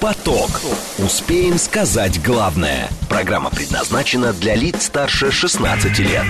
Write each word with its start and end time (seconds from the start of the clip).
Поток. 0.00 0.60
Успеем 0.98 1.58
сказать 1.58 2.22
главное. 2.22 2.88
Программа 3.08 3.50
предназначена 3.50 4.32
для 4.32 4.54
лиц 4.54 4.84
старше 4.84 5.32
16 5.32 5.98
лет. 5.98 6.24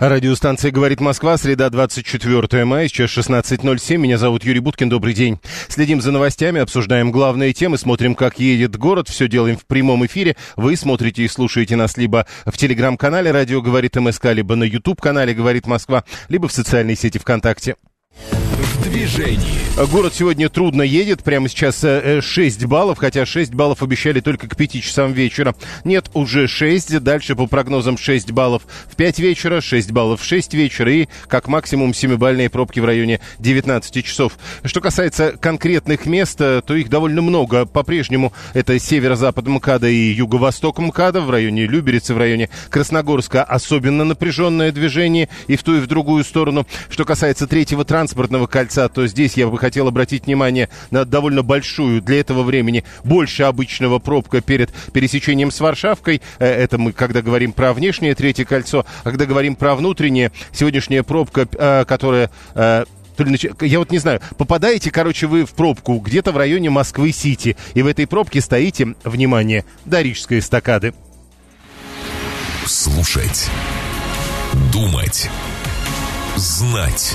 Радиостанция 0.00 0.72
«Говорит 0.72 1.00
Москва», 1.00 1.36
среда 1.38 1.70
24 1.70 2.64
мая, 2.64 2.88
сейчас 2.88 3.16
16.07. 3.16 3.98
Меня 3.98 4.18
зовут 4.18 4.42
Юрий 4.42 4.58
Буткин, 4.58 4.88
добрый 4.88 5.14
день. 5.14 5.38
Следим 5.68 6.00
за 6.00 6.10
новостями, 6.10 6.60
обсуждаем 6.60 7.12
главные 7.12 7.52
темы, 7.52 7.78
смотрим, 7.78 8.16
как 8.16 8.40
едет 8.40 8.76
город. 8.76 9.08
Все 9.08 9.28
делаем 9.28 9.58
в 9.58 9.64
прямом 9.64 10.04
эфире. 10.06 10.36
Вы 10.56 10.74
смотрите 10.76 11.22
и 11.22 11.28
слушаете 11.28 11.76
нас 11.76 11.96
либо 11.96 12.26
в 12.44 12.56
телеграм-канале 12.56 13.30
«Радио 13.30 13.62
говорит 13.62 13.94
МСК», 13.94 14.26
либо 14.32 14.56
на 14.56 14.64
YouTube-канале 14.64 15.34
«Говорит 15.34 15.68
Москва», 15.68 16.02
либо 16.28 16.48
в 16.48 16.52
социальной 16.52 16.96
сети 16.96 17.18
ВКонтакте 17.18 17.76
движении. 18.82 19.64
Город 19.90 20.14
сегодня 20.14 20.48
трудно 20.48 20.82
едет. 20.82 21.24
Прямо 21.24 21.48
сейчас 21.48 21.80
6 21.80 22.62
э, 22.62 22.66
баллов, 22.66 22.98
хотя 22.98 23.26
6 23.26 23.52
баллов 23.54 23.82
обещали 23.82 24.20
только 24.20 24.48
к 24.48 24.56
5 24.56 24.82
часам 24.82 25.12
вечера. 25.12 25.54
Нет, 25.82 26.10
уже 26.14 26.46
6. 26.46 27.00
Дальше 27.00 27.34
по 27.34 27.46
прогнозам 27.46 27.98
6 27.98 28.30
баллов 28.30 28.62
в 28.88 28.94
5 28.94 29.18
вечера, 29.18 29.60
6 29.60 29.90
баллов 29.90 30.20
в 30.20 30.24
6 30.24 30.54
вечера 30.54 30.92
и 30.92 31.08
как 31.26 31.48
максимум 31.48 31.90
7-бальные 31.90 32.50
пробки 32.50 32.78
в 32.80 32.84
районе 32.84 33.20
19 33.40 34.04
часов. 34.04 34.38
Что 34.64 34.80
касается 34.80 35.32
конкретных 35.40 36.06
мест, 36.06 36.40
э, 36.40 36.62
то 36.64 36.74
их 36.74 36.88
довольно 36.88 37.22
много. 37.22 37.66
По-прежнему 37.66 38.32
это 38.52 38.78
северо-запад 38.78 39.46
МКАДа 39.46 39.88
и 39.88 40.12
юго-восток 40.12 40.78
МКАДа 40.78 41.20
в 41.20 41.30
районе 41.30 41.66
Люберицы, 41.66 42.14
в 42.14 42.18
районе 42.18 42.48
Красногорска 42.70 43.42
особенно 43.42 44.04
напряженное 44.04 44.72
движение 44.72 45.28
и 45.46 45.56
в 45.56 45.62
ту 45.62 45.76
и 45.76 45.80
в 45.80 45.86
другую 45.86 46.24
сторону. 46.24 46.66
Что 46.90 47.04
касается 47.04 47.46
третьего 47.46 47.84
транспортного 47.84 48.46
кольца, 48.46 48.63
то 48.66 49.06
здесь 49.06 49.34
я 49.34 49.48
бы 49.48 49.58
хотел 49.58 49.88
обратить 49.88 50.26
внимание 50.26 50.68
на 50.90 51.04
довольно 51.04 51.42
большую 51.42 52.00
для 52.02 52.20
этого 52.20 52.42
времени, 52.42 52.84
больше 53.04 53.44
обычного 53.44 53.98
пробка 53.98 54.40
перед 54.40 54.72
пересечением 54.92 55.50
с 55.50 55.60
Варшавкой. 55.60 56.22
Э, 56.38 56.46
это 56.46 56.78
мы, 56.78 56.92
когда 56.92 57.22
говорим 57.22 57.52
про 57.52 57.72
внешнее 57.72 58.14
третье 58.14 58.44
кольцо, 58.44 58.84
а 59.02 59.10
когда 59.10 59.26
говорим 59.26 59.56
про 59.56 59.74
внутреннее, 59.74 60.32
сегодняшняя 60.52 61.02
пробка, 61.02 61.46
э, 61.52 61.84
которая 61.86 62.30
э, 62.54 62.84
я 63.60 63.78
вот 63.78 63.90
не 63.90 63.98
знаю, 63.98 64.20
попадаете, 64.36 64.90
короче, 64.90 65.26
вы 65.26 65.44
в 65.44 65.52
пробку 65.54 65.98
где-то 65.98 66.32
в 66.32 66.36
районе 66.36 66.70
Москвы-Сити, 66.70 67.56
и 67.74 67.82
в 67.82 67.86
этой 67.86 68.06
пробке 68.06 68.40
стоите, 68.40 68.94
внимание, 69.04 69.64
до 69.84 70.02
Рижской 70.02 70.40
эстакады. 70.40 70.94
Слушать. 72.66 73.48
Думать. 74.72 75.28
Знать. 76.36 77.14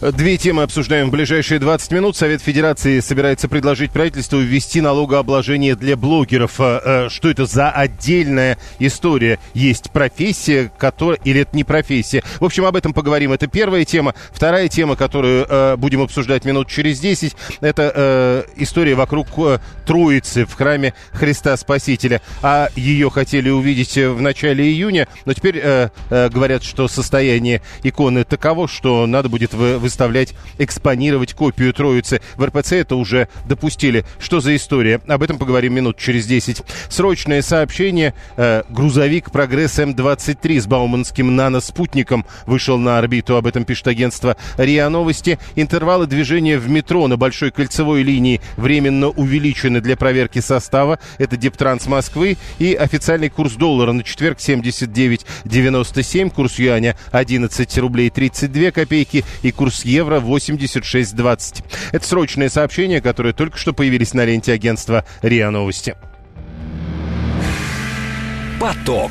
Две 0.00 0.38
темы 0.38 0.62
обсуждаем 0.62 1.08
в 1.08 1.10
ближайшие 1.10 1.60
20 1.60 1.92
минут. 1.92 2.16
Совет 2.16 2.40
Федерации 2.40 3.00
собирается 3.00 3.48
предложить 3.48 3.90
правительству 3.90 4.38
ввести 4.38 4.80
налогообложение 4.80 5.76
для 5.76 5.94
блогеров. 5.94 6.58
Э, 6.58 6.80
э, 6.82 7.08
что 7.10 7.28
это 7.28 7.44
за 7.44 7.70
отдельная 7.70 8.56
история? 8.78 9.38
Есть 9.52 9.90
профессия, 9.90 10.72
которая... 10.78 11.20
Или 11.24 11.42
это 11.42 11.54
не 11.54 11.64
профессия? 11.64 12.22
В 12.38 12.46
общем, 12.46 12.64
об 12.64 12.76
этом 12.76 12.94
поговорим. 12.94 13.32
Это 13.32 13.46
первая 13.46 13.84
тема. 13.84 14.14
Вторая 14.32 14.68
тема, 14.68 14.96
которую 14.96 15.44
э, 15.46 15.76
будем 15.76 16.00
обсуждать 16.00 16.46
минут 16.46 16.68
через 16.68 16.98
10, 16.98 17.36
это 17.60 18.46
история 18.56 18.94
вокруг 18.94 19.28
Троицы 19.84 20.46
в 20.46 20.54
храме 20.54 20.94
Христа 21.12 21.54
Спасителя. 21.58 22.22
А 22.40 22.70
ее 22.74 23.10
хотели 23.10 23.50
увидеть 23.50 23.98
в 23.98 24.18
начале 24.22 24.64
июня, 24.64 25.08
но 25.26 25.34
теперь 25.34 25.62
говорят, 26.08 26.62
что 26.62 26.88
состояние 26.88 27.60
иконы 27.82 28.24
таково, 28.24 28.66
что 28.66 29.06
надо 29.06 29.28
будет 29.28 29.52
вы 29.52 29.89
выставлять, 29.90 30.34
экспонировать 30.58 31.34
копию 31.34 31.74
Троицы. 31.74 32.20
В 32.36 32.44
РПЦ 32.44 32.74
это 32.74 32.94
уже 32.94 33.26
допустили. 33.46 34.04
Что 34.20 34.38
за 34.38 34.54
история? 34.54 35.00
Об 35.08 35.22
этом 35.24 35.36
поговорим 35.36 35.74
минут 35.74 35.98
через 35.98 36.26
10. 36.26 36.62
Срочное 36.88 37.42
сообщение. 37.42 38.14
Э, 38.36 38.62
грузовик 38.68 39.32
«Прогресс 39.32 39.80
М-23» 39.80 40.60
с 40.60 40.66
бауманским 40.68 41.34
наноспутником 41.34 42.24
вышел 42.46 42.78
на 42.78 42.98
орбиту. 42.98 43.36
Об 43.36 43.48
этом 43.48 43.64
пишет 43.64 43.88
агентство 43.88 44.36
РИА 44.58 44.88
Новости. 44.90 45.40
Интервалы 45.56 46.06
движения 46.06 46.56
в 46.58 46.70
метро 46.70 47.08
на 47.08 47.16
Большой 47.16 47.50
кольцевой 47.50 48.04
линии 48.04 48.40
временно 48.56 49.08
увеличены 49.08 49.80
для 49.80 49.96
проверки 49.96 50.38
состава. 50.38 51.00
Это 51.18 51.36
Дептранс 51.36 51.86
Москвы. 51.88 52.36
И 52.60 52.74
официальный 52.74 53.28
курс 53.28 53.54
доллара 53.54 53.90
на 53.90 54.04
четверг 54.04 54.38
79,97. 54.38 56.30
Курс 56.30 56.60
юаня 56.60 56.96
11 57.10 57.78
рублей 57.78 58.08
32 58.10 58.70
копейки. 58.70 59.24
И 59.42 59.50
курс 59.50 59.79
курс 59.80 59.84
евро 59.84 60.20
86.20. 60.20 61.64
Это 61.92 62.06
срочное 62.06 62.48
сообщение, 62.48 63.00
которое 63.00 63.32
только 63.32 63.56
что 63.56 63.72
появились 63.72 64.14
на 64.14 64.24
ленте 64.24 64.52
агентства 64.52 65.04
РИА 65.22 65.50
Новости. 65.50 65.96
Поток. 68.60 69.10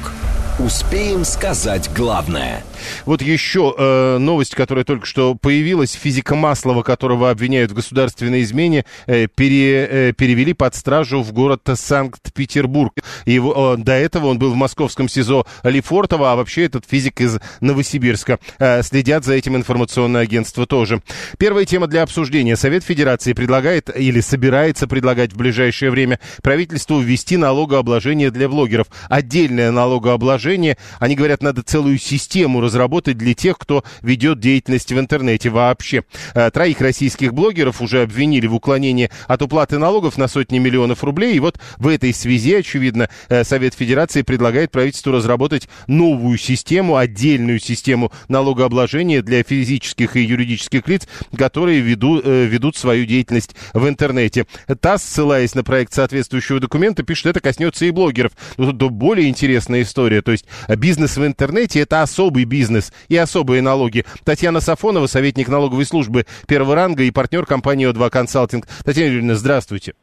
Успеем 0.59 1.23
сказать 1.23 1.89
главное– 1.95 2.63
вот 3.05 3.21
еще 3.21 3.73
э, 3.77 4.17
новость, 4.17 4.55
которая 4.55 4.85
только 4.85 5.05
что 5.05 5.35
появилась. 5.35 5.93
Физика 5.93 6.35
Маслова, 6.35 6.83
которого 6.83 7.29
обвиняют 7.29 7.71
в 7.71 7.75
государственной 7.75 8.41
измене, 8.41 8.85
э, 9.07 9.27
пере, 9.27 9.87
э, 9.89 10.13
перевели 10.13 10.53
под 10.53 10.75
стражу 10.75 11.21
в 11.21 11.31
город 11.31 11.61
Санкт-Петербург. 11.73 12.93
Его, 13.25 13.75
э, 13.75 13.77
до 13.81 13.93
этого 13.93 14.27
он 14.27 14.39
был 14.39 14.51
в 14.51 14.55
московском 14.55 15.09
СИЗО 15.09 15.45
Лефортово, 15.63 16.31
а 16.31 16.35
вообще 16.35 16.65
этот 16.65 16.85
физик 16.87 17.21
из 17.21 17.39
Новосибирска. 17.61 18.39
Э, 18.59 18.81
следят 18.83 19.25
за 19.25 19.33
этим 19.33 19.55
информационное 19.55 20.21
агентство 20.21 20.65
тоже. 20.65 21.01
Первая 21.37 21.65
тема 21.65 21.87
для 21.87 22.03
обсуждения. 22.03 22.55
Совет 22.55 22.83
Федерации 22.83 23.33
предлагает 23.33 23.89
или 23.95 24.19
собирается 24.21 24.87
предлагать 24.87 25.33
в 25.33 25.37
ближайшее 25.37 25.91
время 25.91 26.19
правительству 26.41 26.99
ввести 26.99 27.37
налогообложение 27.37 28.31
для 28.31 28.49
блогеров. 28.49 28.87
Отдельное 29.09 29.71
налогообложение. 29.71 30.77
Они 30.99 31.15
говорят, 31.15 31.41
надо 31.41 31.63
целую 31.63 31.97
систему 31.97 32.61
разработать 32.69 33.17
для 33.17 33.33
тех, 33.33 33.57
кто 33.57 33.83
ведет 34.01 34.39
деятельность 34.39 34.91
в 34.91 34.99
интернете 34.99 35.49
вообще. 35.49 36.03
Э, 36.35 36.51
троих 36.51 36.81
российских 36.81 37.33
блогеров 37.33 37.81
уже 37.81 38.03
обвинили 38.03 38.45
в 38.45 38.53
уклонении 38.53 39.09
от 39.27 39.41
уплаты 39.41 39.79
налогов 39.79 40.17
на 40.17 40.27
сотни 40.27 40.59
миллионов 40.59 41.03
рублей. 41.03 41.35
И 41.35 41.39
вот 41.39 41.59
в 41.77 41.87
этой 41.87 42.13
связи, 42.13 42.53
очевидно, 42.53 43.09
э, 43.27 43.43
Совет 43.43 43.73
Федерации 43.73 44.21
предлагает 44.21 44.71
правительству 44.71 45.11
разработать 45.11 45.67
новую 45.87 46.37
систему, 46.37 46.95
отдельную 46.95 47.59
систему 47.59 48.11
налогообложения 48.27 49.23
для 49.23 49.43
физических 49.43 50.15
и 50.15 50.21
юридических 50.21 50.87
лиц, 50.87 51.07
которые 51.35 51.81
ведут, 51.81 52.21
э, 52.23 52.45
ведут 52.45 52.77
свою 52.77 53.05
деятельность 53.05 53.55
в 53.73 53.87
интернете. 53.87 54.45
ТАСС, 54.79 55.03
ссылаясь 55.03 55.55
на 55.55 55.63
проект 55.63 55.93
соответствующего 55.93 56.59
документа, 56.59 57.01
пишет, 57.01 57.25
это 57.25 57.39
коснется 57.39 57.85
и 57.85 57.91
блогеров. 57.91 58.33
Но 58.57 58.71
тут 58.71 58.91
более 58.91 59.27
интересная 59.27 59.81
история. 59.81 60.21
То 60.21 60.31
есть 60.31 60.45
бизнес 60.67 61.17
в 61.17 61.25
интернете– 61.25 61.79
это 61.81 62.03
особый 62.03 62.43
бизнес 62.43 62.58
бизнес 62.59 62.91
и 63.07 63.15
особые 63.15 63.61
налоги. 63.61 64.03
Татьяна 64.25 64.59
Сафонова, 64.59 65.07
советник 65.07 65.47
налоговой 65.47 65.85
службы 65.85 66.25
первого 66.45 66.75
ранга 66.75 67.03
и 67.03 67.11
партнер 67.11 67.45
компании 67.45 67.89
О2 67.89 68.09
Консалтинг. 68.09 68.67
Татьяна 68.83 69.11
Юрьевна, 69.11 69.35
здравствуйте. 69.35 69.93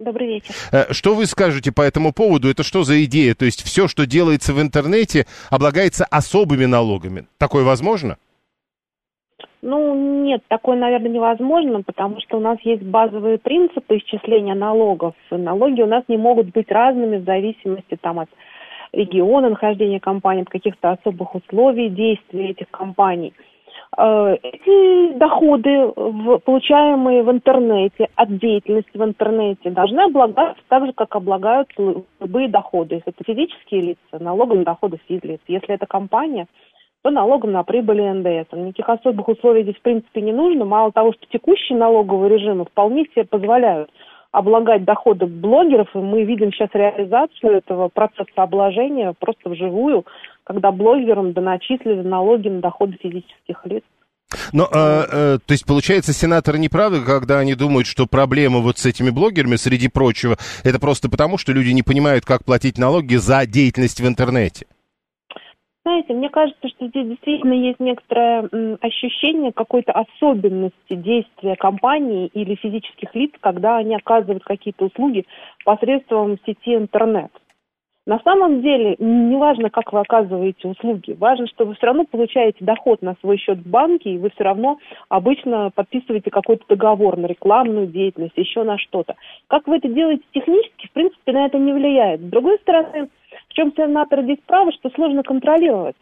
Добрый 0.00 0.26
вечер. 0.26 0.52
Э, 0.72 0.92
что 0.92 1.14
вы 1.14 1.26
скажете 1.26 1.70
по 1.70 1.82
этому 1.82 2.12
поводу? 2.12 2.50
Это 2.50 2.64
что 2.64 2.82
за 2.82 3.04
идея? 3.04 3.36
То 3.36 3.44
есть 3.44 3.62
все, 3.62 3.86
что 3.86 4.04
делается 4.04 4.52
в 4.52 4.60
интернете, 4.60 5.26
облагается 5.48 6.04
особыми 6.04 6.64
налогами. 6.64 7.26
Такое 7.38 7.62
возможно? 7.62 8.16
Ну, 9.62 10.24
нет, 10.24 10.42
такое, 10.48 10.76
наверное, 10.76 11.12
невозможно, 11.12 11.82
потому 11.82 12.20
что 12.20 12.38
у 12.38 12.40
нас 12.40 12.58
есть 12.64 12.82
базовые 12.82 13.38
принципы 13.38 13.98
исчисления 13.98 14.56
налогов. 14.56 15.14
Налоги 15.30 15.82
у 15.82 15.86
нас 15.86 16.02
не 16.08 16.16
могут 16.16 16.50
быть 16.50 16.68
разными 16.68 17.18
в 17.18 17.24
зависимости 17.24 17.96
там, 18.00 18.18
от 18.18 18.28
региона 18.92 19.50
нахождения 19.50 20.00
компании, 20.00 20.42
от 20.42 20.48
каких-то 20.48 20.90
особых 20.92 21.34
условий 21.34 21.88
действия 21.88 22.50
этих 22.50 22.70
компаний. 22.70 23.32
Э, 23.96 24.36
эти 24.42 25.12
доходы, 25.18 25.88
получаемые 26.44 27.22
в 27.22 27.30
интернете, 27.30 28.08
от 28.14 28.38
деятельности 28.38 28.96
в 28.96 29.04
интернете, 29.04 29.70
должны 29.70 30.00
облагаться 30.00 30.62
так 30.68 30.86
же, 30.86 30.92
как 30.92 31.14
облагаются 31.14 32.04
любые 32.20 32.48
доходы. 32.48 32.96
Если 32.96 33.12
это 33.12 33.24
физические 33.24 33.80
лица, 33.82 34.18
налогом 34.22 34.58
на 34.58 34.64
доходы 34.64 34.98
физлиц. 35.08 35.40
Если 35.46 35.74
это 35.74 35.86
компания, 35.86 36.46
то 37.02 37.10
налогом 37.10 37.52
на 37.52 37.64
прибыль 37.64 38.00
и 38.00 38.10
НДС. 38.10 38.52
Никаких 38.52 38.88
особых 38.88 39.28
условий 39.28 39.62
здесь 39.62 39.76
в 39.76 39.82
принципе 39.82 40.20
не 40.20 40.32
нужно. 40.32 40.64
Мало 40.64 40.92
того, 40.92 41.12
что 41.12 41.26
текущие 41.26 41.76
налоговые 41.76 42.38
режимы 42.38 42.64
вполне 42.64 43.04
себе 43.06 43.24
позволяют 43.24 43.90
облагать 44.32 44.84
доходы 44.84 45.26
блогеров, 45.26 45.94
и 45.94 45.98
мы 45.98 46.24
видим 46.24 46.52
сейчас 46.52 46.70
реализацию 46.72 47.52
этого 47.52 47.88
процесса 47.88 48.30
обложения 48.36 49.14
просто 49.18 49.50
вживую, 49.50 50.04
когда 50.44 50.72
блогерам 50.72 51.32
доначислили 51.32 52.00
налоги 52.02 52.48
на 52.48 52.60
доходы 52.60 52.96
физических 53.00 53.64
лиц. 53.66 53.84
Но, 54.52 54.64
э, 54.64 54.68
э, 54.72 55.38
то 55.44 55.52
есть, 55.52 55.66
получается, 55.66 56.14
сенаторы 56.14 56.58
не 56.58 56.70
правы, 56.70 57.04
когда 57.04 57.38
они 57.38 57.54
думают, 57.54 57.86
что 57.86 58.06
проблема 58.06 58.60
вот 58.60 58.78
с 58.78 58.86
этими 58.86 59.10
блогерами, 59.10 59.56
среди 59.56 59.88
прочего, 59.88 60.38
это 60.64 60.78
просто 60.80 61.10
потому, 61.10 61.36
что 61.36 61.52
люди 61.52 61.70
не 61.70 61.82
понимают, 61.82 62.24
как 62.24 62.44
платить 62.44 62.78
налоги 62.78 63.16
за 63.16 63.44
деятельность 63.46 64.00
в 64.00 64.06
интернете? 64.06 64.66
Знаете, 65.84 66.14
мне 66.14 66.28
кажется, 66.28 66.68
что 66.68 66.86
здесь 66.86 67.08
действительно 67.08 67.54
есть 67.54 67.80
некоторое 67.80 68.48
ощущение 68.80 69.52
какой-то 69.52 69.92
особенности 69.92 70.94
действия 70.94 71.56
компании 71.56 72.28
или 72.28 72.54
физических 72.54 73.12
лиц, 73.16 73.32
когда 73.40 73.78
они 73.78 73.96
оказывают 73.96 74.44
какие-то 74.44 74.84
услуги 74.84 75.26
посредством 75.64 76.38
сети 76.46 76.76
интернет. 76.76 77.32
На 78.04 78.18
самом 78.20 78.62
деле, 78.62 78.96
не 78.98 79.36
важно, 79.36 79.70
как 79.70 79.92
вы 79.92 80.00
оказываете 80.00 80.66
услуги, 80.66 81.16
важно, 81.18 81.46
что 81.46 81.64
вы 81.64 81.74
все 81.74 81.86
равно 81.86 82.04
получаете 82.04 82.64
доход 82.64 83.00
на 83.00 83.14
свой 83.20 83.38
счет 83.38 83.58
в 83.58 83.70
банке, 83.70 84.10
и 84.10 84.18
вы 84.18 84.30
все 84.30 84.42
равно 84.42 84.78
обычно 85.08 85.70
подписываете 85.72 86.30
какой-то 86.30 86.64
договор 86.68 87.16
на 87.16 87.26
рекламную 87.26 87.86
деятельность, 87.86 88.36
еще 88.36 88.64
на 88.64 88.76
что-то. 88.78 89.14
Как 89.46 89.68
вы 89.68 89.76
это 89.76 89.88
делаете 89.88 90.24
технически, 90.32 90.88
в 90.88 90.92
принципе, 90.92 91.32
на 91.32 91.46
это 91.46 91.58
не 91.58 91.72
влияет. 91.72 92.20
С 92.22 92.24
другой 92.24 92.58
стороны, 92.58 93.08
в 93.48 93.52
чем 93.54 93.72
сенатор 93.74 94.22
здесь 94.22 94.38
правы, 94.46 94.72
что 94.72 94.90
сложно 94.90 95.22
контролировать 95.22 95.96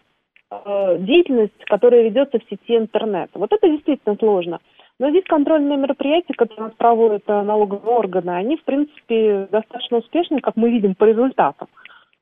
э, 0.50 0.96
деятельность, 1.00 1.64
которая 1.66 2.02
ведется 2.02 2.38
в 2.38 2.48
сети 2.50 2.76
интернет. 2.76 3.30
Вот 3.34 3.52
это 3.52 3.68
действительно 3.68 4.16
сложно. 4.16 4.60
Но 4.98 5.08
здесь 5.10 5.24
контрольные 5.24 5.78
мероприятия, 5.78 6.34
которые 6.34 6.66
у 6.66 6.68
нас 6.68 6.76
проводят 6.76 7.22
э, 7.26 7.42
налоговые 7.42 7.96
органы, 7.96 8.30
они, 8.30 8.56
в 8.56 8.64
принципе, 8.64 9.48
достаточно 9.50 9.98
успешны, 9.98 10.40
как 10.40 10.56
мы 10.56 10.70
видим 10.70 10.94
по 10.94 11.04
результатам. 11.04 11.68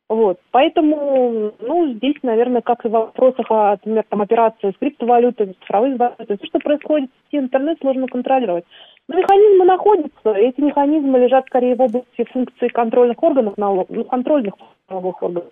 Вот. 0.08 0.38
Поэтому, 0.52 1.52
ну, 1.60 1.92
здесь, 1.92 2.16
наверное, 2.22 2.62
как 2.62 2.84
и 2.84 2.88
в 2.88 2.92
вопросах, 2.92 3.46
а, 3.50 3.72
например, 3.72 4.04
там, 4.08 4.22
операции 4.22 4.70
с 4.70 4.78
криптовалютами, 4.78 5.52
с 5.52 5.64
цифровыми 5.64 5.96
валютами, 5.96 6.38
все, 6.38 6.46
что 6.46 6.58
происходит 6.60 7.10
в 7.10 7.26
сети 7.26 7.42
интернет, 7.42 7.78
сложно 7.80 8.06
контролировать. 8.06 8.64
Но 9.08 9.18
механизмы 9.18 9.64
находятся, 9.66 10.32
эти 10.32 10.60
механизмы 10.60 11.18
лежат 11.18 11.46
скорее 11.46 11.76
в 11.76 11.82
области 11.82 12.24
функций 12.32 12.70
контрольных 12.70 13.22
органов 13.22 13.58
налогов, 13.58 13.86
ну, 13.90 14.04
контрольных 14.04 14.54
налоговых 14.88 15.22
органов, 15.22 15.48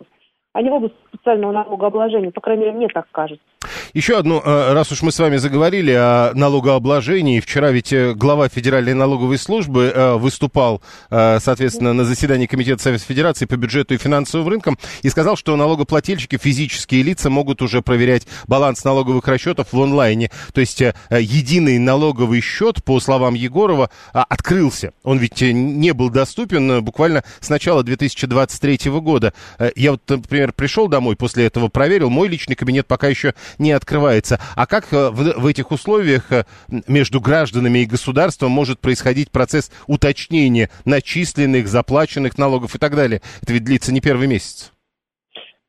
а 0.56 0.62
не 0.62 0.70
в 0.70 0.73
области 0.73 0.97
специального 1.12 1.53
налогообложения, 1.53 2.31
по 2.31 2.41
крайней 2.41 2.64
мере, 2.64 2.76
мне 2.76 2.88
так 2.88 3.05
кажется. 3.12 3.44
Еще 3.93 4.17
одну, 4.17 4.41
э, 4.41 4.73
раз 4.73 4.91
уж 4.91 5.03
мы 5.03 5.12
с 5.12 5.19
вами 5.19 5.37
заговорили 5.37 5.93
о 5.93 6.32
налогообложении, 6.35 7.41
вчера 7.41 7.70
ведь 7.70 7.93
э, 7.93 8.14
глава 8.14 8.49
Федеральной 8.49 8.94
налоговой 8.94 9.37
службы 9.38 9.93
э, 9.94 10.14
выступал, 10.14 10.81
соответственно, 11.11 11.93
на 11.93 12.05
заседании 12.05 12.47
Комитета 12.47 12.82
Совета 12.82 13.05
Федерации 13.05 13.44
по 13.44 13.56
бюджету 13.56 13.94
и 13.94 13.99
финансовым 13.99 14.49
рынкам 14.49 14.79
и 15.03 15.08
сказал, 15.08 15.37
что 15.37 15.56
налогоплательщики, 15.56 16.38
физические 16.38 17.03
лица 17.03 17.29
могут 17.29 17.61
уже 17.61 17.82
проверять 17.82 18.26
баланс 18.47 18.85
налоговых 18.85 19.26
расчетов 19.29 19.73
в 19.73 19.81
онлайне. 19.81 20.31
То 20.53 20.61
есть 20.61 20.81
единый 21.11 21.79
налоговый 21.79 22.41
счет, 22.41 22.82
по 22.85 23.00
словам 23.00 23.35
Егорова, 23.35 23.91
открылся. 24.12 24.93
Он 25.03 25.19
ведь 25.19 25.41
не 25.43 25.93
был 25.93 26.11
доступен 26.11 26.82
буквально 26.85 27.25
с 27.41 27.50
начала 27.50 27.82
2023 27.82 28.91
года. 29.00 29.32
Я 29.75 29.93
вот, 29.93 30.03
например, 30.08 30.45
пришел 30.52 30.88
домой, 30.88 31.16
после 31.16 31.46
этого 31.46 31.69
проверил, 31.69 32.10
мой 32.10 32.28
личный 32.28 32.56
кабинет 32.56 32.87
пока 32.87 33.08
еще 33.08 33.34
не 33.58 33.72
открывается. 33.72 34.38
А 34.56 34.66
как 34.66 34.93
э, 34.93 35.10
в, 35.10 35.40
в 35.40 35.46
этих 35.46 35.70
условиях 35.70 36.32
э, 36.32 36.44
между 36.88 37.20
гражданами 37.20 37.81
и 37.81 37.87
государством 37.87 38.50
может 38.50 38.81
происходить 38.81 39.31
процесс 39.31 39.70
уточнения 39.87 40.70
начисленных, 40.84 41.69
заплаченных 41.69 42.38
налогов 42.38 42.75
и 42.75 42.78
так 42.78 42.94
далее? 42.94 43.20
Это 43.43 43.52
ведь 43.52 43.64
длится 43.64 43.93
не 43.93 44.00
первый 44.00 44.26
месяц. 44.26 44.72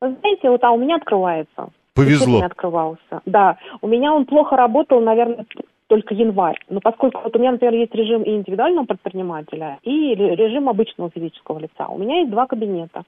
Вы 0.00 0.16
знаете, 0.20 0.50
вот 0.50 0.62
а 0.62 0.70
у 0.70 0.78
меня 0.78 0.96
открывается. 0.96 1.70
Повезло. 1.94 2.38
Не 2.38 2.46
открывался. 2.46 3.22
Да, 3.26 3.58
у 3.80 3.88
меня 3.88 4.12
он 4.12 4.24
плохо 4.24 4.56
работал, 4.56 5.00
наверное, 5.00 5.44
только 5.88 6.14
январь. 6.14 6.58
Но 6.68 6.80
поскольку 6.80 7.22
вот 7.24 7.34
у 7.34 7.38
меня, 7.38 7.52
например, 7.52 7.74
есть 7.74 7.94
режим 7.94 8.22
и 8.22 8.36
индивидуального 8.36 8.84
предпринимателя, 8.84 9.78
и 9.82 10.14
режим 10.14 10.68
обычного 10.68 11.10
физического 11.10 11.58
лица. 11.58 11.88
У 11.88 11.98
меня 11.98 12.20
есть 12.20 12.30
два 12.30 12.46
кабинета. 12.46 13.02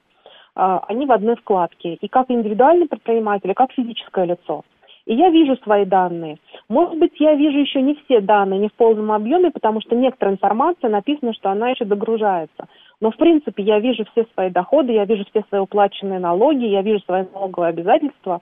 А, 0.55 0.83
они 0.87 1.05
в 1.05 1.11
одной 1.11 1.35
вкладке. 1.35 1.95
И 1.95 2.07
как 2.07 2.29
индивидуальный 2.29 2.87
предприниматель, 2.87 3.51
и 3.51 3.55
как 3.55 3.71
физическое 3.71 4.25
лицо. 4.25 4.63
И 5.05 5.15
я 5.15 5.29
вижу 5.29 5.55
свои 5.63 5.85
данные. 5.85 6.37
Может 6.69 6.97
быть, 6.99 7.13
я 7.19 7.33
вижу 7.33 7.57
еще 7.57 7.81
не 7.81 7.95
все 7.95 8.21
данные, 8.21 8.59
не 8.59 8.69
в 8.69 8.73
полном 8.73 9.11
объеме, 9.11 9.49
потому 9.49 9.81
что 9.81 9.95
некоторая 9.95 10.35
информация 10.35 10.89
написана, 10.89 11.33
что 11.33 11.49
она 11.49 11.69
еще 11.69 11.85
догружается. 11.85 12.67
Но, 12.99 13.11
в 13.11 13.17
принципе, 13.17 13.63
я 13.63 13.79
вижу 13.79 14.05
все 14.11 14.25
свои 14.33 14.51
доходы, 14.51 14.93
я 14.93 15.05
вижу 15.05 15.25
все 15.29 15.43
свои 15.49 15.61
уплаченные 15.61 16.19
налоги, 16.19 16.65
я 16.65 16.81
вижу 16.81 16.99
свои 17.05 17.25
налоговые 17.33 17.69
обязательства. 17.69 18.41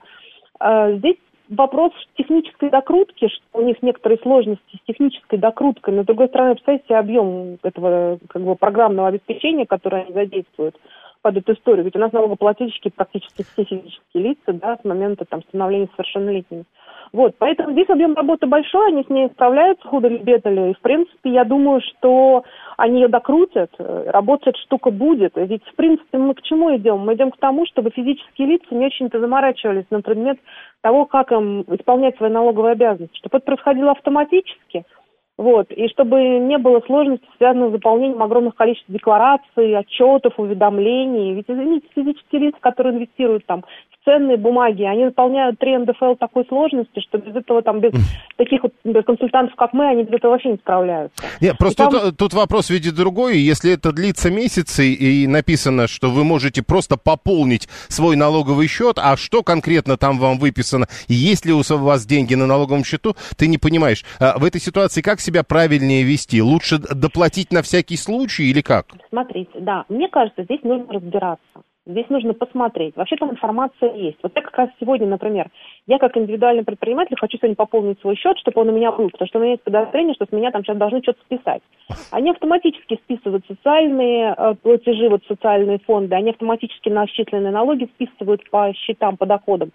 А, 0.58 0.92
здесь 0.92 1.16
вопрос 1.48 1.92
технической 2.16 2.68
докрутки, 2.70 3.28
что 3.28 3.58
у 3.58 3.62
них 3.62 3.82
некоторые 3.82 4.18
сложности 4.18 4.76
с 4.76 4.86
технической 4.86 5.38
докруткой, 5.38 5.94
но, 5.94 6.02
с 6.02 6.06
другой 6.06 6.28
стороны, 6.28 6.54
представьте 6.54 6.94
объем 6.94 7.58
этого 7.62 8.18
как 8.28 8.42
бы, 8.42 8.54
программного 8.54 9.08
обеспечения, 9.08 9.64
которое 9.64 10.02
они 10.02 10.12
задействуют 10.12 10.76
под 11.22 11.36
эту 11.36 11.52
историю. 11.52 11.84
Ведь 11.84 11.96
у 11.96 11.98
нас 11.98 12.12
налогоплательщики 12.12 12.90
практически 12.94 13.42
все 13.42 13.64
физические 13.64 14.22
лица, 14.22 14.52
да, 14.52 14.76
с 14.76 14.84
момента 14.84 15.24
там 15.24 15.42
становления 15.42 15.88
совершеннолетними. 15.96 16.64
Вот, 17.12 17.34
поэтому 17.38 17.72
здесь 17.72 17.88
объем 17.88 18.14
работы 18.14 18.46
большой, 18.46 18.88
они 18.88 19.02
с 19.02 19.08
ней 19.08 19.28
справляются 19.30 19.86
худо 19.88 20.08
ли 20.08 20.18
бедно 20.18 20.50
ли. 20.50 20.70
И, 20.70 20.74
в 20.74 20.80
принципе, 20.80 21.30
я 21.30 21.44
думаю, 21.44 21.80
что 21.80 22.44
они 22.76 23.00
ее 23.00 23.08
докрутят, 23.08 23.70
э, 23.78 24.10
работать 24.10 24.56
штука 24.58 24.90
будет. 24.90 25.32
Ведь, 25.34 25.64
в 25.64 25.74
принципе, 25.74 26.18
мы 26.18 26.34
к 26.34 26.42
чему 26.42 26.74
идем? 26.76 26.98
Мы 26.98 27.14
идем 27.14 27.32
к 27.32 27.38
тому, 27.38 27.66
чтобы 27.66 27.90
физические 27.90 28.48
лица 28.48 28.74
не 28.74 28.86
очень-то 28.86 29.18
заморачивались 29.18 29.86
на 29.90 30.02
предмет 30.02 30.38
того, 30.82 31.04
как 31.04 31.32
им 31.32 31.62
исполнять 31.62 32.16
свои 32.16 32.30
налоговые 32.30 32.72
обязанности. 32.72 33.16
Чтобы 33.18 33.38
это 33.38 33.46
происходило 33.46 33.90
автоматически– 33.90 34.84
вот, 35.40 35.70
и 35.70 35.88
чтобы 35.88 36.20
не 36.20 36.58
было 36.58 36.82
сложностей, 36.84 37.26
связанных 37.38 37.70
с 37.70 37.72
заполнением 37.72 38.22
огромных 38.22 38.54
количеств 38.56 38.84
деклараций, 38.88 39.74
отчетов, 39.74 40.34
уведомлений. 40.36 41.32
Ведь, 41.32 41.46
извините, 41.48 41.86
физические 41.94 42.42
лица, 42.42 42.58
которые 42.60 42.96
инвестируют 42.96 43.46
там 43.46 43.64
ценные 44.04 44.36
бумаги, 44.36 44.82
они 44.82 45.04
выполняют 45.04 45.58
3 45.58 45.78
НДФЛ 45.78 46.14
такой 46.18 46.44
сложности, 46.46 47.00
что 47.00 47.18
без 47.18 47.36
этого 47.36 47.62
там, 47.62 47.80
без 47.80 47.92
таких 48.36 48.62
вот 48.62 48.72
без 48.82 49.04
консультантов, 49.04 49.54
как 49.56 49.72
мы, 49.74 49.88
они 49.88 50.04
без 50.04 50.14
этого 50.14 50.32
вообще 50.32 50.50
не 50.50 50.56
справляются. 50.56 51.22
Нет, 51.40 51.56
просто 51.58 51.84
там... 51.84 51.92
тут, 51.92 52.16
тут 52.16 52.34
вопрос 52.34 52.70
видит 52.70 52.94
другой. 52.94 53.38
Если 53.38 53.72
это 53.72 53.92
длится 53.92 54.30
месяцы 54.30 54.92
и 54.92 55.26
написано, 55.26 55.86
что 55.86 56.10
вы 56.10 56.24
можете 56.24 56.62
просто 56.62 56.96
пополнить 56.96 57.68
свой 57.88 58.16
налоговый 58.16 58.68
счет, 58.68 58.98
а 58.98 59.16
что 59.16 59.42
конкретно 59.42 59.96
там 59.96 60.18
вам 60.18 60.38
выписано, 60.38 60.86
есть 61.08 61.44
ли 61.44 61.52
у 61.52 61.60
вас 61.60 62.06
деньги 62.06 62.34
на 62.34 62.46
налоговом 62.46 62.84
счету, 62.84 63.14
ты 63.36 63.48
не 63.48 63.58
понимаешь. 63.58 64.04
А 64.18 64.38
в 64.38 64.44
этой 64.44 64.60
ситуации 64.60 65.02
как 65.02 65.20
себя 65.20 65.29
правильнее 65.42 66.02
вести? 66.02 66.42
Лучше 66.42 66.78
доплатить 66.78 67.52
на 67.52 67.62
всякий 67.62 67.96
случай 67.96 68.44
или 68.50 68.60
как? 68.60 68.86
Смотрите, 69.08 69.58
да, 69.60 69.84
мне 69.88 70.08
кажется, 70.08 70.44
здесь 70.44 70.62
нужно 70.62 70.92
разбираться. 70.92 71.62
Здесь 71.86 72.08
нужно 72.10 72.34
посмотреть. 72.34 72.94
Вообще 72.94 73.16
там 73.16 73.30
информация 73.30 73.94
есть. 73.94 74.18
Вот 74.22 74.32
я 74.36 74.42
как 74.42 74.56
раз 74.56 74.68
сегодня, 74.78 75.06
например, 75.06 75.48
я 75.86 75.98
как 75.98 76.16
индивидуальный 76.16 76.62
предприниматель 76.62 77.16
хочу 77.18 77.38
сегодня 77.38 77.56
пополнить 77.56 77.98
свой 78.00 78.16
счет, 78.16 78.38
чтобы 78.38 78.60
он 78.60 78.68
у 78.68 78.72
меня 78.72 78.92
был, 78.92 79.08
потому 79.08 79.26
что 79.26 79.38
у 79.38 79.42
меня 79.42 79.52
есть 79.52 79.64
подозрение, 79.64 80.14
что 80.14 80.26
с 80.26 80.32
меня 80.32 80.50
там 80.50 80.62
сейчас 80.62 80.76
должны 80.76 81.02
что-то 81.02 81.20
списать. 81.22 81.62
Они 82.10 82.30
автоматически 82.30 83.00
списывают 83.02 83.44
социальные 83.46 84.34
э, 84.36 84.54
платежи, 84.62 85.08
вот 85.08 85.22
социальные 85.26 85.78
фонды, 85.78 86.14
они 86.14 86.30
автоматически 86.30 86.90
начисленные 86.90 87.50
налоги 87.50 87.90
списывают 87.94 88.48
по 88.50 88.72
счетам, 88.74 89.16
по 89.16 89.24
доходам. 89.24 89.72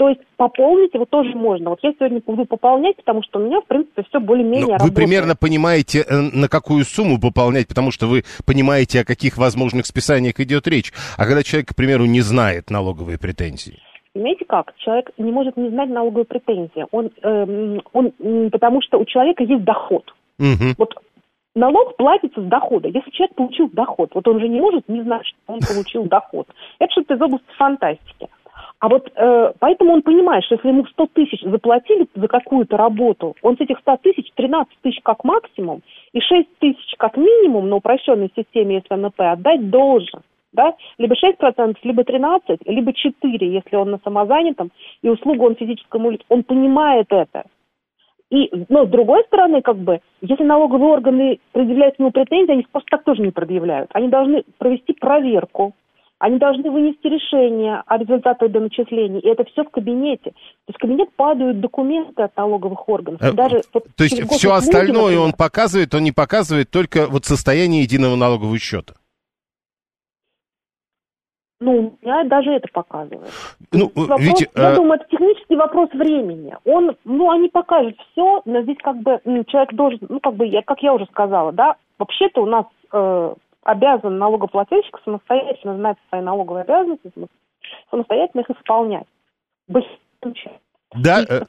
То 0.00 0.08
есть 0.08 0.22
пополнить 0.38 0.94
его 0.94 1.04
тоже 1.04 1.34
можно. 1.34 1.68
Вот 1.68 1.80
я 1.82 1.92
сегодня 1.92 2.22
буду 2.24 2.46
пополнять, 2.46 2.96
потому 2.96 3.22
что 3.22 3.38
у 3.38 3.42
меня, 3.44 3.60
в 3.60 3.66
принципе, 3.66 4.02
все 4.08 4.18
более-менее 4.18 4.68
работает. 4.68 4.90
Вы 4.90 4.96
примерно 4.96 5.36
понимаете, 5.36 6.06
э, 6.08 6.16
на 6.16 6.48
какую 6.48 6.86
сумму 6.86 7.20
пополнять, 7.20 7.68
потому 7.68 7.90
что 7.90 8.06
вы 8.06 8.22
понимаете, 8.46 9.00
о 9.00 9.04
каких 9.04 9.36
возможных 9.36 9.84
списаниях 9.84 10.40
идет 10.40 10.66
речь. 10.68 10.90
А 11.18 11.26
когда 11.26 11.42
человек, 11.42 11.72
к 11.72 11.76
примеру, 11.76 12.06
не 12.06 12.22
знает 12.22 12.70
налоговые 12.70 13.18
претензии? 13.18 13.76
Понимаете 14.14 14.46
как? 14.46 14.74
Человек 14.78 15.10
не 15.18 15.32
может 15.32 15.58
не 15.58 15.68
знать 15.68 15.90
налоговые 15.90 16.24
претензии. 16.24 16.86
Он, 16.92 17.10
эм, 17.22 17.82
он, 17.92 18.48
потому 18.50 18.80
что 18.80 18.98
у 18.98 19.04
человека 19.04 19.42
есть 19.42 19.64
доход. 19.64 20.10
Угу. 20.38 20.76
Вот 20.78 20.94
налог 21.54 21.98
платится 21.98 22.40
с 22.40 22.46
дохода. 22.46 22.88
Если 22.88 23.10
человек 23.10 23.36
получил 23.36 23.68
доход, 23.68 24.10
вот 24.14 24.26
он 24.26 24.40
же 24.40 24.48
не 24.48 24.60
может 24.60 24.88
не 24.88 25.02
знать, 25.02 25.26
что 25.26 25.36
он 25.46 25.58
получил 25.60 26.04
доход. 26.04 26.48
Это 26.78 26.90
что-то 26.90 27.16
из 27.16 27.20
области 27.20 27.52
фантастики. 27.58 28.28
А 28.80 28.88
вот 28.88 29.12
э, 29.14 29.52
поэтому 29.58 29.92
он 29.92 30.02
понимает, 30.02 30.42
что 30.44 30.54
если 30.54 30.68
ему 30.68 30.86
100 30.86 31.06
тысяч 31.12 31.42
заплатили 31.42 32.06
за 32.14 32.26
какую-то 32.28 32.78
работу, 32.78 33.36
он 33.42 33.56
с 33.58 33.60
этих 33.60 33.78
100 33.80 33.98
тысяч 33.98 34.32
13 34.34 34.72
тысяч 34.80 35.00
как 35.02 35.22
максимум 35.22 35.82
и 36.12 36.20
6 36.20 36.48
тысяч 36.58 36.94
как 36.96 37.18
минимум 37.18 37.68
на 37.68 37.76
упрощенной 37.76 38.30
системе 38.34 38.82
СНП 38.90 39.20
отдать 39.20 39.68
должен. 39.68 40.22
Да? 40.52 40.74
Либо 40.96 41.14
6%, 41.14 41.76
либо 41.82 42.02
13%, 42.02 42.62
либо 42.64 42.90
4%, 42.92 43.44
если 43.44 43.76
он 43.76 43.90
на 43.90 44.00
самозанятом, 44.02 44.72
и 45.02 45.10
услугу 45.10 45.44
он 45.44 45.56
физическому 45.56 46.10
лицу. 46.10 46.24
Он 46.30 46.42
понимает 46.42 47.06
это. 47.10 47.44
И, 48.30 48.50
но 48.68 48.86
с 48.86 48.88
другой 48.88 49.24
стороны, 49.24 49.60
как 49.60 49.76
бы, 49.76 50.00
если 50.22 50.44
налоговые 50.44 50.92
органы 50.92 51.38
предъявляют 51.52 51.98
ему 51.98 52.12
претензии, 52.12 52.52
они 52.52 52.66
просто 52.70 52.88
так 52.90 53.04
тоже 53.04 53.22
не 53.22 53.30
предъявляют. 53.30 53.90
Они 53.92 54.08
должны 54.08 54.44
провести 54.58 54.94
проверку, 54.94 55.74
Они 56.20 56.36
должны 56.38 56.70
вынести 56.70 57.06
решение 57.06 57.82
о 57.86 57.96
результатах 57.96 58.52
доначислений, 58.52 59.20
и 59.20 59.26
это 59.26 59.44
все 59.44 59.64
в 59.64 59.70
кабинете. 59.70 60.32
То 60.32 60.68
есть 60.68 60.76
в 60.76 60.78
кабинет 60.78 61.08
падают 61.16 61.60
документы 61.60 62.22
от 62.22 62.36
налоговых 62.36 62.86
органов. 62.90 63.22
Э, 63.22 63.32
Даже, 63.32 63.62
вот, 63.72 63.86
то 63.96 64.04
есть 64.04 64.22
все 64.30 64.52
остальное 64.52 65.02
например, 65.02 65.20
он 65.20 65.32
показывает, 65.32 65.94
он 65.94 66.04
не 66.04 66.12
показывает 66.12 66.70
только 66.70 67.06
вот 67.06 67.24
состояние 67.24 67.84
единого 67.84 68.16
налогового 68.16 68.58
счета? 68.58 68.94
Ну, 71.58 71.96
меня 72.02 72.24
даже 72.24 72.50
это 72.50 72.68
показывает. 72.70 73.30
Ну, 73.72 73.90
вопрос, 73.94 74.20
видите, 74.20 74.50
я 74.54 74.72
а... 74.72 74.74
думаю, 74.74 75.00
это 75.00 75.08
технический 75.10 75.56
вопрос 75.56 75.88
времени. 75.94 76.54
Он, 76.66 76.96
ну, 77.04 77.30
они 77.30 77.48
покажут 77.48 77.96
все, 78.12 78.42
но 78.44 78.60
здесь 78.60 78.78
как 78.82 78.96
бы 78.98 79.20
человек 79.46 79.72
должен, 79.72 80.00
ну, 80.06 80.20
как 80.20 80.34
бы, 80.34 80.46
я, 80.46 80.60
как 80.60 80.82
я 80.82 80.92
уже 80.92 81.06
сказала, 81.06 81.52
да, 81.52 81.76
вообще-то 81.98 82.42
у 82.42 82.46
нас 82.46 82.66
э, 82.92 83.34
обязан 83.62 84.18
налогоплательщик 84.18 84.98
самостоятельно 85.04 85.76
знать 85.76 85.96
свои 86.08 86.20
налоговые 86.20 86.62
обязанности, 86.62 87.12
самостоятельно 87.90 88.40
их 88.40 88.50
исполнять. 88.50 89.06
Да, 90.92 91.24
э, 91.28 91.42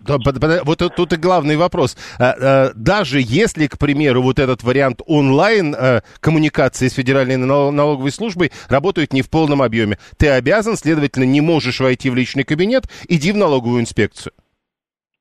вот 0.63 0.83
тут 0.95 1.13
и 1.13 1.15
главный 1.15 1.57
вопрос. 1.57 1.97
Э, 2.19 2.33
э, 2.39 2.71
даже 2.75 3.19
если, 3.19 3.65
к 3.65 3.79
примеру, 3.79 4.21
вот 4.21 4.37
этот 4.37 4.61
вариант 4.61 5.01
онлайн 5.07 5.75
коммуникации 6.19 6.87
с 6.87 6.93
Федеральной 6.93 7.37
налоговой 7.37 8.11
службой 8.11 8.51
работает 8.69 9.13
не 9.13 9.23
в 9.23 9.31
полном 9.31 9.63
объеме, 9.63 9.97
ты 10.17 10.29
обязан, 10.29 10.77
следовательно, 10.77 11.23
не 11.23 11.41
можешь 11.41 11.79
войти 11.79 12.11
в 12.11 12.15
личный 12.15 12.43
кабинет, 12.43 12.83
иди 13.07 13.31
в 13.31 13.37
налоговую 13.37 13.81
инспекцию. 13.81 14.33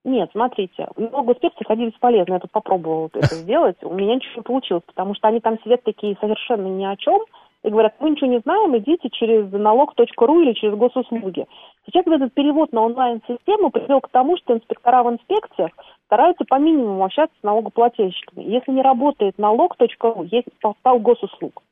Нет, 0.04 0.30
смотрите, 0.32 0.88
много 0.96 1.32
инспекций 1.32 1.66
ходили 1.66 1.90
бесполезно. 1.90 2.34
Я 2.34 2.40
тут 2.40 2.50
попробовала 2.50 3.10
это 3.12 3.34
сделать. 3.34 3.76
У 3.82 3.92
меня 3.92 4.14
ничего 4.14 4.36
не 4.36 4.42
получилось, 4.42 4.84
потому 4.86 5.14
что 5.14 5.28
они 5.28 5.40
там 5.40 5.58
сидят 5.62 5.82
такие 5.82 6.16
совершенно 6.20 6.66
ни 6.68 6.84
о 6.84 6.96
чем 6.96 7.20
и 7.62 7.68
говорят, 7.68 7.94
мы 8.00 8.10
ничего 8.10 8.30
не 8.30 8.38
знаем, 8.40 8.76
идите 8.78 9.10
через 9.10 9.50
налог.ру 9.52 10.40
или 10.40 10.52
через 10.54 10.74
госуслуги. 10.76 11.46
Сейчас 11.84 12.06
этот 12.06 12.32
перевод 12.32 12.72
на 12.72 12.82
онлайн-систему 12.82 13.70
привел 13.70 14.00
к 14.00 14.08
тому, 14.08 14.36
что 14.38 14.54
инспектора 14.54 15.02
в 15.02 15.10
инспекциях 15.10 15.72
стараются 16.06 16.44
по 16.48 16.58
минимуму 16.58 17.04
общаться 17.04 17.36
с 17.38 17.42
налогоплательщиками. 17.42 18.44
Если 18.44 18.72
не 18.72 18.82
работает 18.82 19.38
налог.ру, 19.38 20.22
есть 20.24 20.48
портал 20.60 20.98
госуслуг. 21.00 21.62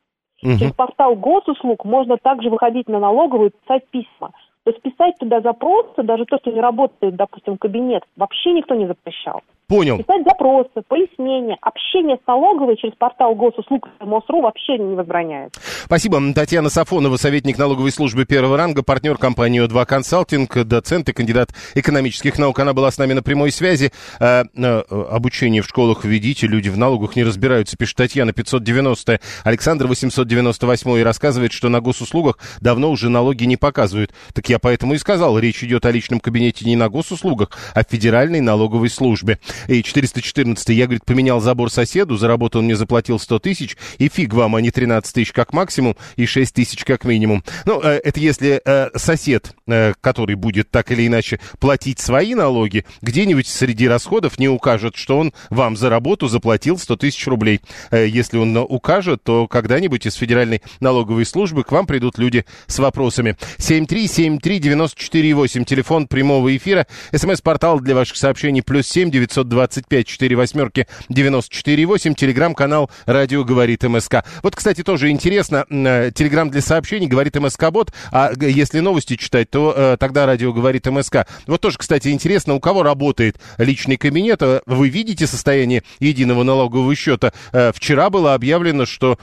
Угу. 0.42 0.58
Через 0.58 0.72
портал 0.74 1.16
госуслуг 1.16 1.84
можно 1.84 2.16
также 2.18 2.50
выходить 2.50 2.88
на 2.88 3.00
налоговую 3.00 3.50
и 3.50 3.52
писать 3.52 3.88
письма. 3.88 4.32
То 4.68 4.72
есть 4.72 4.82
писать 4.82 5.14
туда 5.18 5.40
запросы, 5.40 6.02
даже 6.02 6.26
то, 6.26 6.36
что 6.36 6.50
не 6.50 6.60
работает, 6.60 7.16
допустим, 7.16 7.56
кабинет, 7.56 8.02
вообще 8.16 8.52
никто 8.52 8.74
не 8.74 8.86
запрещал. 8.86 9.40
Понял. 9.68 9.98
Писать 9.98 10.24
запросы, 10.24 10.82
пояснения, 10.88 11.58
общение 11.60 12.16
с 12.16 12.26
налоговой 12.26 12.78
через 12.78 12.94
портал 12.94 13.34
госуслуг 13.34 13.86
МОСРУ 14.00 14.40
вообще 14.40 14.78
не 14.78 14.96
возбраняется. 14.96 15.60
Спасибо. 15.84 16.18
Татьяна 16.32 16.70
Сафонова, 16.70 17.18
советник 17.18 17.58
налоговой 17.58 17.92
службы 17.92 18.24
первого 18.24 18.56
ранга, 18.56 18.82
партнер 18.82 19.18
компании 19.18 19.62
О2 19.62 19.84
Консалтинг, 19.84 20.64
доцент 20.64 21.10
и 21.10 21.12
кандидат 21.12 21.50
экономических 21.74 22.38
наук. 22.38 22.58
Она 22.60 22.72
была 22.72 22.90
с 22.90 22.96
нами 22.96 23.12
на 23.12 23.22
прямой 23.22 23.52
связи. 23.52 23.92
Э, 24.20 24.44
обучение 24.88 25.60
в 25.60 25.66
школах 25.66 26.02
введите, 26.02 26.46
люди 26.46 26.70
в 26.70 26.78
налогах 26.78 27.14
не 27.14 27.22
разбираются, 27.22 27.76
пишет 27.76 27.98
Татьяна 27.98 28.32
590. 28.32 29.20
Александр 29.44 29.86
898 29.86 30.96
и 30.96 31.02
рассказывает, 31.02 31.52
что 31.52 31.68
на 31.68 31.82
госуслугах 31.82 32.38
давно 32.62 32.90
уже 32.90 33.10
налоги 33.10 33.44
не 33.44 33.58
показывают. 33.58 34.14
Так 34.32 34.48
я 34.48 34.58
поэтому 34.58 34.94
и 34.94 34.98
сказал, 34.98 35.38
речь 35.38 35.62
идет 35.62 35.84
о 35.84 35.90
личном 35.90 36.20
кабинете 36.20 36.64
не 36.64 36.74
на 36.74 36.88
госуслугах, 36.88 37.50
а 37.74 37.84
в 37.84 37.90
Федеральной 37.90 38.40
налоговой 38.40 38.88
службе. 38.88 39.38
И 39.66 39.82
414 39.82 40.68
я, 40.70 40.86
говорит, 40.86 41.04
поменял 41.04 41.40
забор 41.40 41.70
соседу, 41.70 42.16
за 42.16 42.28
работу 42.28 42.58
он 42.58 42.66
мне 42.66 42.76
заплатил 42.76 43.18
100 43.18 43.38
тысяч, 43.40 43.76
и 43.98 44.08
фиг 44.08 44.34
вам, 44.34 44.56
а 44.56 44.60
не 44.60 44.70
13 44.70 45.12
тысяч 45.12 45.32
как 45.32 45.52
максимум, 45.52 45.96
и 46.16 46.26
6 46.26 46.54
тысяч 46.54 46.84
как 46.84 47.04
минимум. 47.04 47.42
Ну, 47.64 47.80
э, 47.82 48.00
это 48.04 48.20
если 48.20 48.60
э, 48.64 48.90
сосед, 48.96 49.54
э, 49.66 49.94
который 50.00 50.36
будет 50.36 50.70
так 50.70 50.92
или 50.92 51.06
иначе 51.06 51.40
платить 51.58 51.98
свои 51.98 52.34
налоги, 52.34 52.84
где-нибудь 53.02 53.46
среди 53.46 53.86
расходов 53.88 54.38
не 54.38 54.48
укажет, 54.48 54.96
что 54.96 55.18
он 55.18 55.34
вам 55.50 55.76
за 55.76 55.90
работу 55.90 56.28
заплатил 56.28 56.78
100 56.78 56.96
тысяч 56.96 57.26
рублей. 57.26 57.60
Если 57.90 58.38
он 58.38 58.56
укажет, 58.56 59.22
то 59.22 59.46
когда-нибудь 59.48 60.06
из 60.06 60.14
Федеральной 60.14 60.62
налоговой 60.80 61.26
службы 61.26 61.64
к 61.64 61.72
вам 61.72 61.86
придут 61.86 62.18
люди 62.18 62.44
с 62.66 62.78
вопросами. 62.78 63.36
7373948, 63.58 65.64
телефон 65.64 66.06
прямого 66.06 66.56
эфира, 66.56 66.86
смс-портал 67.14 67.80
для 67.80 67.94
ваших 67.94 68.16
сообщений, 68.16 68.62
плюс 68.62 68.88
7 68.88 69.10
900 69.10 69.47
925 69.48 70.06
4 70.06 70.36
восьмерки 70.36 70.86
94 71.08 71.86
8. 71.86 72.14
Телеграм-канал 72.14 72.90
«Радио 73.06 73.44
говорит 73.44 73.82
МСК». 73.82 74.24
Вот, 74.42 74.54
кстати, 74.54 74.82
тоже 74.82 75.10
интересно, 75.10 75.64
э, 75.68 76.10
телеграм 76.14 76.50
для 76.50 76.60
сообщений 76.60 77.06
говорит 77.06 77.36
МСК-бот, 77.36 77.92
а 78.12 78.32
если 78.38 78.80
новости 78.80 79.16
читать, 79.16 79.50
то 79.50 79.74
э, 79.76 79.96
тогда 79.98 80.26
«Радио 80.26 80.52
говорит 80.52 80.86
МСК». 80.86 81.26
Вот 81.46 81.60
тоже, 81.60 81.78
кстати, 81.78 82.08
интересно, 82.08 82.54
у 82.54 82.60
кого 82.60 82.82
работает 82.82 83.40
личный 83.58 83.96
кабинет, 83.96 84.42
э, 84.42 84.60
вы 84.66 84.88
видите 84.88 85.26
состояние 85.26 85.82
единого 86.00 86.42
налогового 86.42 86.94
счета. 86.94 87.32
Вчера 87.74 88.10
было 88.10 88.34
объявлено, 88.34 88.86
что 88.86 89.18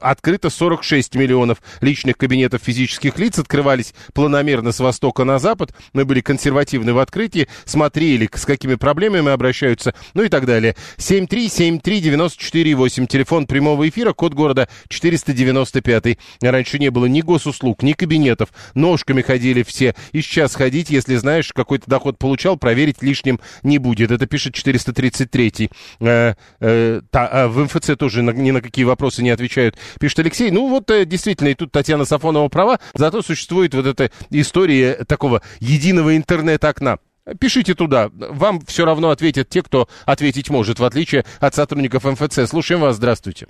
открыто 0.00 0.50
46 0.50 1.14
миллионов 1.14 1.58
личных 1.80 2.16
кабинетов 2.16 2.62
физических 2.62 3.18
лиц, 3.18 3.38
открывались 3.38 3.94
планомерно 4.14 4.72
с 4.72 4.80
востока 4.80 5.24
на 5.24 5.38
запад. 5.38 5.74
Мы 5.92 6.04
были 6.04 6.20
консервативны 6.20 6.92
в 6.94 6.98
открытии, 6.98 7.48
смотрели, 7.64 8.28
с 8.32 8.44
какими 8.44 8.74
проблемами 8.74 9.30
обращаются 9.30 9.57
обращаются, 9.58 9.94
ну 10.14 10.22
и 10.22 10.28
так 10.28 10.46
далее. 10.46 10.76
7373948, 10.98 13.06
телефон 13.06 13.46
прямого 13.46 13.88
эфира, 13.88 14.12
код 14.12 14.34
города 14.34 14.68
495. 14.88 16.18
Раньше 16.42 16.78
не 16.78 16.90
было 16.90 17.06
ни 17.06 17.20
госуслуг, 17.20 17.82
ни 17.82 17.92
кабинетов. 17.92 18.50
Ножками 18.74 19.22
ходили 19.22 19.62
все. 19.62 19.94
И 20.12 20.20
сейчас 20.22 20.54
ходить, 20.54 20.90
если 20.90 21.16
знаешь, 21.16 21.52
какой-то 21.52 21.90
доход 21.90 22.18
получал, 22.18 22.56
проверить 22.56 23.02
лишним 23.02 23.40
не 23.62 23.78
будет. 23.78 24.12
Это 24.12 24.26
пишет 24.26 24.54
433. 24.54 25.70
Э, 26.00 26.34
э, 26.60 27.00
та, 27.10 27.30
э, 27.32 27.46
в 27.48 27.64
МФЦ 27.64 27.96
тоже 27.98 28.22
на, 28.22 28.30
ни 28.30 28.50
на 28.50 28.60
какие 28.60 28.84
вопросы 28.84 29.22
не 29.22 29.30
отвечают. 29.30 29.76
Пишет 30.00 30.18
Алексей. 30.20 30.50
Ну 30.50 30.68
вот 30.68 30.90
э, 30.90 31.04
действительно, 31.04 31.48
и 31.48 31.54
тут 31.54 31.72
Татьяна 31.72 32.04
Сафонова 32.04 32.48
права. 32.48 32.78
Зато 32.94 33.22
существует 33.22 33.74
вот 33.74 33.86
эта 33.86 34.10
история 34.30 35.04
такого 35.04 35.42
единого 35.60 36.16
интернет-окна. 36.16 36.98
Пишите 37.40 37.74
туда. 37.74 38.10
Вам 38.12 38.60
все 38.60 38.84
равно 38.84 39.10
ответят 39.10 39.48
те, 39.48 39.62
кто 39.62 39.86
ответить 40.06 40.50
может, 40.50 40.78
в 40.78 40.84
отличие 40.84 41.24
от 41.40 41.54
сотрудников 41.54 42.04
МФЦ. 42.04 42.48
Слушаем 42.48 42.80
вас. 42.80 42.96
Здравствуйте. 42.96 43.48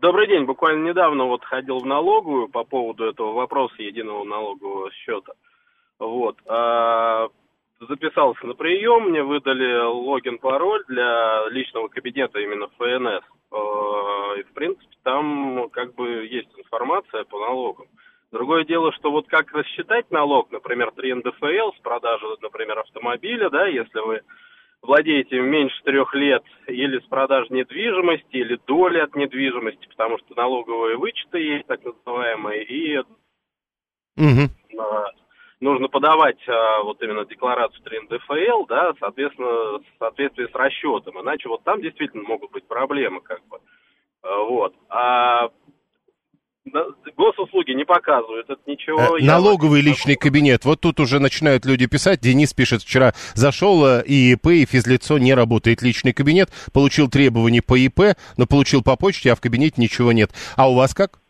Добрый 0.00 0.26
день. 0.28 0.44
Буквально 0.44 0.88
недавно 0.88 1.24
вот 1.24 1.44
ходил 1.44 1.78
в 1.78 1.86
налоговую 1.86 2.48
по 2.48 2.64
поводу 2.64 3.04
этого 3.04 3.32
вопроса 3.32 3.82
единого 3.82 4.24
налогового 4.24 4.90
счета. 4.92 5.32
Вот. 5.98 6.38
А, 6.46 7.28
записался 7.80 8.46
на 8.46 8.54
прием, 8.54 9.10
мне 9.10 9.22
выдали 9.22 9.84
логин-пароль 9.84 10.84
для 10.88 11.48
личного 11.50 11.88
кабинета 11.88 12.38
именно 12.38 12.68
ФНС. 12.78 13.24
А, 13.52 14.34
и, 14.38 14.42
в 14.42 14.52
принципе, 14.54 14.96
там 15.02 15.68
как 15.70 15.94
бы 15.94 16.26
есть 16.26 16.48
информация 16.56 17.24
по 17.24 17.38
налогам. 17.38 17.86
Другое 18.32 18.64
дело, 18.64 18.92
что 18.92 19.10
вот 19.10 19.26
как 19.26 19.52
рассчитать 19.52 20.10
налог, 20.10 20.52
например, 20.52 20.92
3 20.92 21.14
НДФЛ 21.14 21.72
с 21.76 21.80
продажи, 21.82 22.26
например, 22.40 22.78
автомобиля, 22.78 23.50
да, 23.50 23.66
если 23.66 23.98
вы 23.98 24.20
владеете 24.82 25.40
меньше 25.40 25.82
трех 25.82 26.14
лет 26.14 26.44
или 26.68 27.00
с 27.00 27.04
продажи 27.04 27.52
недвижимости, 27.52 28.36
или 28.36 28.58
доли 28.66 28.98
от 28.98 29.16
недвижимости, 29.16 29.86
потому 29.88 30.18
что 30.18 30.34
налоговые 30.36 30.96
вычеты 30.96 31.38
есть, 31.38 31.66
так 31.66 31.84
называемые, 31.84 32.64
и 32.64 32.98
угу. 32.98 34.48
нужно 35.60 35.88
подавать 35.88 36.40
а, 36.48 36.84
вот 36.84 37.02
именно 37.02 37.24
декларацию 37.24 37.82
3 37.82 38.00
НДФЛ, 38.02 38.66
да, 38.66 38.92
соответственно, 39.00 39.78
в 39.78 39.84
соответствии 39.98 40.46
с 40.46 40.54
расчетом, 40.54 41.20
иначе 41.20 41.48
вот 41.48 41.64
там 41.64 41.82
действительно 41.82 42.22
могут 42.22 42.52
быть 42.52 42.66
проблемы, 42.66 43.20
как 43.22 43.44
бы. 43.48 43.58
А, 44.22 44.38
вот. 44.44 44.74
А 44.88 45.50
госуслуги 47.16 47.72
не 47.72 47.84
показывают, 47.84 48.48
это 48.48 48.60
ничего. 48.66 49.18
Э, 49.18 49.22
налоговый 49.22 49.80
личный 49.80 50.16
кабинет. 50.16 50.64
Вот 50.64 50.80
тут 50.80 51.00
уже 51.00 51.18
начинают 51.18 51.64
люди 51.64 51.86
писать. 51.86 52.20
Денис 52.20 52.52
пишет, 52.52 52.82
вчера 52.82 53.12
зашел 53.34 53.84
э, 53.86 54.02
и 54.06 54.32
ИП, 54.32 54.46
и 54.48 54.66
физлицо 54.66 55.18
не 55.18 55.34
работает 55.34 55.82
личный 55.82 56.12
кабинет. 56.12 56.50
Получил 56.72 57.08
требования 57.08 57.62
по 57.62 57.78
ИП, 57.78 58.16
но 58.36 58.46
получил 58.46 58.82
по 58.82 58.96
почте, 58.96 59.32
а 59.32 59.34
в 59.34 59.40
кабинете 59.40 59.80
ничего 59.80 60.12
нет. 60.12 60.30
А 60.56 60.70
у 60.70 60.74
вас 60.74 60.94
как? 60.94 61.20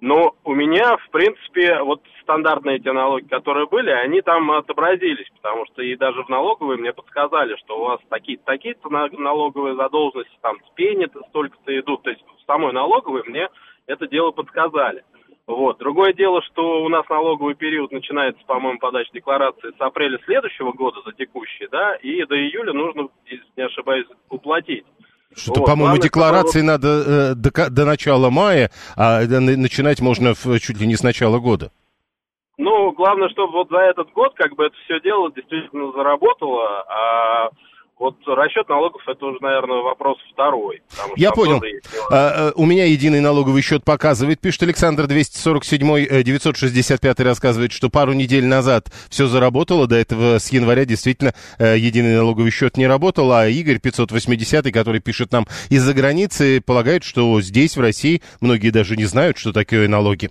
Ну, 0.00 0.34
у 0.44 0.54
меня, 0.54 0.98
в 0.98 1.10
принципе, 1.10 1.80
вот 1.82 2.02
стандартные 2.24 2.76
эти 2.76 2.88
налоги, 2.88 3.26
которые 3.26 3.66
были, 3.66 3.90
они 3.90 4.20
там 4.20 4.50
отобразились, 4.50 5.30
потому 5.36 5.64
что 5.66 5.82
и 5.82 5.96
даже 5.96 6.22
в 6.22 6.28
налоговой 6.28 6.76
мне 6.76 6.92
подсказали, 6.92 7.56
что 7.56 7.78
у 7.78 7.84
вас 7.84 8.00
такие-то 8.10 8.44
такие 8.44 8.76
налоговые 8.82 9.76
задолженности, 9.76 10.36
там 10.42 10.56
с 10.66 10.74
пени 10.74 11.08
столько-то 11.28 11.78
идут. 11.78 12.02
То 12.02 12.10
есть 12.10 12.22
в 12.22 12.46
самой 12.46 12.72
налоговой 12.72 13.22
мне 13.24 13.48
это 13.86 14.06
дело 14.08 14.30
подсказали. 14.30 15.04
Вот. 15.46 15.78
Другое 15.78 16.14
дело, 16.14 16.40
что 16.42 16.82
у 16.82 16.88
нас 16.88 17.06
налоговый 17.08 17.54
период 17.54 17.92
начинается, 17.92 18.42
по-моему, 18.46 18.78
подача 18.78 19.10
декларации 19.12 19.72
с 19.76 19.80
апреля 19.80 20.18
следующего 20.24 20.72
года 20.72 21.00
за 21.04 21.12
текущий, 21.12 21.68
да, 21.70 21.96
и 21.96 22.24
до 22.24 22.34
июля 22.34 22.72
нужно, 22.72 23.08
если 23.26 23.44
не 23.56 23.64
ошибаюсь, 23.64 24.06
уплатить. 24.30 24.86
Что-то, 25.36 25.60
вот, 25.60 25.66
по-моему, 25.66 25.98
декларации 25.98 26.60
чтобы... 26.60 26.66
надо 26.66 26.88
э, 26.88 27.34
до, 27.34 27.70
до 27.70 27.84
начала 27.84 28.30
мая, 28.30 28.70
а 28.96 29.20
начинать 29.26 30.00
можно 30.00 30.32
в, 30.34 30.58
чуть 30.60 30.80
ли 30.80 30.86
не 30.86 30.96
с 30.96 31.02
начала 31.02 31.38
года. 31.40 31.70
Ну, 32.56 32.92
главное, 32.92 33.28
чтобы 33.30 33.52
вот 33.52 33.68
за 33.68 33.78
этот 33.78 34.12
год 34.12 34.32
как 34.36 34.54
бы 34.54 34.66
это 34.66 34.76
все 34.84 35.00
дело 35.00 35.30
действительно 35.32 35.92
заработало, 35.92 36.84
а 36.88 37.50
вот 37.98 38.16
расчет 38.26 38.68
налогов 38.68 39.02
это 39.06 39.24
уже, 39.24 39.38
наверное, 39.40 39.82
вопрос 39.82 40.18
второй. 40.32 40.82
Я 41.16 41.30
понял. 41.30 41.62
А, 42.10 42.48
а, 42.48 42.52
у 42.56 42.66
меня 42.66 42.86
единый 42.86 43.20
налоговый 43.20 43.62
счет 43.62 43.84
показывает, 43.84 44.40
пишет 44.40 44.64
Александр 44.64 45.06
247 45.06 46.22
965 46.22 47.20
э, 47.20 47.22
рассказывает, 47.22 47.72
что 47.72 47.90
пару 47.90 48.12
недель 48.12 48.46
назад 48.46 48.90
все 49.08 49.26
заработало, 49.26 49.86
до 49.86 49.96
этого 49.96 50.38
с 50.38 50.50
января 50.50 50.84
действительно 50.84 51.34
э, 51.58 51.76
единый 51.78 52.16
налоговый 52.16 52.50
счет 52.50 52.76
не 52.76 52.86
работал, 52.86 53.32
а 53.32 53.46
Игорь 53.48 53.78
580, 53.78 54.72
который 54.72 55.00
пишет 55.00 55.32
нам 55.32 55.46
из-за 55.68 55.94
границы, 55.94 56.60
полагает, 56.60 57.04
что 57.04 57.40
здесь, 57.40 57.76
в 57.76 57.80
России, 57.80 58.22
многие 58.40 58.70
даже 58.70 58.96
не 58.96 59.04
знают, 59.04 59.38
что 59.38 59.52
такое 59.52 59.88
налоги. 59.88 60.30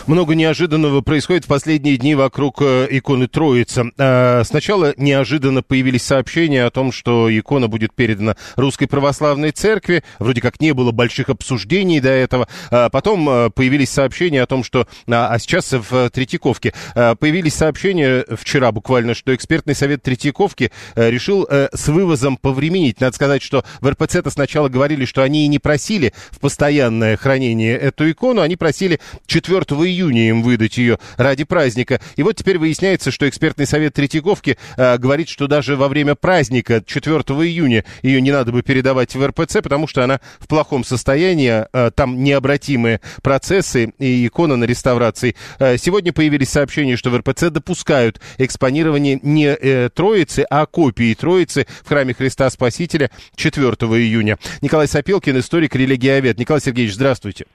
Много 0.11 0.35
неожиданного 0.35 0.99
происходит 0.99 1.45
в 1.45 1.47
последние 1.47 1.95
дни 1.95 2.15
вокруг 2.15 2.61
э, 2.61 2.85
иконы 2.89 3.29
Троицы. 3.29 3.93
Э, 3.97 4.43
сначала 4.43 4.93
неожиданно 4.97 5.63
появились 5.63 6.03
сообщения 6.03 6.65
о 6.65 6.69
том, 6.69 6.91
что 6.91 7.29
икона 7.31 7.69
будет 7.69 7.93
передана 7.93 8.35
Русской 8.57 8.87
Православной 8.87 9.51
Церкви. 9.51 10.03
Вроде 10.19 10.41
как 10.41 10.59
не 10.59 10.73
было 10.73 10.91
больших 10.91 11.29
обсуждений 11.29 12.01
до 12.01 12.09
этого. 12.09 12.49
А 12.71 12.89
потом 12.89 13.29
э, 13.29 13.49
появились 13.51 13.89
сообщения 13.89 14.41
о 14.41 14.47
том, 14.47 14.65
что... 14.65 14.85
А, 15.07 15.29
а 15.29 15.39
сейчас 15.39 15.71
в 15.71 16.09
Третьяковке 16.09 16.73
появились 16.93 17.53
сообщения 17.53 18.25
вчера 18.35 18.73
буквально, 18.73 19.13
что 19.13 19.33
экспертный 19.33 19.75
совет 19.75 20.03
Третьяковки 20.03 20.73
решил 20.97 21.47
с 21.49 21.87
вывозом 21.87 22.35
повременить. 22.35 22.99
Надо 22.99 23.15
сказать, 23.15 23.41
что 23.41 23.63
в 23.79 23.87
РПЦ-то 23.87 24.29
сначала 24.29 24.67
говорили, 24.67 25.05
что 25.05 25.23
они 25.23 25.45
и 25.45 25.47
не 25.47 25.59
просили 25.59 26.13
в 26.31 26.41
постоянное 26.41 27.15
хранение 27.15 27.77
эту 27.77 28.11
икону. 28.11 28.41
Они 28.41 28.57
просили 28.57 28.99
4 29.27 29.59
июня 29.59 30.00
им 30.09 30.41
выдать 30.43 30.77
ее 30.77 30.99
ради 31.17 31.43
праздника. 31.43 32.01
И 32.15 32.23
вот 32.23 32.35
теперь 32.35 32.57
выясняется, 32.57 33.11
что 33.11 33.27
экспертный 33.27 33.65
совет 33.65 33.93
Третьяковки 33.93 34.57
э, 34.77 34.97
говорит, 34.97 35.29
что 35.29 35.47
даже 35.47 35.75
во 35.75 35.87
время 35.87 36.15
праздника 36.15 36.83
4 36.85 37.13
июня 37.17 37.85
ее 38.01 38.21
не 38.21 38.31
надо 38.31 38.51
бы 38.51 38.61
передавать 38.61 39.15
в 39.15 39.25
РПЦ, 39.25 39.57
потому 39.61 39.87
что 39.87 40.03
она 40.03 40.19
в 40.39 40.47
плохом 40.47 40.83
состоянии, 40.83 41.65
э, 41.71 41.91
там 41.93 42.23
необратимые 42.23 43.01
процессы 43.21 43.93
и 43.99 44.27
икона 44.27 44.55
на 44.55 44.65
реставрации. 44.65 45.35
Э, 45.59 45.77
сегодня 45.77 46.13
появились 46.13 46.49
сообщения, 46.49 46.97
что 46.97 47.09
в 47.09 47.17
РПЦ 47.17 47.49
допускают 47.49 48.21
экспонирование 48.37 49.19
не 49.21 49.47
э, 49.47 49.89
Троицы, 49.93 50.45
а 50.49 50.65
копии 50.65 51.13
Троицы 51.13 51.67
в 51.83 51.87
храме 51.87 52.13
Христа 52.13 52.49
Спасителя 52.49 53.11
4 53.35 53.65
июня. 53.65 54.37
Николай 54.61 54.87
Сапелкин, 54.87 55.39
историк, 55.39 55.75
религиовед. 55.75 56.37
Николай 56.39 56.61
Сергеевич, 56.61 56.95
здравствуйте. 56.95 57.45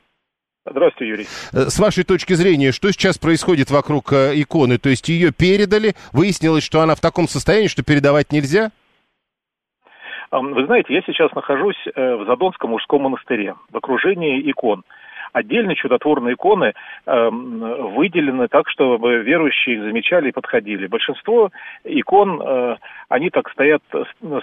Здравствуйте, 0.69 1.09
Юрий. 1.09 1.27
Э, 1.53 1.71
с 1.71 1.79
вашей 1.79 2.05
точки 2.05 2.33
зрения, 2.35 2.73
что 2.73 2.91
сейчас 2.91 3.19
происходит 3.19 3.71
вокруг 3.71 4.13
э, 4.13 4.33
иконы? 4.35 4.79
То 4.79 4.89
есть 4.89 5.09
ее 5.09 5.33
передали, 5.33 5.95
выяснилось, 6.13 6.65
что 6.65 6.81
она 6.81 6.95
в 6.95 7.01
таком 7.01 7.29
состоянии, 7.29 7.69
что 7.69 7.85
передавать 7.85 8.33
нельзя? 8.33 8.71
Вы 10.33 10.67
знаете, 10.67 10.93
я 10.93 11.03
сейчас 11.07 11.33
нахожусь 11.33 11.77
э, 11.95 12.17
в 12.17 12.27
Задонском 12.27 12.71
мужском 12.71 13.03
монастыре, 13.03 13.55
в 13.71 13.77
окружении 13.77 14.51
икон. 14.51 14.83
Отдельно 15.37 15.75
чудотворные 15.75 16.33
иконы 16.33 16.73
э, 17.05 17.29
выделены 17.31 18.49
так, 18.49 18.71
чтобы 18.71 19.19
верующие 19.19 19.77
их 19.77 19.83
замечали 19.83 20.31
и 20.31 20.33
подходили. 20.33 20.87
Большинство 20.87 21.51
икон, 21.85 22.41
э, 22.41 22.77
они 23.11 23.29
так 23.29 23.51
стоят 23.51 23.83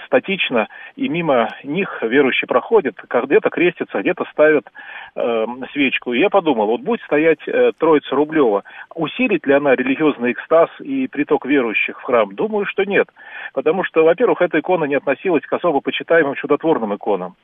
статично, 0.06 0.68
и 0.94 1.08
мимо 1.08 1.48
них 1.64 2.00
верующие 2.00 2.46
проходят, 2.46 2.94
где-то 3.10 3.50
крестятся, 3.50 4.02
где-то 4.02 4.24
ставят 4.30 4.70
э, 5.16 5.46
свечку. 5.72 6.12
И 6.12 6.20
я 6.20 6.30
подумал, 6.30 6.68
вот 6.68 6.82
будет 6.82 7.02
стоять 7.02 7.40
э, 7.48 7.72
Троица 7.76 8.14
Рублева, 8.14 8.62
усилит 8.94 9.44
ли 9.48 9.52
она 9.52 9.74
религиозный 9.74 10.30
экстаз 10.30 10.70
и 10.78 11.08
приток 11.08 11.44
верующих 11.44 11.98
в 11.98 12.04
храм? 12.04 12.32
Думаю, 12.36 12.66
что 12.66 12.84
нет. 12.84 13.08
Потому 13.52 13.82
что, 13.82 14.04
во-первых, 14.04 14.40
эта 14.42 14.60
икона 14.60 14.84
не 14.84 14.94
относилась 14.94 15.42
к 15.42 15.52
особо 15.52 15.80
почитаемым 15.80 16.36
чудотворным 16.36 16.94
иконам. 16.94 17.34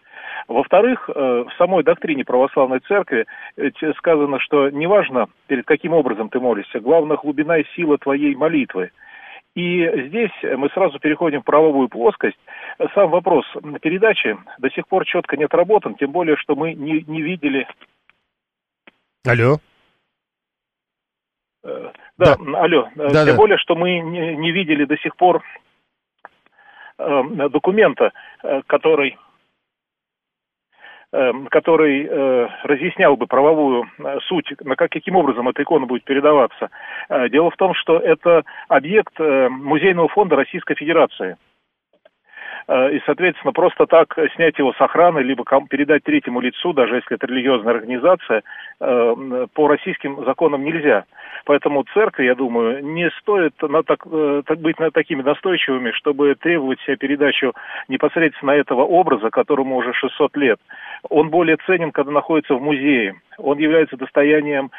Во-вторых, 0.49 1.09
э, 1.09 1.13
в 1.13 1.53
самой 1.59 1.85
доктрине 1.85 2.25
православной 2.25 2.81
церкви 2.81 3.27
сказано, 3.99 4.41
что 4.41 4.71
неважно, 4.71 5.29
перед 5.47 5.67
каким 5.67 5.93
образом 5.93 6.29
ты 6.29 6.41
молишься, 6.41 6.81
главное 6.81 7.17
глубина 7.17 7.59
и 7.59 7.65
сила 7.75 7.99
твоей 7.99 8.35
молитвы. 8.35 8.91
И 9.55 10.07
здесь 10.09 10.31
мы 10.43 10.69
сразу 10.71 10.99
переходим 11.01 11.43
в 11.43 11.45
правовую 11.45 11.89
плоскость. 11.89 12.39
Сам 12.95 13.11
вопрос 13.11 13.45
передачи 13.83 14.37
до 14.59 14.71
сих 14.71 14.87
пор 14.87 15.05
четко 15.05 15.37
не 15.37 15.45
отработан, 15.45 15.97
тем 15.97 16.13
более, 16.13 16.37
что 16.37 16.55
мы 16.55 16.75
не, 16.75 17.05
не 17.07 17.21
видели... 17.21 17.67
Алло? 19.27 19.59
Э, 21.65 21.91
да, 22.17 22.37
да. 22.37 22.61
алло. 22.61 22.89
Э, 22.95 23.09
да, 23.11 23.25
тем 23.25 23.35
да. 23.35 23.37
более, 23.37 23.59
что 23.59 23.75
мы 23.75 23.99
не, 23.99 24.37
не 24.37 24.53
видели 24.53 24.85
до 24.85 24.97
сих 24.99 25.17
пор 25.17 25.43
документа, 26.99 28.13
который 28.67 29.17
который 31.51 32.07
э, 32.07 32.49
разъяснял 32.63 33.17
бы 33.17 33.27
правовую 33.27 33.85
э, 33.99 34.19
суть, 34.29 34.53
на 34.61 34.77
как, 34.77 34.91
каким 34.93 35.17
образом 35.17 35.49
эта 35.49 35.63
икона 35.63 35.87
будет 35.87 36.05
передаваться. 36.05 36.71
Э, 37.09 37.29
дело 37.29 37.51
в 37.51 37.57
том, 37.57 37.75
что 37.75 37.99
это 37.99 38.45
объект 38.69 39.19
Музейного 39.19 40.09
фонда 40.09 40.37
Российской 40.37 40.77
Федерации– 40.77 41.37
и, 42.69 43.01
соответственно, 43.07 43.53
просто 43.53 43.87
так 43.87 44.17
снять 44.35 44.59
его 44.59 44.73
с 44.73 44.81
охраны, 44.81 45.21
либо 45.21 45.45
передать 45.69 46.05
третьему 46.05 46.41
лицу, 46.41 46.73
даже 46.73 46.97
если 46.97 47.17
это 47.17 47.27
религиозная 47.27 47.75
организация, 47.75 48.43
э, 48.81 49.47
по 49.55 49.69
российским 49.69 50.25
законам 50.25 50.65
нельзя. 50.65 51.05
Поэтому 51.45 51.85
церкви, 51.95 52.25
я 52.25 52.35
думаю, 52.35 52.85
не 52.85 53.11
стоит 53.21 53.55
на 53.63 53.83
э, 53.89 54.43
так 54.47 54.59
быть 54.61 54.79
на 54.79 54.91
такими 54.91 55.23
настойчивыми, 55.23 55.93
чтобы 55.93 56.35
требовать 56.35 56.81
себе 56.83 56.97
передачу 56.97 57.55
непосредственно 57.89 58.53
этого 58.53 58.83
образа, 58.83 59.31
которому 59.31 59.77
уже 59.77 59.93
600 59.95 60.37
лет. 60.37 60.61
Он 61.09 61.31
более 61.31 61.57
ценен, 61.67 61.93
когда 61.93 62.13
находится 62.13 62.55
в 62.55 62.63
музее. 62.63 63.15
Он 63.39 63.57
является 63.59 63.97
достоянием 63.97 64.71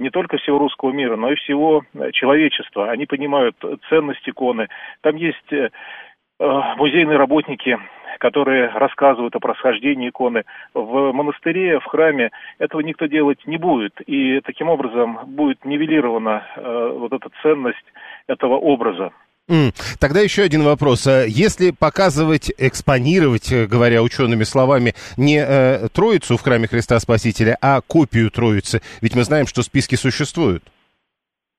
не 0.00 0.08
только 0.08 0.38
всего 0.38 0.58
русского 0.58 0.90
мира, 0.90 1.16
но 1.16 1.32
и 1.32 1.34
всего 1.34 1.82
человечества. 2.12 2.90
Они 2.90 3.04
понимают 3.04 3.56
ценность 3.90 4.26
иконы. 4.26 4.68
Там 5.02 5.16
есть 5.16 5.52
Э, 5.56 5.68
музейные 6.38 7.16
работники, 7.16 7.78
которые 8.18 8.68
рассказывают 8.68 9.34
о 9.34 9.40
происхождении 9.40 10.08
иконы. 10.08 10.44
В 10.74 11.12
монастыре, 11.12 11.80
в 11.80 11.84
храме 11.84 12.30
этого 12.58 12.80
никто 12.80 13.06
делать 13.06 13.46
не 13.46 13.56
будет. 13.56 14.00
И 14.06 14.40
таким 14.40 14.68
образом 14.68 15.18
будет 15.26 15.64
нивелирована 15.64 16.46
э, 16.56 16.96
вот 16.98 17.12
эта 17.12 17.28
ценность 17.42 17.84
этого 18.26 18.54
образа. 18.54 19.12
Тогда 20.00 20.20
еще 20.20 20.42
один 20.42 20.64
вопрос. 20.64 21.06
Э, 21.06 21.26
если 21.28 21.70
показывать, 21.70 22.50
экспонировать, 22.58 23.52
э, 23.52 23.66
говоря 23.66 24.02
учеными 24.02 24.42
словами, 24.42 24.94
не 25.16 25.38
э, 25.38 25.88
Троицу 25.92 26.36
в 26.36 26.42
храме 26.42 26.66
Христа 26.66 26.98
Спасителя, 26.98 27.56
а 27.62 27.80
копию 27.80 28.30
Троицы, 28.30 28.80
ведь 29.02 29.14
мы 29.14 29.22
знаем, 29.22 29.46
что 29.46 29.62
списки 29.62 29.94
существуют. 29.94 30.64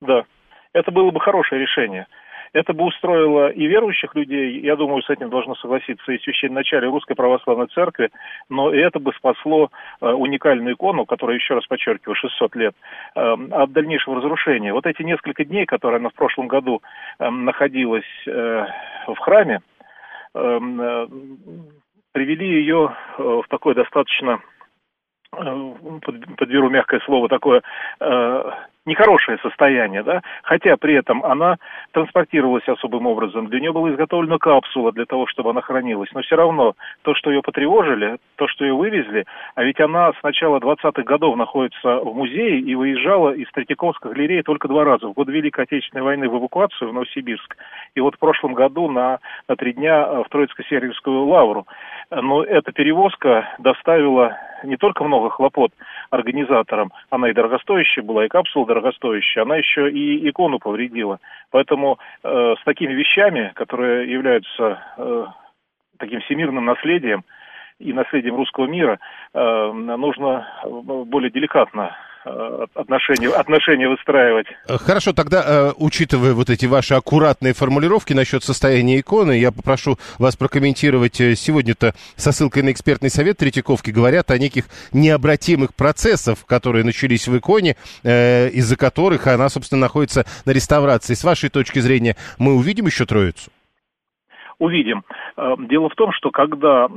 Да, 0.01 0.23
это 0.73 0.91
было 0.91 1.11
бы 1.11 1.21
хорошее 1.21 1.61
решение. 1.61 2.07
Это 2.57 2.73
бы 2.73 2.85
устроило 2.85 3.49
и 3.49 3.67
верующих 3.67 4.15
людей, 4.15 4.59
я 4.61 4.75
думаю, 4.75 5.03
с 5.03 5.09
этим 5.11 5.29
должно 5.29 5.53
согласиться 5.53 6.11
и 6.11 6.19
священноначалие 6.23 6.89
Русской 6.89 7.13
Православной 7.13 7.67
Церкви, 7.67 8.09
но 8.49 8.73
это 8.73 8.99
бы 8.99 9.13
спасло 9.15 9.69
э, 10.01 10.07
уникальную 10.07 10.73
икону, 10.73 11.05
которая, 11.05 11.37
еще 11.37 11.53
раз 11.53 11.67
подчеркиваю, 11.67 12.15
600 12.15 12.55
лет, 12.55 12.75
э, 13.15 13.35
от 13.51 13.71
дальнейшего 13.73 14.15
разрушения. 14.15 14.73
Вот 14.73 14.87
эти 14.87 15.03
несколько 15.03 15.45
дней, 15.45 15.67
которые 15.67 15.99
она 15.99 16.09
в 16.09 16.15
прошлом 16.15 16.47
году 16.47 16.81
э, 17.19 17.29
находилась 17.29 18.09
в 18.25 19.17
храме, 19.19 19.59
привели 20.33 22.47
ее 22.47 22.95
в 23.17 23.45
такое 23.49 23.75
достаточно 23.75 24.41
подберу 25.31 26.69
мягкое 26.69 26.99
слово, 27.01 27.29
такое 27.29 27.61
нехорошее 28.87 29.37
состояние, 29.43 30.01
да, 30.01 30.21
хотя 30.43 30.77
при 30.77 30.95
этом 30.95 31.23
она 31.23 31.57
транспортировалась 31.91 32.67
особым 32.67 33.05
образом, 33.05 33.47
для 33.47 33.59
нее 33.59 33.73
была 33.73 33.91
изготовлена 33.91 34.37
капсула 34.39 34.91
для 34.91 35.05
того, 35.05 35.27
чтобы 35.27 35.51
она 35.51 35.61
хранилась, 35.61 36.09
но 36.13 36.21
все 36.21 36.35
равно 36.35 36.73
то, 37.03 37.13
что 37.13 37.29
ее 37.29 37.41
потревожили, 37.41 38.17
то, 38.37 38.47
что 38.47 38.65
ее 38.65 38.73
вывезли, 38.73 39.25
а 39.55 39.63
ведь 39.63 39.79
она 39.79 40.13
с 40.13 40.23
начала 40.23 40.59
20-х 40.59 41.03
годов 41.03 41.35
находится 41.35 41.97
в 41.97 42.15
музее 42.15 42.59
и 42.59 42.73
выезжала 42.75 43.31
из 43.31 43.51
Третьяковской 43.51 44.13
галереи 44.13 44.41
только 44.41 44.67
два 44.67 44.85
раза, 44.85 45.07
в 45.07 45.13
год 45.13 45.27
Великой 45.27 45.65
Отечественной 45.65 46.03
войны 46.03 46.29
в 46.29 46.37
эвакуацию 46.37 46.89
в 46.89 46.93
Новосибирск, 46.93 47.57
и 47.93 47.99
вот 47.99 48.15
в 48.15 48.19
прошлом 48.19 48.53
году 48.53 48.89
на, 48.89 49.19
на 49.47 49.55
три 49.57 49.73
дня 49.73 50.05
в 50.23 50.27
Троицко-Сергиевскую 50.31 51.25
лавру. 51.25 51.67
Но 52.09 52.43
эта 52.43 52.71
перевозка 52.71 53.53
доставила 53.59 54.37
не 54.63 54.77
только 54.77 55.03
много 55.03 55.29
хлопот 55.29 55.71
организаторам, 56.09 56.91
она 57.09 57.29
и 57.29 57.33
дорогостоящая 57.33 58.03
была, 58.03 58.25
и 58.25 58.29
капсула 58.29 58.65
дорогостоящая, 58.77 59.43
она 59.43 59.57
еще 59.57 59.89
и 59.89 60.29
икону 60.29 60.59
повредила. 60.59 61.19
Поэтому 61.51 61.99
э, 62.23 62.55
с 62.59 62.63
такими 62.63 62.93
вещами, 62.93 63.51
которые 63.55 64.11
являются 64.11 64.79
э, 64.97 65.25
таким 65.97 66.21
всемирным 66.21 66.65
наследием 66.65 67.23
и 67.79 67.93
наследием 67.93 68.35
русского 68.35 68.67
мира, 68.67 68.99
э, 69.33 69.71
нужно 69.71 70.47
более 70.63 71.31
деликатно 71.31 71.95
Э, 71.97 72.06
отношения, 72.73 73.29
отношения 73.29 73.87
выстраивать. 73.87 74.47
Хорошо, 74.67 75.13
тогда, 75.13 75.43
э, 75.45 75.71
учитывая 75.77 76.33
вот 76.33 76.49
эти 76.49 76.65
ваши 76.65 76.93
аккуратные 76.93 77.53
формулировки 77.53 78.13
насчет 78.13 78.43
состояния 78.43 78.99
иконы, 78.99 79.39
я 79.39 79.51
попрошу 79.51 79.97
вас 80.19 80.35
прокомментировать. 80.35 81.19
Э, 81.21 81.35
сегодня-то 81.35 81.93
со 82.15 82.31
ссылкой 82.31 82.63
на 82.63 82.71
экспертный 82.71 83.09
совет 83.09 83.37
Третьяковки 83.37 83.91
говорят 83.91 84.31
о 84.31 84.37
неких 84.37 84.65
необратимых 84.91 85.73
процессах, 85.75 86.45
которые 86.45 86.83
начались 86.83 87.27
в 87.27 87.37
иконе, 87.37 87.75
из-за 88.03 88.77
которых 88.77 89.27
она, 89.27 89.49
собственно, 89.49 89.81
находится 89.81 90.25
на 90.45 90.51
реставрации. 90.51 91.13
С 91.13 91.23
вашей 91.23 91.49
точки 91.49 91.79
зрения, 91.79 92.15
мы 92.37 92.55
увидим 92.55 92.85
еще 92.85 93.05
Троицу? 93.05 93.51
Увидим. 94.59 95.03
Дело 95.69 95.89
в 95.89 95.95
том, 95.95 96.11
что 96.13 96.31
когда 96.31 96.87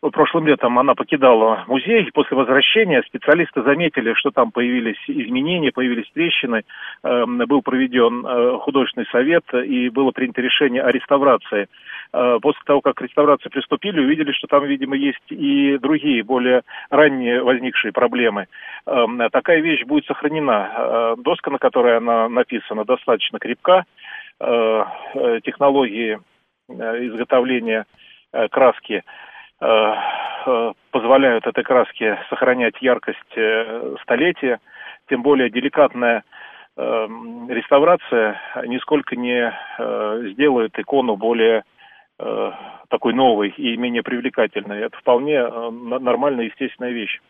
прошлым 0.00 0.46
летом 0.46 0.78
она 0.78 0.94
покидала 0.94 1.64
музей. 1.66 2.04
и 2.04 2.10
После 2.12 2.36
возвращения 2.36 3.02
специалисты 3.02 3.62
заметили, 3.62 4.14
что 4.14 4.30
там 4.30 4.52
появились 4.52 4.98
изменения, 5.08 5.72
появились 5.72 6.08
трещины. 6.14 6.62
Эм, 7.02 7.38
был 7.38 7.62
проведен 7.62 8.24
э, 8.24 8.58
художественный 8.58 9.06
совет 9.10 9.42
и 9.52 9.88
было 9.88 10.12
принято 10.12 10.40
решение 10.40 10.82
о 10.82 10.92
реставрации. 10.92 11.66
Э, 12.12 12.38
после 12.40 12.62
того, 12.64 12.80
как 12.80 12.94
к 12.94 13.02
реставрации 13.02 13.48
приступили, 13.48 13.98
увидели, 14.00 14.30
что 14.32 14.46
там, 14.46 14.64
видимо, 14.64 14.94
есть 14.94 15.18
и 15.30 15.78
другие, 15.78 16.22
более 16.22 16.62
ранние 16.90 17.42
возникшие 17.42 17.92
проблемы. 17.92 18.46
Эм, 18.86 19.20
такая 19.32 19.60
вещь 19.60 19.84
будет 19.84 20.06
сохранена. 20.06 20.70
Э, 20.76 21.14
доска, 21.18 21.50
на 21.50 21.58
которой 21.58 21.96
она 21.96 22.28
написана, 22.28 22.84
достаточно 22.84 23.38
крепка. 23.38 23.84
Технологии 25.42 26.20
изготовления 26.68 27.86
краски 28.50 29.02
позволяют 30.90 31.46
этой 31.46 31.64
краске 31.64 32.18
сохранять 32.30 32.80
яркость 32.80 33.18
э, 33.36 33.96
столетия, 34.02 34.60
тем 35.08 35.22
более 35.22 35.50
деликатная 35.50 36.24
реставрация 36.76 38.40
нисколько 38.66 39.16
не 39.16 39.52
сделает 40.32 40.78
икону 40.78 41.16
более 41.16 41.64
такой 42.88 43.14
новой 43.14 43.48
и 43.48 43.76
менее 43.76 44.04
привлекательной. 44.04 44.82
Это 44.82 44.96
вполне 44.96 45.44
нормальная, 45.70 46.44
естественная 46.44 46.92
вещь. 46.92 47.20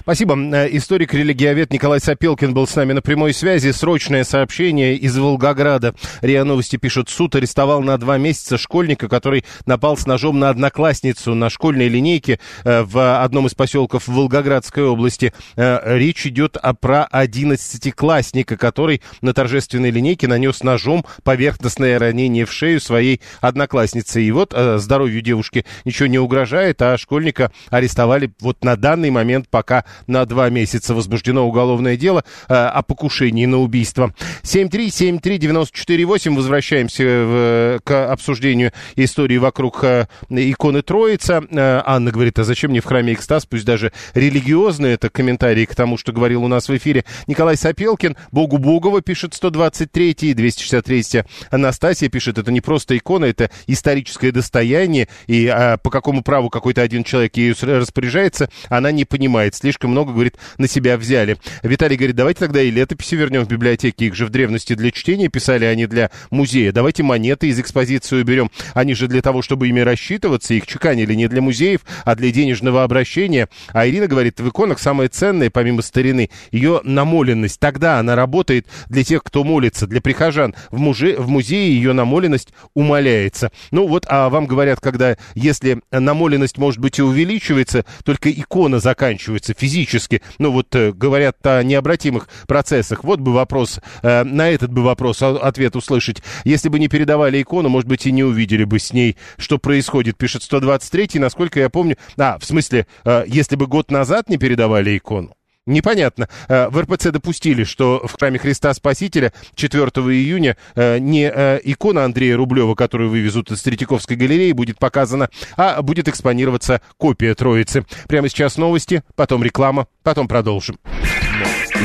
Спасибо. 0.00 0.36
Э, 0.36 0.68
историк-религиовед 0.70 1.72
Николай 1.72 2.00
Сапелкин 2.00 2.54
был 2.54 2.66
с 2.66 2.76
нами 2.76 2.92
на 2.92 3.02
прямой 3.02 3.34
связи. 3.34 3.70
Срочное 3.72 4.24
сообщение 4.24 4.96
из 4.96 5.16
Волгограда. 5.16 5.94
РИА 6.20 6.44
Новости 6.44 6.76
пишут, 6.76 7.08
суд 7.08 7.34
арестовал 7.34 7.82
на 7.82 7.96
два 7.98 8.18
месяца 8.18 8.58
школьника, 8.58 9.08
который 9.08 9.44
напал 9.66 9.96
с 9.96 10.06
ножом 10.06 10.38
на 10.38 10.50
одноклассницу 10.50 11.34
на 11.34 11.50
школьной 11.50 11.88
линейке 11.88 12.38
э, 12.64 12.82
в 12.82 13.22
одном 13.22 13.46
из 13.46 13.54
поселков 13.54 14.06
Волгоградской 14.06 14.84
области. 14.84 15.32
Э, 15.56 15.96
речь 15.96 16.26
идет 16.26 16.56
о 16.56 16.74
про 16.74 17.08
11-классника, 17.12 18.56
который 18.56 19.02
на 19.22 19.32
торжественной 19.32 19.90
линейке 19.90 20.28
нанес 20.28 20.62
ножом 20.62 21.04
поверхностное 21.22 21.98
ранение 21.98 22.44
в 22.44 22.52
шею 22.52 22.80
своей 22.80 23.20
одноклассницы. 23.40 24.22
И 24.22 24.30
вот 24.30 24.54
здоровью 24.76 25.22
девушки 25.22 25.64
ничего 25.84 26.06
не 26.08 26.18
угрожает, 26.18 26.80
а 26.82 26.96
школьника 26.98 27.52
арестовали 27.70 28.32
вот 28.40 28.62
на 28.64 28.76
данный 28.76 29.10
момент 29.10 29.48
пока 29.48 29.63
на 30.06 30.24
два 30.26 30.50
месяца 30.50 30.94
возбуждено 30.94 31.46
уголовное 31.46 31.96
дело 31.96 32.24
э, 32.48 32.54
о 32.54 32.82
покушении 32.82 33.46
на 33.46 33.58
убийство. 33.58 34.14
7373948. 34.42 36.34
Возвращаемся 36.34 37.04
в, 37.04 37.80
к 37.84 38.12
обсуждению 38.12 38.72
истории 38.96 39.38
вокруг 39.38 39.84
э, 39.84 40.06
иконы 40.30 40.82
Троица. 40.82 41.44
Э, 41.50 41.82
Анна 41.84 42.10
говорит, 42.10 42.38
а 42.38 42.44
зачем 42.44 42.70
мне 42.70 42.80
в 42.80 42.84
храме 42.84 43.12
экстаз, 43.12 43.46
пусть 43.46 43.64
даже 43.64 43.92
религиозный, 44.14 44.92
это 44.92 45.08
комментарий 45.10 45.66
к 45.66 45.74
тому, 45.74 45.96
что 45.96 46.12
говорил 46.12 46.44
у 46.44 46.48
нас 46.48 46.68
в 46.68 46.76
эфире 46.76 47.04
Николай 47.26 47.56
Сапелкин. 47.56 48.16
Богу 48.32 48.58
Богова 48.58 49.00
пишет 49.02 49.34
123 49.34 50.10
и 50.20 50.34
263 50.34 51.24
Анастасия 51.50 52.08
пишет, 52.08 52.38
это 52.38 52.50
не 52.50 52.60
просто 52.60 52.96
икона, 52.96 53.26
это 53.26 53.50
историческое 53.66 54.32
достояние, 54.32 55.08
и 55.26 55.46
а, 55.46 55.76
по 55.76 55.90
какому 55.90 56.22
праву 56.22 56.50
какой-то 56.50 56.82
один 56.82 57.04
человек 57.04 57.36
ею 57.36 57.54
распоряжается, 57.60 58.48
она 58.68 58.92
не 58.92 59.04
понимает. 59.04 59.53
Слишком 59.54 59.84
слишком 59.84 59.90
много, 59.90 60.12
говорит, 60.12 60.36
на 60.56 60.68
себя 60.68 60.96
взяли. 60.96 61.36
Виталий 61.62 61.96
говорит, 61.96 62.16
давайте 62.16 62.40
тогда 62.40 62.62
и 62.62 62.70
летописи 62.70 63.16
вернем 63.16 63.44
в 63.44 63.48
библиотеки. 63.48 64.04
Их 64.04 64.14
же 64.14 64.24
в 64.26 64.30
древности 64.30 64.74
для 64.74 64.90
чтения 64.90 65.28
писали, 65.28 65.64
а 65.64 65.74
не 65.74 65.86
для 65.86 66.10
музея. 66.30 66.72
Давайте 66.72 67.02
монеты 67.02 67.48
из 67.48 67.58
экспозиции 67.58 68.20
уберем. 68.20 68.50
Они 68.72 68.94
же 68.94 69.08
для 69.08 69.20
того, 69.20 69.42
чтобы 69.42 69.68
ими 69.68 69.80
рассчитываться. 69.80 70.54
Их 70.54 70.66
чеканили 70.66 71.14
не 71.14 71.28
для 71.28 71.42
музеев, 71.42 71.80
а 72.04 72.14
для 72.14 72.30
денежного 72.30 72.84
обращения. 72.84 73.48
А 73.72 73.86
Ирина 73.86 74.06
говорит, 74.06 74.40
в 74.40 74.48
иконах 74.48 74.78
самое 74.78 75.08
ценное, 75.08 75.50
помимо 75.50 75.82
старины, 75.82 76.30
ее 76.50 76.80
намоленность. 76.84 77.60
Тогда 77.60 77.98
она 77.98 78.14
работает 78.14 78.66
для 78.88 79.04
тех, 79.04 79.22
кто 79.22 79.44
молится, 79.44 79.86
для 79.86 80.00
прихожан. 80.00 80.54
В, 80.70 80.78
муже, 80.78 81.16
в 81.18 81.28
музее 81.28 81.74
ее 81.74 81.92
намоленность 81.92 82.50
умаляется. 82.74 83.50
Ну 83.70 83.86
вот, 83.86 84.06
а 84.08 84.28
вам 84.28 84.46
говорят, 84.46 84.80
когда, 84.80 85.16
если 85.34 85.80
намоленность, 85.90 86.58
может 86.58 86.80
быть, 86.80 86.98
и 86.98 87.02
увеличивается, 87.02 87.84
только 88.04 88.30
икона 88.30 88.78
заканчивается 88.78 89.43
физически 89.52 89.74
физически, 89.74 90.22
ну 90.38 90.50
вот 90.50 90.74
э, 90.74 90.92
говорят 90.92 91.36
о 91.46 91.62
необратимых 91.62 92.28
процессах. 92.46 93.04
Вот 93.04 93.20
бы 93.20 93.32
вопрос, 93.32 93.80
э, 94.02 94.24
на 94.24 94.48
этот 94.48 94.72
бы 94.72 94.82
вопрос 94.82 95.22
ответ 95.22 95.76
услышать. 95.76 96.22
Если 96.44 96.68
бы 96.68 96.78
не 96.78 96.88
передавали 96.88 97.42
икону, 97.42 97.68
может 97.68 97.88
быть, 97.88 98.06
и 98.06 98.12
не 98.12 98.24
увидели 98.24 98.64
бы 98.64 98.78
с 98.78 98.92
ней, 98.92 99.16
что 99.36 99.58
происходит, 99.58 100.16
пишет 100.16 100.42
123 100.42 101.18
насколько 101.18 101.60
я 101.60 101.68
помню. 101.68 101.96
А, 102.18 102.38
в 102.38 102.44
смысле, 102.44 102.86
э, 103.04 103.24
если 103.26 103.56
бы 103.56 103.66
год 103.66 103.90
назад 103.90 104.28
не 104.28 104.38
передавали 104.38 104.96
икону? 104.96 105.34
Непонятно. 105.66 106.28
Э, 106.48 106.68
в 106.68 106.78
РПЦ 106.78 107.10
допустили, 107.10 107.64
что 107.64 108.06
в 108.06 108.12
храме 108.18 108.38
Христа 108.38 108.74
Спасителя 108.74 109.32
4 109.54 109.82
июня 109.82 110.58
э, 110.74 110.98
не 110.98 111.30
э, 111.34 111.58
икона 111.64 112.04
Андрея 112.04 112.36
Рублева, 112.36 112.74
которую 112.74 113.08
вывезут 113.08 113.50
из 113.50 113.62
Третьяковской 113.62 114.14
галереи, 114.14 114.52
будет 114.52 114.78
показана, 114.78 115.30
а 115.56 115.80
будет 115.80 116.06
экспонироваться 116.08 116.82
копия 116.98 117.34
Троицы. 117.34 117.86
Прямо 118.08 118.28
сейчас 118.28 118.58
новости, 118.58 119.02
потом 119.16 119.42
реклама, 119.42 119.86
потом 120.02 120.28
продолжим. 120.28 120.78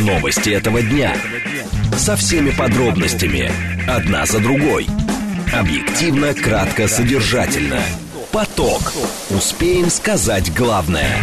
Новости 0.01 0.49
этого 0.49 0.81
дня. 0.81 1.15
Со 1.97 2.17
всеми 2.17 2.51
подробностями. 2.51 3.49
Одна 3.87 4.25
за 4.25 4.39
другой. 4.39 4.87
Объективно, 5.53 6.33
кратко, 6.33 6.89
содержательно. 6.89 7.79
Поток. 8.31 8.93
Успеем 9.29 9.89
сказать 9.89 10.53
главное. 10.53 11.17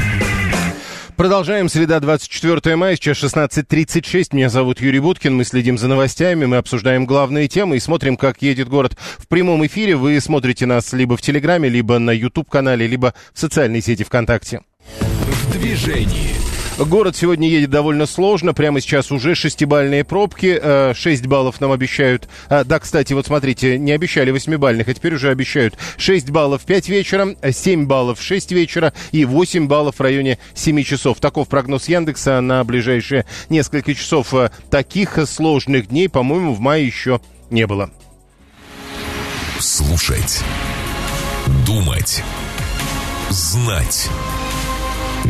Продолжаем. 1.17 1.71
Среда, 1.71 1.99
24 1.99 2.77
мая, 2.77 2.95
сейчас 2.95 3.23
16.36. 3.23 4.29
Меня 4.33 4.51
зовут 4.51 4.83
Юрий 4.83 5.01
Буткин. 5.01 5.35
Мы 5.35 5.45
следим 5.45 5.79
за 5.79 5.89
новостями, 5.89 6.45
мы 6.45 6.59
обсуждаем 6.59 7.07
главные 7.07 7.49
темы 7.49 7.77
и 7.77 7.81
смотрим, 7.81 8.19
как 8.19 8.43
едет 8.43 8.69
город 8.69 8.99
в 9.19 9.27
прямом 9.27 9.65
эфире. 9.67 9.97
Вы 9.97 10.21
смотрите 10.21 10.67
нас 10.67 10.93
либо 10.93 11.17
в 11.17 11.23
Телеграме, 11.23 11.71
либо 11.71 11.99
на 11.99 12.11
YouTube-канале, 12.11 12.87
либо 12.87 13.15
в 13.33 13.41
социальной 13.41 13.81
сети 13.81 14.05
ВКонтакте. 14.05 14.61
В 15.01 15.53
движении. 15.53 16.56
Город 16.79 17.17
сегодня 17.17 17.49
едет 17.49 17.71
довольно 17.71 18.05
сложно. 18.05 18.53
Прямо 18.53 18.83
сейчас 18.83 19.11
уже 19.11 19.35
шестибальные 19.35 20.05
пробки. 20.05 20.61
6 20.95 21.25
э, 21.25 21.27
баллов 21.27 21.59
нам 21.61 21.73
обещают. 21.73 22.29
А, 22.51 22.65
да, 22.65 22.79
кстати, 22.79 23.15
вот 23.15 23.27
смотрите, 23.27 23.79
не 23.79 23.93
обещали 23.93 24.31
восьмибальных, 24.31 24.87
а 24.87 24.93
теперь 24.93 25.15
уже 25.15 25.31
обещают 25.31 25.75
6 25.97 26.31
баллов 26.31 26.63
в 26.63 26.67
5 26.67 26.89
вечера, 26.91 27.35
7 27.51 27.87
баллов 27.87 28.19
в 28.19 28.23
6 28.23 28.53
вечера 28.53 28.93
и 29.11 29.25
8 29.25 29.69
баллов 29.69 29.97
в 29.97 30.01
районе 30.03 30.39
7 30.55 30.83
часов. 30.83 31.19
Таков 31.19 31.49
прогноз 31.49 31.89
Яндекса 31.89 32.43
на 32.43 32.63
ближайшие 32.63 33.25
несколько 33.49 33.95
часов. 33.95 34.35
Э, 34.35 34.51
таких 34.71 35.19
сложных 35.27 35.89
дней, 35.89 36.11
по-моему, 36.11 36.53
в 36.53 36.61
мае 36.61 36.85
еще 36.85 37.23
не 37.49 37.67
было. 37.67 37.91
Слушать. 39.59 40.43
Думать. 41.65 42.23
Знать. 43.31 44.11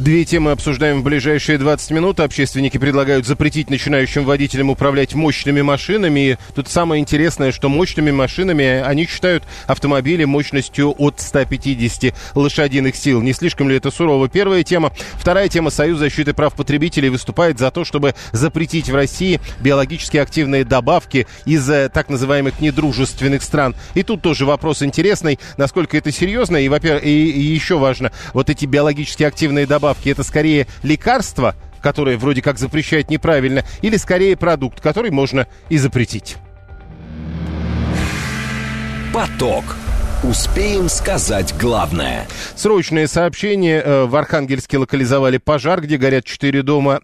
Две 0.00 0.24
темы 0.24 0.52
обсуждаем 0.52 1.00
в 1.00 1.04
ближайшие 1.04 1.58
20 1.58 1.90
минут. 1.90 2.20
Общественники 2.20 2.78
предлагают 2.78 3.26
запретить 3.26 3.68
начинающим 3.68 4.24
водителям 4.24 4.70
управлять 4.70 5.12
мощными 5.12 5.60
машинами. 5.60 6.20
И 6.20 6.36
тут 6.54 6.68
самое 6.68 7.02
интересное, 7.02 7.52
что 7.52 7.68
мощными 7.68 8.10
машинами 8.10 8.64
они 8.64 9.06
считают 9.06 9.44
автомобили 9.66 10.24
мощностью 10.24 10.94
от 10.96 11.20
150 11.20 12.14
лошадиных 12.34 12.96
сил. 12.96 13.20
Не 13.20 13.34
слишком 13.34 13.68
ли 13.68 13.76
это 13.76 13.90
сурово? 13.90 14.30
Первая 14.30 14.62
тема. 14.62 14.90
Вторая 15.16 15.50
тема. 15.50 15.68
Союз 15.68 15.98
защиты 15.98 16.32
прав 16.32 16.54
потребителей 16.54 17.10
выступает 17.10 17.58
за 17.58 17.70
то, 17.70 17.84
чтобы 17.84 18.14
запретить 18.32 18.88
в 18.88 18.94
России 18.94 19.38
биологически 19.60 20.16
активные 20.16 20.64
добавки 20.64 21.26
из 21.44 21.68
э, 21.68 21.90
так 21.90 22.08
называемых 22.08 22.62
недружественных 22.62 23.42
стран. 23.42 23.76
И 23.92 24.02
тут 24.02 24.22
тоже 24.22 24.46
вопрос 24.46 24.82
интересный, 24.82 25.38
насколько 25.58 25.98
это 25.98 26.10
серьезно. 26.10 26.56
И, 26.56 26.70
во-первых, 26.70 27.04
и, 27.04 27.30
и 27.30 27.42
еще 27.42 27.76
важно, 27.76 28.12
вот 28.32 28.48
эти 28.48 28.64
биологически 28.64 29.24
активные 29.24 29.66
добавки 29.66 29.89
добавки 29.90 30.08
это 30.08 30.22
скорее 30.22 30.68
лекарство, 30.84 31.56
которое 31.82 32.16
вроде 32.16 32.42
как 32.42 32.58
запрещать 32.58 33.10
неправильно, 33.10 33.64
или 33.82 33.96
скорее 33.96 34.36
продукт, 34.36 34.80
который 34.80 35.10
можно 35.10 35.48
и 35.68 35.78
запретить? 35.78 36.36
Поток. 39.12 39.64
Успеем 40.22 40.90
сказать 40.90 41.54
главное. 41.58 42.28
Срочное 42.54 43.06
сообщение. 43.06 43.80
Э, 43.82 44.04
в 44.04 44.14
Архангельске 44.14 44.76
локализовали 44.76 45.38
пожар, 45.38 45.80
где 45.80 45.96
горят 45.96 46.26
четыре 46.26 46.62
дома. 46.62 47.00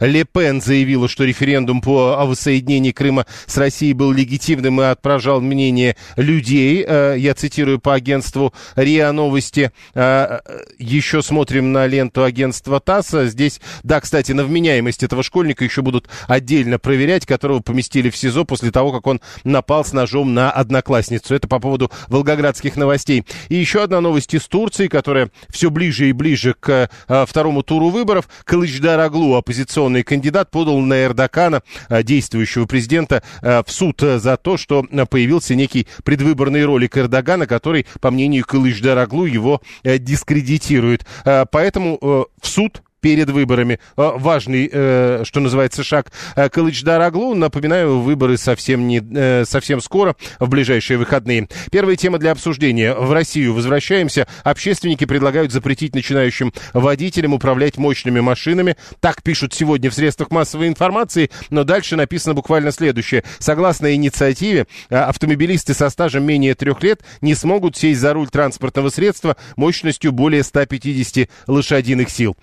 Ле 0.00 0.24
Пен 0.24 0.62
заявила, 0.62 1.06
что 1.06 1.24
референдум 1.24 1.82
по 1.82 2.24
воссоединении 2.24 2.92
Крыма 2.92 3.26
с 3.44 3.58
Россией 3.58 3.92
был 3.92 4.12
легитимным 4.12 4.80
и 4.80 4.84
отражал 4.84 5.42
мнение 5.42 5.96
людей. 6.16 6.82
Э, 6.88 7.16
я 7.18 7.34
цитирую 7.34 7.80
по 7.80 7.92
агентству 7.92 8.54
РИА 8.76 9.12
Новости. 9.12 9.70
Э, 9.92 10.38
еще 10.78 11.22
смотрим 11.22 11.70
на 11.70 11.86
ленту 11.86 12.24
агентства 12.24 12.80
ТАСС. 12.80 13.10
Здесь, 13.24 13.60
да, 13.82 14.00
кстати, 14.00 14.32
на 14.32 14.42
вменяемость 14.42 15.02
этого 15.02 15.22
школьника 15.22 15.64
еще 15.64 15.82
будут 15.82 16.08
отдельно 16.28 16.78
проверять, 16.78 17.26
которого 17.26 17.60
поместили 17.60 18.08
в 18.08 18.16
СИЗО 18.16 18.46
после 18.46 18.70
того, 18.70 18.90
как 18.90 19.06
он 19.06 19.20
напал 19.44 19.84
с 19.84 19.92
ножом 19.92 20.32
на 20.32 20.50
одноклассницу. 20.50 21.34
Это 21.34 21.46
по 21.46 21.58
поводу 21.58 21.90
Волгоград 22.08 22.53
азиатских 22.54 22.76
новостей. 22.76 23.24
И 23.48 23.56
еще 23.56 23.82
одна 23.82 24.00
новость 24.00 24.32
из 24.34 24.46
Турции, 24.46 24.88
которая 24.88 25.30
все 25.50 25.70
ближе 25.70 26.08
и 26.08 26.12
ближе 26.12 26.54
к 26.58 26.88
а, 27.08 27.26
второму 27.26 27.62
туру 27.62 27.88
выборов. 27.90 28.28
Кылычдар 28.44 28.98
Аглу, 29.00 29.34
оппозиционный 29.34 30.02
кандидат, 30.02 30.50
подал 30.50 30.78
на 30.80 31.04
Эрдокана, 31.04 31.62
а, 31.88 32.02
действующего 32.02 32.66
президента, 32.66 33.22
а, 33.42 33.62
в 33.64 33.70
суд 33.70 34.00
за 34.00 34.36
то, 34.36 34.56
что 34.56 34.84
появился 35.10 35.54
некий 35.54 35.86
предвыборный 36.04 36.64
ролик 36.64 36.96
Эрдогана, 36.96 37.46
который, 37.46 37.86
по 38.00 38.10
мнению 38.10 38.44
Кылычдар 38.44 38.96
Аглу, 38.98 39.26
его 39.26 39.60
а, 39.84 39.98
дискредитирует. 39.98 41.04
А, 41.24 41.46
поэтому 41.46 41.98
а, 42.00 42.24
в 42.40 42.46
суд 42.46 42.82
перед 43.04 43.28
выборами. 43.28 43.80
Э, 43.98 44.12
важный, 44.16 44.66
э, 44.72 45.24
что 45.24 45.40
называется, 45.40 45.84
шаг 45.84 46.10
э, 46.36 46.48
Кылычдар 46.48 47.02
Аглу. 47.02 47.34
Напоминаю, 47.34 48.00
выборы 48.00 48.38
совсем, 48.38 48.88
не, 48.88 49.44
совсем 49.44 49.82
скоро, 49.82 50.16
в 50.40 50.48
ближайшие 50.48 50.96
выходные. 50.96 51.46
Первая 51.70 51.96
тема 51.96 52.16
для 52.16 52.32
обсуждения. 52.32 52.94
В 52.94 53.12
Россию 53.12 53.52
возвращаемся. 53.52 54.26
Общественники 54.42 55.04
предлагают 55.04 55.52
запретить 55.52 55.94
начинающим 55.94 56.54
водителям 56.72 57.34
управлять 57.34 57.76
мощными 57.76 58.20
машинами. 58.20 58.74
Так 59.00 59.22
пишут 59.22 59.52
сегодня 59.52 59.90
в 59.90 59.94
средствах 59.94 60.30
массовой 60.30 60.68
информации, 60.68 61.30
но 61.50 61.64
дальше 61.64 61.96
написано 61.96 62.32
буквально 62.32 62.72
следующее. 62.72 63.22
Согласно 63.38 63.94
инициативе, 63.94 64.66
автомобилисты 64.88 65.74
со 65.74 65.90
стажем 65.90 66.24
менее 66.24 66.54
трех 66.54 66.82
лет 66.82 67.02
не 67.20 67.34
смогут 67.34 67.76
сесть 67.76 68.00
за 68.00 68.14
руль 68.14 68.28
транспортного 68.28 68.88
средства 68.88 69.36
мощностью 69.56 70.10
более 70.10 70.42
150 70.42 71.28
лошадиных 71.48 72.08
сил 72.08 72.34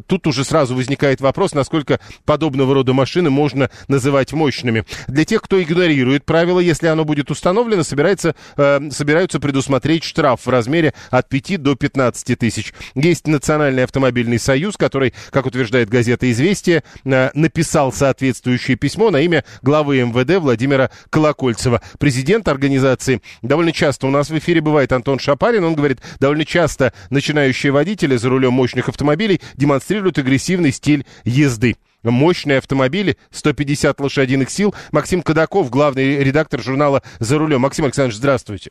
тут 0.00 0.26
уже 0.26 0.44
сразу 0.44 0.74
возникает 0.74 1.20
вопрос, 1.20 1.54
насколько 1.54 2.00
подобного 2.24 2.74
рода 2.74 2.92
машины 2.92 3.30
можно 3.30 3.70
называть 3.88 4.32
мощными. 4.32 4.84
Для 5.08 5.24
тех, 5.24 5.42
кто 5.42 5.62
игнорирует 5.62 6.24
правила, 6.24 6.60
если 6.60 6.86
оно 6.86 7.04
будет 7.04 7.30
установлено, 7.30 7.82
собирается, 7.82 8.34
э, 8.56 8.80
собираются 8.90 9.40
предусмотреть 9.40 10.04
штраф 10.04 10.46
в 10.46 10.48
размере 10.48 10.94
от 11.10 11.28
5 11.28 11.56
до 11.56 11.74
15 11.74 12.38
тысяч. 12.38 12.72
Есть 12.94 13.26
Национальный 13.26 13.84
автомобильный 13.84 14.38
союз, 14.38 14.76
который, 14.76 15.14
как 15.30 15.46
утверждает 15.46 15.88
газета 15.88 16.30
«Известия», 16.30 16.82
э, 17.04 17.30
написал 17.34 17.92
соответствующее 17.92 18.76
письмо 18.76 19.10
на 19.10 19.20
имя 19.20 19.44
главы 19.62 20.00
МВД 20.02 20.38
Владимира 20.40 20.90
Колокольцева. 21.10 21.80
Президент 21.98 22.48
организации 22.48 23.20
довольно 23.42 23.72
часто 23.72 24.06
у 24.06 24.10
нас 24.10 24.30
в 24.30 24.38
эфире 24.38 24.60
бывает 24.60 24.92
Антон 24.92 25.18
Шапарин, 25.18 25.64
он 25.64 25.74
говорит, 25.74 26.00
довольно 26.20 26.44
часто 26.44 26.92
начинающие 27.10 27.72
водители 27.72 28.16
за 28.16 28.28
рулем 28.28 28.52
мощных 28.52 28.88
автомобилей 28.88 29.40
демонстрируют 29.56 29.83
демонстрируют 29.84 30.18
агрессивный 30.18 30.72
стиль 30.72 31.04
езды. 31.24 31.76
Мощные 32.02 32.58
автомобили, 32.58 33.16
150 33.30 34.00
лошадиных 34.00 34.50
сил. 34.50 34.74
Максим 34.92 35.22
Кадаков, 35.22 35.70
главный 35.70 36.22
редактор 36.22 36.60
журнала 36.60 37.02
«За 37.18 37.38
рулем». 37.38 37.60
Максим 37.60 37.84
Александрович, 37.84 38.16
здравствуйте. 38.16 38.70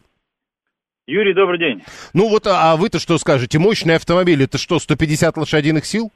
Юрий, 1.05 1.33
добрый 1.33 1.59
день. 1.59 1.83
Ну 2.13 2.29
вот, 2.29 2.47
а 2.47 2.75
вы-то 2.77 2.99
что 2.99 3.17
скажете? 3.17 3.59
Мощный 3.59 3.95
автомобиль, 3.95 4.43
это 4.43 4.57
что, 4.57 4.79
150 4.79 5.37
лошадиных 5.37 5.85
сил? 5.85 6.11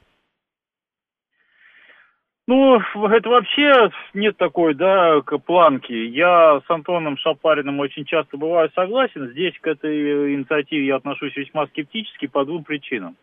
Ну, 2.46 2.80
это 3.10 3.28
вообще 3.28 3.90
нет 4.14 4.36
такой, 4.38 4.74
да, 4.74 5.20
планки. 5.20 5.92
Я 5.92 6.60
с 6.66 6.70
Антоном 6.70 7.18
Шапариным 7.18 7.78
очень 7.78 8.04
часто 8.04 8.36
бываю 8.38 8.70
согласен. 8.74 9.30
Здесь 9.30 9.54
к 9.60 9.66
этой 9.66 10.34
инициативе 10.34 10.86
я 10.86 10.96
отношусь 10.96 11.36
весьма 11.36 11.66
скептически 11.66 12.26
по 12.26 12.44
двум 12.44 12.64
причинам. 12.64 13.16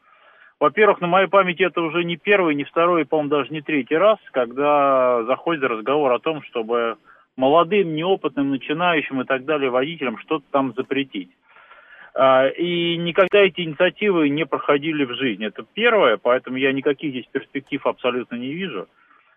Во-первых, 0.60 1.02
на 1.02 1.08
моей 1.08 1.28
памяти 1.28 1.64
это 1.64 1.82
уже 1.82 2.04
не 2.04 2.16
первый, 2.16 2.56
не 2.56 2.64
второй, 2.64 3.06
по-моему, 3.06 3.30
даже 3.30 3.52
не 3.52 3.62
третий 3.62 3.98
раз, 3.98 4.18
когда 4.32 5.24
заходит 5.24 5.64
разговор 5.64 6.14
о 6.14 6.20
том, 6.20 6.42
чтобы 6.44 6.96
молодым, 7.36 7.94
неопытным, 7.94 8.52
начинающим 8.52 9.22
и 9.22 9.26
так 9.26 9.44
далее 9.44 9.70
водителям 9.70 10.18
что-то 10.20 10.46
там 10.52 10.74
запретить. 10.74 11.30
А, 12.14 12.48
и 12.48 12.96
никогда 12.96 13.40
эти 13.40 13.62
инициативы 13.62 14.30
не 14.30 14.46
проходили 14.46 15.04
в 15.04 15.14
жизнь. 15.16 15.44
Это 15.44 15.66
первое, 15.74 16.16
поэтому 16.16 16.56
я 16.56 16.72
никаких 16.72 17.12
здесь 17.12 17.28
перспектив 17.30 17.86
абсолютно 17.86 18.36
не 18.36 18.54
вижу. 18.54 18.88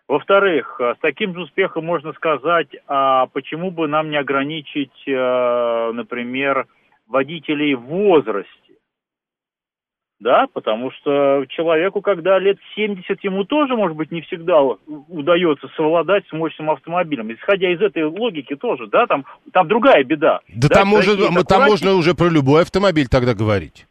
Во-вторых, 0.06 0.80
с 0.80 0.96
таким 1.00 1.34
же 1.34 1.40
успехом 1.40 1.84
можно 1.84 2.12
сказать, 2.12 2.68
а 2.86 3.26
почему 3.26 3.70
бы 3.70 3.88
нам 3.88 4.08
не 4.08 4.16
ограничить, 4.16 5.02
э, 5.06 5.92
например, 5.92 6.66
водителей 7.08 7.74
в 7.74 7.82
возрасте? 7.82 8.67
Да, 10.20 10.46
потому 10.52 10.90
что 10.90 11.44
человеку, 11.48 12.00
когда 12.00 12.38
лет 12.38 12.58
70, 12.74 13.22
ему 13.22 13.44
тоже, 13.44 13.76
может 13.76 13.96
быть, 13.96 14.10
не 14.10 14.20
всегда 14.22 14.60
удается 14.60 15.68
совладать 15.76 16.26
с 16.28 16.32
мощным 16.32 16.70
автомобилем. 16.70 17.32
Исходя 17.32 17.72
из 17.72 17.80
этой 17.80 18.04
логики 18.04 18.56
тоже, 18.56 18.88
да, 18.88 19.06
там, 19.06 19.24
там 19.52 19.68
другая 19.68 20.02
беда. 20.02 20.40
Да, 20.48 20.68
да 20.68 20.74
там, 20.74 20.88
может, 20.88 21.18
там 21.48 21.64
можно 21.64 21.94
уже 21.94 22.14
про 22.14 22.28
любой 22.28 22.62
автомобиль 22.62 23.06
тогда 23.08 23.34
говорить. 23.34 23.86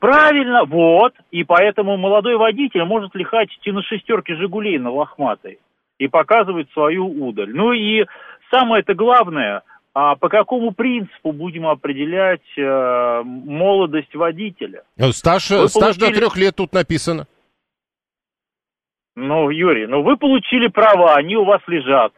Правильно, 0.00 0.64
вот, 0.64 1.14
и 1.30 1.44
поэтому 1.44 1.96
молодой 1.96 2.36
водитель 2.36 2.84
может 2.84 3.14
лихать 3.14 3.50
на 3.66 3.82
шестерке 3.82 4.34
«Жигулей» 4.34 4.78
на 4.78 4.90
лохматой 4.90 5.58
и 5.98 6.08
показывать 6.08 6.70
свою 6.72 7.06
удаль. 7.06 7.50
Ну 7.54 7.72
и 7.72 8.04
самое 8.50 8.80
это 8.80 8.94
главное– 8.94 9.62
а 10.00 10.14
по 10.14 10.28
какому 10.28 10.70
принципу 10.70 11.32
будем 11.32 11.66
определять 11.66 12.56
э, 12.56 13.22
молодость 13.24 14.14
водителя? 14.14 14.84
Ну, 14.96 15.10
стаж, 15.10 15.46
стаж 15.46 15.72
получили... 15.72 16.14
до 16.14 16.20
трех 16.20 16.36
лет 16.36 16.54
тут 16.54 16.72
написано. 16.72 17.26
Ну, 19.16 19.50
Юрий, 19.50 19.88
ну 19.88 20.04
вы 20.04 20.16
получили 20.16 20.68
права, 20.68 21.16
они 21.16 21.34
у 21.34 21.44
вас 21.44 21.60
лежат. 21.66 22.12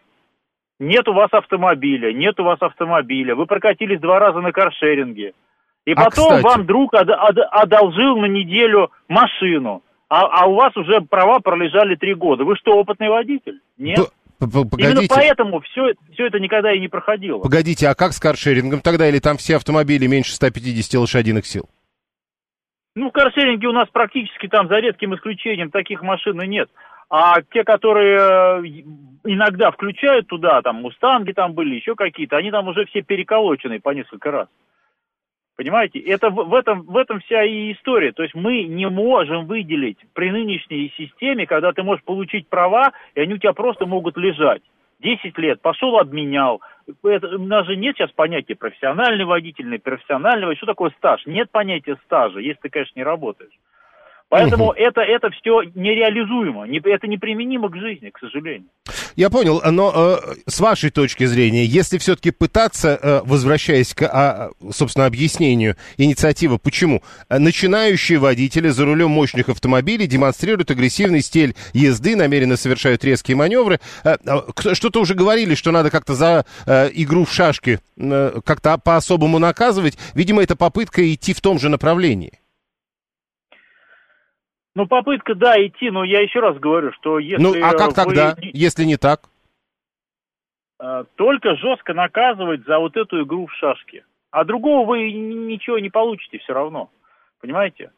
Нет 0.79 1.09
у 1.09 1.14
вас 1.14 1.31
автомобиля, 1.33 2.12
нет 2.12 2.38
у 2.38 2.45
вас 2.45 2.61
автомобиля. 2.61 3.35
Вы 3.35 3.47
прокатились 3.47 3.99
два 3.99 4.19
раза 4.19 4.40
на 4.40 4.53
каршеринге. 4.53 5.33
И 5.87 5.93
а 5.93 6.05
потом 6.05 6.37
кстати... 6.37 6.45
вам 6.45 6.66
друг 6.66 6.93
од- 6.93 7.09
од- 7.09 7.49
одолжил 7.51 8.19
на 8.19 8.27
неделю 8.27 8.90
машину. 9.09 9.83
А, 10.11 10.43
а 10.43 10.47
у 10.47 10.55
вас 10.55 10.77
уже 10.77 11.01
права 11.01 11.38
пролежали 11.38 11.95
три 11.95 12.12
года. 12.12 12.45
Вы 12.45 12.57
что, 12.57 12.73
опытный 12.73 13.09
водитель? 13.09 13.61
Нет? 13.79 14.01
Погодите. 14.40 14.92
Именно 14.92 15.03
поэтому 15.09 15.61
все, 15.61 15.92
все 16.12 16.26
это 16.26 16.40
никогда 16.40 16.72
и 16.72 16.81
не 16.81 16.88
проходило. 16.88 17.40
Погодите, 17.40 17.88
а 17.88 17.94
как 17.94 18.12
с 18.12 18.18
каршерингом 18.18 18.81
тогда? 18.81 19.07
Или 19.09 19.18
там 19.18 19.37
все 19.37 19.57
автомобили 19.57 20.07
меньше 20.07 20.33
150 20.33 20.98
лошадиных 20.98 21.46
сил? 21.46 21.68
Ну, 22.96 23.11
в 23.11 23.12
каршеринге 23.12 23.68
у 23.68 23.72
нас 23.72 23.88
практически 23.92 24.48
там, 24.48 24.68
за 24.68 24.79
редким 24.79 25.14
исключением, 25.14 25.70
таких 25.70 26.03
машин 26.03 26.40
и 26.42 26.46
нет. 26.46 26.68
А 27.09 27.42
те, 27.53 27.64
которые 27.64 28.18
э, 28.18 28.62
иногда 29.24 29.70
включают 29.70 30.26
туда, 30.29 30.62
там, 30.62 30.76
мустанги 30.76 31.33
там 31.33 31.53
были, 31.53 31.74
еще 31.74 31.94
какие-то, 31.94 32.37
они 32.37 32.50
там 32.50 32.68
уже 32.68 32.87
все 32.87 33.03
переколочены 33.03 33.81
по 33.81 33.90
несколько 33.90 34.31
раз. 34.31 34.48
Понимаете, 35.61 35.99
это 35.99 36.31
в, 36.31 36.55
этом, 36.55 36.85
в 36.85 36.96
этом 36.96 37.20
вся 37.20 37.44
и 37.44 37.75
история. 37.75 38.12
То 38.12 38.23
есть 38.23 38.35
мы 38.35 38.62
не 38.62 38.88
можем 38.88 39.44
выделить 39.44 39.99
при 40.14 40.31
нынешней 40.31 40.90
системе, 40.96 41.44
когда 41.44 41.70
ты 41.73 41.83
можешь 41.83 42.03
получить 42.03 42.49
права, 42.49 42.92
и 43.14 43.20
они 43.20 43.35
у 43.35 43.37
тебя 43.37 43.53
просто 43.53 43.85
могут 43.85 44.16
лежать. 44.16 44.62
10 45.01 45.37
лет, 45.37 45.61
пошел, 45.61 45.99
обменял. 45.99 46.62
Это, 47.05 47.37
у 47.37 47.44
нас 47.44 47.66
же 47.66 47.77
нет 47.77 47.94
сейчас 47.94 48.11
понятия 48.11 48.55
профессиональный 48.55 49.27
водитель, 49.27 49.79
профессионального. 49.79 50.57
Что 50.57 50.64
такое 50.64 50.94
стаж? 50.96 51.27
Нет 51.27 51.51
понятия 51.51 51.99
стажа, 52.07 52.38
если 52.38 52.62
ты, 52.62 52.70
конечно, 52.70 52.99
не 52.99 53.05
работаешь. 53.05 53.53
Поэтому 54.31 54.73
это, 54.73 55.01
это 55.01 55.29
все 55.31 55.62
нереализуемо, 55.75 56.64
не, 56.64 56.79
это 56.79 57.09
неприменимо 57.09 57.69
к 57.69 57.77
жизни, 57.77 58.11
к 58.11 58.19
сожалению. 58.21 58.69
Я 59.16 59.29
понял, 59.29 59.61
но 59.71 59.93
э, 59.93 60.35
с 60.47 60.61
вашей 60.61 60.90
точки 60.90 61.25
зрения, 61.25 61.64
если 61.64 61.99
все-таки 61.99 62.31
пытаться, 62.31 62.99
э, 63.03 63.21
возвращаясь 63.25 63.93
к, 63.93 64.03
а, 64.05 64.51
собственно, 64.71 65.07
объяснению 65.07 65.75
инициативы, 65.97 66.59
почему 66.59 67.03
начинающие 67.29 68.19
водители 68.19 68.69
за 68.69 68.85
рулем 68.85 69.11
мощных 69.11 69.49
автомобилей 69.49 70.07
демонстрируют 70.07 70.71
агрессивный 70.71 71.23
стиль 71.23 71.57
езды, 71.73 72.14
намеренно 72.14 72.57
совершают 72.57 73.05
резкие 73.05 73.37
маневры, 73.37 73.81
э, 74.05 74.16
э, 74.25 74.75
что-то 74.75 75.01
уже 75.01 75.14
говорили, 75.14 75.57
что 75.57 75.73
надо 75.73 75.90
как-то 75.90 76.14
за 76.14 76.47
э, 76.66 76.88
игру 76.95 77.25
в 77.25 77.33
шашки 77.33 77.81
э, 77.97 78.40
как-то 78.45 78.79
по-особому 78.79 79.40
наказывать, 79.40 79.99
видимо, 80.14 80.40
это 80.40 80.55
попытка 80.55 81.12
идти 81.12 81.35
в 81.35 81.40
том 81.40 81.59
же 81.59 81.69
направлении. 81.69 82.39
Ну, 84.76 84.87
попытка, 84.87 85.35
да, 85.35 85.54
идти, 85.64 85.90
но 85.90 86.04
я 86.04 86.20
еще 86.20 86.40
раз 86.40 86.56
говорю, 86.59 86.92
что 86.92 87.18
если... 87.18 87.42
Ну, 87.42 87.54
а 87.62 87.72
как 87.72 87.88
вы... 87.88 87.94
тогда, 87.94 88.37
если 88.40 88.85
не 88.85 88.96
так? 88.96 89.22
А, 90.78 91.04
только 91.16 91.56
жестко 91.56 91.92
наказывать 91.92 92.64
за 92.64 92.78
вот 92.78 92.96
эту 92.96 93.22
игру 93.24 93.46
в 93.46 93.52
шашки. 93.54 94.04
А 94.30 94.44
другого 94.44 94.87
вы 94.87 95.12
ничего 95.12 95.78
не 95.78 95.90
получите 95.90 96.38
все 96.38 96.52
равно. 96.52 96.90
Понимаете? 97.40 97.90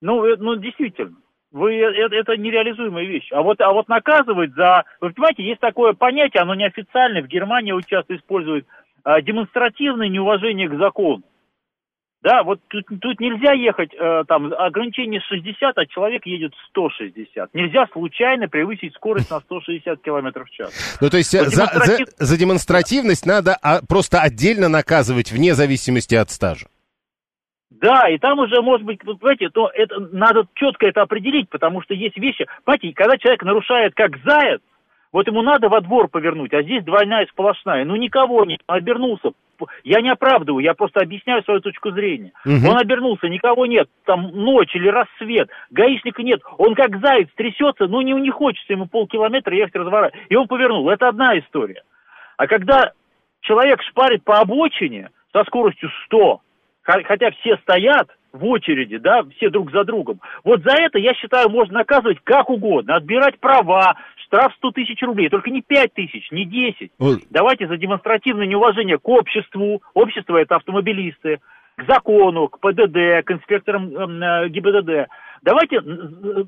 Ну, 0.00 0.24
э, 0.24 0.36
ну 0.38 0.56
действительно. 0.56 1.14
Вы, 1.52 1.76
это, 1.76 2.16
это 2.16 2.36
нереализуемая 2.36 3.04
вещь. 3.04 3.30
А 3.30 3.42
вот, 3.42 3.60
а 3.60 3.72
вот 3.72 3.88
наказывать 3.88 4.54
за... 4.54 4.84
Вы 5.00 5.10
понимаете, 5.10 5.44
есть 5.44 5.60
такое 5.60 5.92
понятие, 5.92 6.42
оно 6.42 6.54
неофициальное, 6.54 7.22
в 7.22 7.28
Германии 7.28 7.68
его 7.68 7.80
часто 7.82 8.16
используют, 8.16 8.66
а, 9.04 9.20
демонстративное 9.20 10.08
неуважение 10.08 10.68
к 10.68 10.76
закону. 10.76 11.22
Да, 12.24 12.42
вот 12.42 12.58
тут, 12.68 12.86
тут 13.02 13.20
нельзя 13.20 13.52
ехать, 13.52 13.90
э, 13.92 14.24
там, 14.26 14.50
ограничение 14.54 15.20
60, 15.20 15.76
а 15.76 15.84
человек 15.84 16.24
едет 16.24 16.54
160. 16.70 17.52
Нельзя 17.52 17.86
случайно 17.92 18.48
превысить 18.48 18.94
скорость 18.94 19.30
на 19.30 19.40
160 19.40 20.00
км 20.00 20.42
в 20.42 20.50
час. 20.50 20.98
Ну, 21.02 21.10
то 21.10 21.18
есть 21.18 21.30
за, 21.30 21.44
демонстратив... 21.44 22.08
за, 22.16 22.24
за 22.24 22.38
демонстративность 22.38 23.26
надо 23.26 23.58
а, 23.62 23.80
просто 23.86 24.20
отдельно 24.20 24.70
наказывать, 24.70 25.32
вне 25.32 25.52
зависимости 25.52 26.14
от 26.14 26.30
стажа. 26.30 26.64
Да, 27.70 28.08
и 28.08 28.16
там 28.16 28.38
уже, 28.38 28.62
может 28.62 28.86
быть, 28.86 29.00
понимаете, 29.00 29.50
то 29.50 29.68
это, 29.74 30.00
надо 30.10 30.44
четко 30.54 30.86
это 30.86 31.02
определить, 31.02 31.50
потому 31.50 31.82
что 31.82 31.92
есть 31.92 32.16
вещи, 32.16 32.46
понимаете, 32.64 32.92
когда 32.94 33.18
человек 33.18 33.42
нарушает 33.42 33.92
как 33.94 34.16
заяц, 34.24 34.62
вот 35.12 35.26
ему 35.26 35.42
надо 35.42 35.68
во 35.68 35.82
двор 35.82 36.08
повернуть, 36.08 36.54
а 36.54 36.62
здесь 36.62 36.84
двойная 36.84 37.26
сплошная. 37.26 37.84
Ну, 37.84 37.96
никого 37.96 38.46
не 38.46 38.58
обернулся, 38.66 39.32
я 39.82 40.00
не 40.00 40.10
оправдываю, 40.10 40.62
я 40.62 40.74
просто 40.74 41.00
объясняю 41.00 41.42
свою 41.42 41.60
точку 41.60 41.90
зрения. 41.90 42.32
Угу. 42.44 42.70
Он 42.70 42.78
обернулся, 42.78 43.28
никого 43.28 43.66
нет, 43.66 43.88
там 44.04 44.30
ночь 44.32 44.74
или 44.74 44.88
рассвет, 44.88 45.50
гаишника 45.70 46.22
нет, 46.22 46.40
он 46.58 46.74
как 46.74 47.00
заяц 47.00 47.28
трясется, 47.34 47.86
но 47.86 48.02
не, 48.02 48.12
не 48.12 48.30
хочется 48.30 48.72
ему 48.72 48.86
полкилометра 48.86 49.54
ехать 49.54 49.76
разворачивать. 49.76 50.26
И 50.28 50.36
он 50.36 50.46
повернул, 50.46 50.88
это 50.88 51.08
одна 51.08 51.38
история. 51.38 51.82
А 52.36 52.46
когда 52.46 52.92
человек 53.40 53.82
шпарит 53.82 54.24
по 54.24 54.38
обочине 54.40 55.10
со 55.32 55.44
скоростью 55.44 55.90
100, 56.06 56.40
хотя 56.82 57.30
все 57.30 57.56
стоят, 57.58 58.08
в 58.34 58.44
очереди, 58.46 58.98
да, 58.98 59.22
все 59.36 59.48
друг 59.48 59.70
за 59.70 59.84
другом. 59.84 60.20
Вот 60.42 60.60
за 60.62 60.72
это, 60.72 60.98
я 60.98 61.14
считаю, 61.14 61.48
можно 61.48 61.78
наказывать 61.78 62.18
как 62.24 62.50
угодно, 62.50 62.96
отбирать 62.96 63.38
права, 63.38 63.94
штраф 64.26 64.52
100 64.56 64.70
тысяч 64.72 65.02
рублей, 65.02 65.28
только 65.28 65.50
не 65.50 65.62
5 65.62 65.94
тысяч, 65.94 66.30
не 66.30 66.44
10. 66.44 66.92
Вот. 66.98 67.20
Давайте 67.30 67.66
за 67.66 67.76
демонстративное 67.76 68.46
неуважение 68.46 68.98
к 68.98 69.08
обществу, 69.08 69.82
общество 69.94 70.36
это 70.36 70.56
автомобилисты, 70.56 71.40
к 71.76 71.86
закону, 71.86 72.48
к 72.48 72.58
ПДД, 72.60 73.24
к 73.24 73.30
инспекторам 73.30 73.94
э, 73.94 74.48
ГИБДД. 74.48 75.08
Давайте 75.42 75.80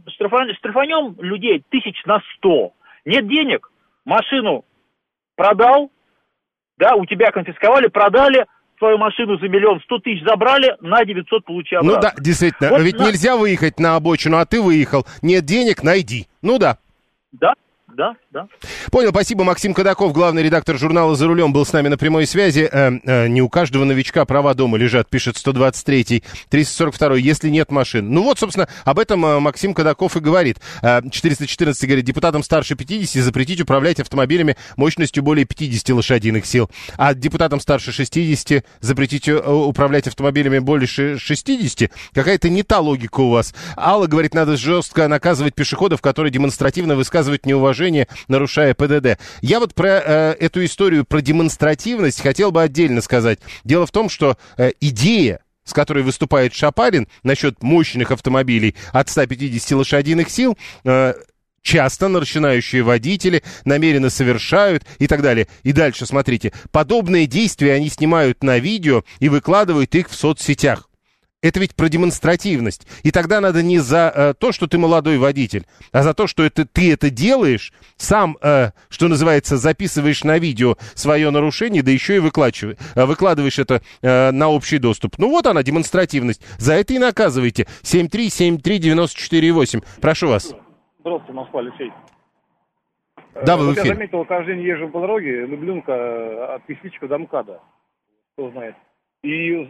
штрафанем 0.09 1.17
людей 1.21 1.63
тысяч 1.71 2.03
на 2.07 2.23
100. 2.37 2.73
Нет 3.05 3.29
денег, 3.29 3.71
машину 4.05 4.65
продал, 5.37 5.91
да, 6.79 6.95
у 6.95 7.07
тебя 7.07 7.31
конфисковали, 7.31 7.89
продали, 7.89 8.47
твою 8.79 8.99
машину 8.99 9.39
за 9.39 9.49
миллион 9.49 9.81
сто 9.81 9.99
тысяч 9.99 10.23
забрали, 10.25 10.77
на 10.81 11.05
900 11.05 11.45
получи 11.45 11.75
обратно. 11.75 11.97
Ну 11.97 12.03
да, 12.03 12.23
действительно, 12.23 12.71
вот 12.71 12.81
ведь 12.83 12.99
на... 12.99 13.07
нельзя 13.07 13.37
выехать 13.37 13.79
на 13.79 13.97
обочину, 13.97 14.39
а 14.39 14.47
ты 14.47 14.61
выехал. 14.61 15.07
Нет 15.23 15.45
денег, 15.45 15.83
найди. 15.83 16.27
Ну 16.43 16.59
да. 16.59 16.79
Да, 17.33 17.55
да, 17.97 18.17
да. 18.37 18.49
Понял, 18.91 19.11
спасибо. 19.11 19.45
Максим 19.45 19.73
Кадаков, 19.73 20.13
главный 20.13 20.43
редактор 20.43 20.77
журнала 20.77 21.17
«За 21.17 21.27
рулем», 21.27 21.55
был 21.55 21.65
с 21.65 21.73
нами 21.73 21.89
на 21.89 21.97
прямой 21.97 22.27
связи. 22.27 22.69
Э, 22.71 22.93
э, 23.03 23.29
не 23.29 23.41
у 23.41 23.49
каждого 23.49 23.85
новичка 23.85 24.27
права 24.27 24.53
дома 24.53 24.77
лежат, 24.77 25.09
пишет 25.09 25.37
123-й, 25.37 26.23
342-й, 26.51 27.23
если 27.23 27.49
нет 27.49 27.71
машин. 27.71 28.13
Ну 28.13 28.23
вот, 28.23 28.39
собственно, 28.39 28.69
об 28.85 28.99
этом 28.99 29.25
э, 29.25 29.41
Максим 29.41 29.73
Кадаков 29.73 30.17
и 30.17 30.21
говорит. 30.21 30.59
Э, 30.83 31.01
414 31.11 31.83
говорит, 31.87 32.05
депутатам 32.05 32.43
старше 32.43 32.77
50 32.77 33.23
запретить 33.23 33.63
управлять 33.63 34.01
автомобилями 34.01 34.57
мощностью 34.77 35.23
более 35.23 35.47
50 35.47 35.89
лошадиных 35.97 36.45
сил. 36.45 36.71
А 36.99 37.15
депутатам 37.15 37.59
старше 37.59 37.91
60 37.91 38.65
запретить 38.81 39.29
э, 39.29 39.37
управлять 39.39 40.09
автомобилями 40.09 40.59
более 40.59 40.87
60? 40.87 41.91
Какая-то 42.13 42.51
не 42.51 42.63
та 42.63 42.81
логика 42.81 43.21
у 43.21 43.31
вас. 43.31 43.55
Алла 43.79 44.07
говорит, 44.07 44.35
надо 44.35 44.59
жестко 44.59 45.09
наказывать 45.09 45.55
пешеходов, 45.55 46.03
которые 46.03 46.31
демонстративно 46.31 46.97
высказывают 46.97 47.47
неуважение 47.47 48.09
нарушая 48.29 48.75
ПДД. 48.75 49.19
Я 49.41 49.61
вот 49.61 49.75
про 49.75 50.03
э, 50.05 50.37
эту 50.41 50.65
историю, 50.65 51.05
про 51.05 51.21
демонстративность 51.21 52.21
хотел 52.21 52.53
бы 52.53 52.63
отдельно 52.63 53.01
сказать. 53.01 53.39
Дело 53.65 53.87
в 53.87 53.93
том, 53.93 54.09
что 54.09 54.37
э, 54.57 54.73
идея 54.81 55.41
с 55.65 55.73
которой 55.73 56.05
выступает 56.05 56.55
Шапарин 56.55 57.09
насчет 57.25 57.61
мощных 57.63 58.13
автомобилей 58.13 58.77
от 58.93 59.11
150 59.11 59.73
лошадиных 59.73 60.31
сил, 60.31 60.57
э, 60.85 61.15
часто 61.67 62.07
начинающие 62.07 62.83
водители 62.83 63.43
намеренно 63.65 64.09
совершают 64.09 64.85
и 64.99 65.09
так 65.09 65.21
далее. 65.21 65.49
И 65.65 65.73
дальше, 65.73 66.07
смотрите, 66.07 66.53
подобные 66.71 67.27
действия 67.27 67.73
они 67.73 67.91
снимают 67.91 68.45
на 68.45 68.59
видео 68.59 69.03
и 69.19 69.29
выкладывают 69.29 69.95
их 69.97 70.09
в 70.09 70.15
соцсетях. 70.15 70.86
Это 71.47 71.61
ведь 71.61 71.77
про 71.77 71.89
демонстративность. 71.89 72.89
И 73.05 73.13
тогда 73.13 73.41
надо 73.41 73.63
не 73.63 73.79
за 73.79 74.13
э, 74.13 74.35
то, 74.37 74.51
что 74.51 74.67
ты 74.67 74.79
молодой 74.79 75.17
водитель, 75.17 75.65
а 75.93 76.03
за 76.03 76.13
то, 76.13 76.27
что 76.27 76.43
это, 76.43 76.67
ты 76.67 76.93
это 76.93 77.09
делаешь, 77.09 77.73
сам, 77.97 78.37
э, 78.43 78.73
что 78.89 79.07
называется, 79.07 79.57
записываешь 79.57 80.25
на 80.25 80.39
видео 80.39 80.75
свое 80.95 81.31
нарушение, 81.31 81.85
да 81.85 81.93
еще 81.93 82.17
и 82.17 82.19
выкладываешь, 82.19 82.77
э, 82.97 83.05
выкладываешь 83.05 83.61
это 83.61 83.81
э, 84.03 84.33
на 84.33 84.49
общий 84.49 84.79
доступ. 84.79 85.19
Ну 85.19 85.29
вот 85.29 85.47
она, 85.47 85.63
демонстративность. 85.63 86.43
За 86.59 86.75
это 86.75 86.95
и 86.95 86.99
наказывайте. 86.99 87.69
7373948. 87.83 89.85
Прошу 90.01 90.29
вас. 90.29 90.53
Здравствуйте, 90.99 91.33
Москва, 91.33 91.61
Алексей. 91.61 91.93
Да, 93.45 93.57
вы 93.57 93.69
в 93.69 93.75
эфире. 93.75 93.91
Я 93.91 93.95
заметил, 93.95 94.25
каждый 94.25 94.57
день 94.57 94.65
езжу 94.65 94.89
по 94.89 95.01
дороге, 95.01 95.47
люблюнка 95.47 95.93
э, 95.93 96.57
от 96.57 96.67
Кисличка 96.67 97.07
до 97.07 97.19
МКАДа. 97.19 97.61
Кто 98.33 98.51
знает. 98.51 98.75
И 99.23 99.69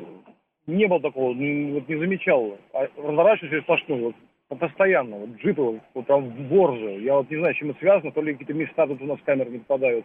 не 0.67 0.87
было 0.87 1.01
такого, 1.01 1.29
вот 1.29 1.37
не 1.37 1.97
замечал. 1.97 2.59
А 2.73 2.89
разворачиваюсь 2.97 3.63
сплошную, 3.63 4.15
вот 4.49 4.59
постоянно, 4.59 5.17
вот 5.17 5.31
джипы, 5.37 5.81
вот, 5.95 6.07
там 6.07 6.31
в 6.31 6.41
Борже. 6.49 7.01
Я 7.01 7.17
вот 7.17 7.31
не 7.31 7.39
знаю, 7.39 7.55
с 7.55 7.59
чем 7.59 7.71
это 7.71 7.79
связано, 7.81 8.13
то 8.13 8.23
ли 8.23 8.33
какие-то 8.33 8.55
места 8.55 8.87
тут 8.87 9.01
у 9.03 9.07
нас 9.07 9.19
камеры 9.25 9.51
не 9.51 9.59
попадают. 9.59 10.05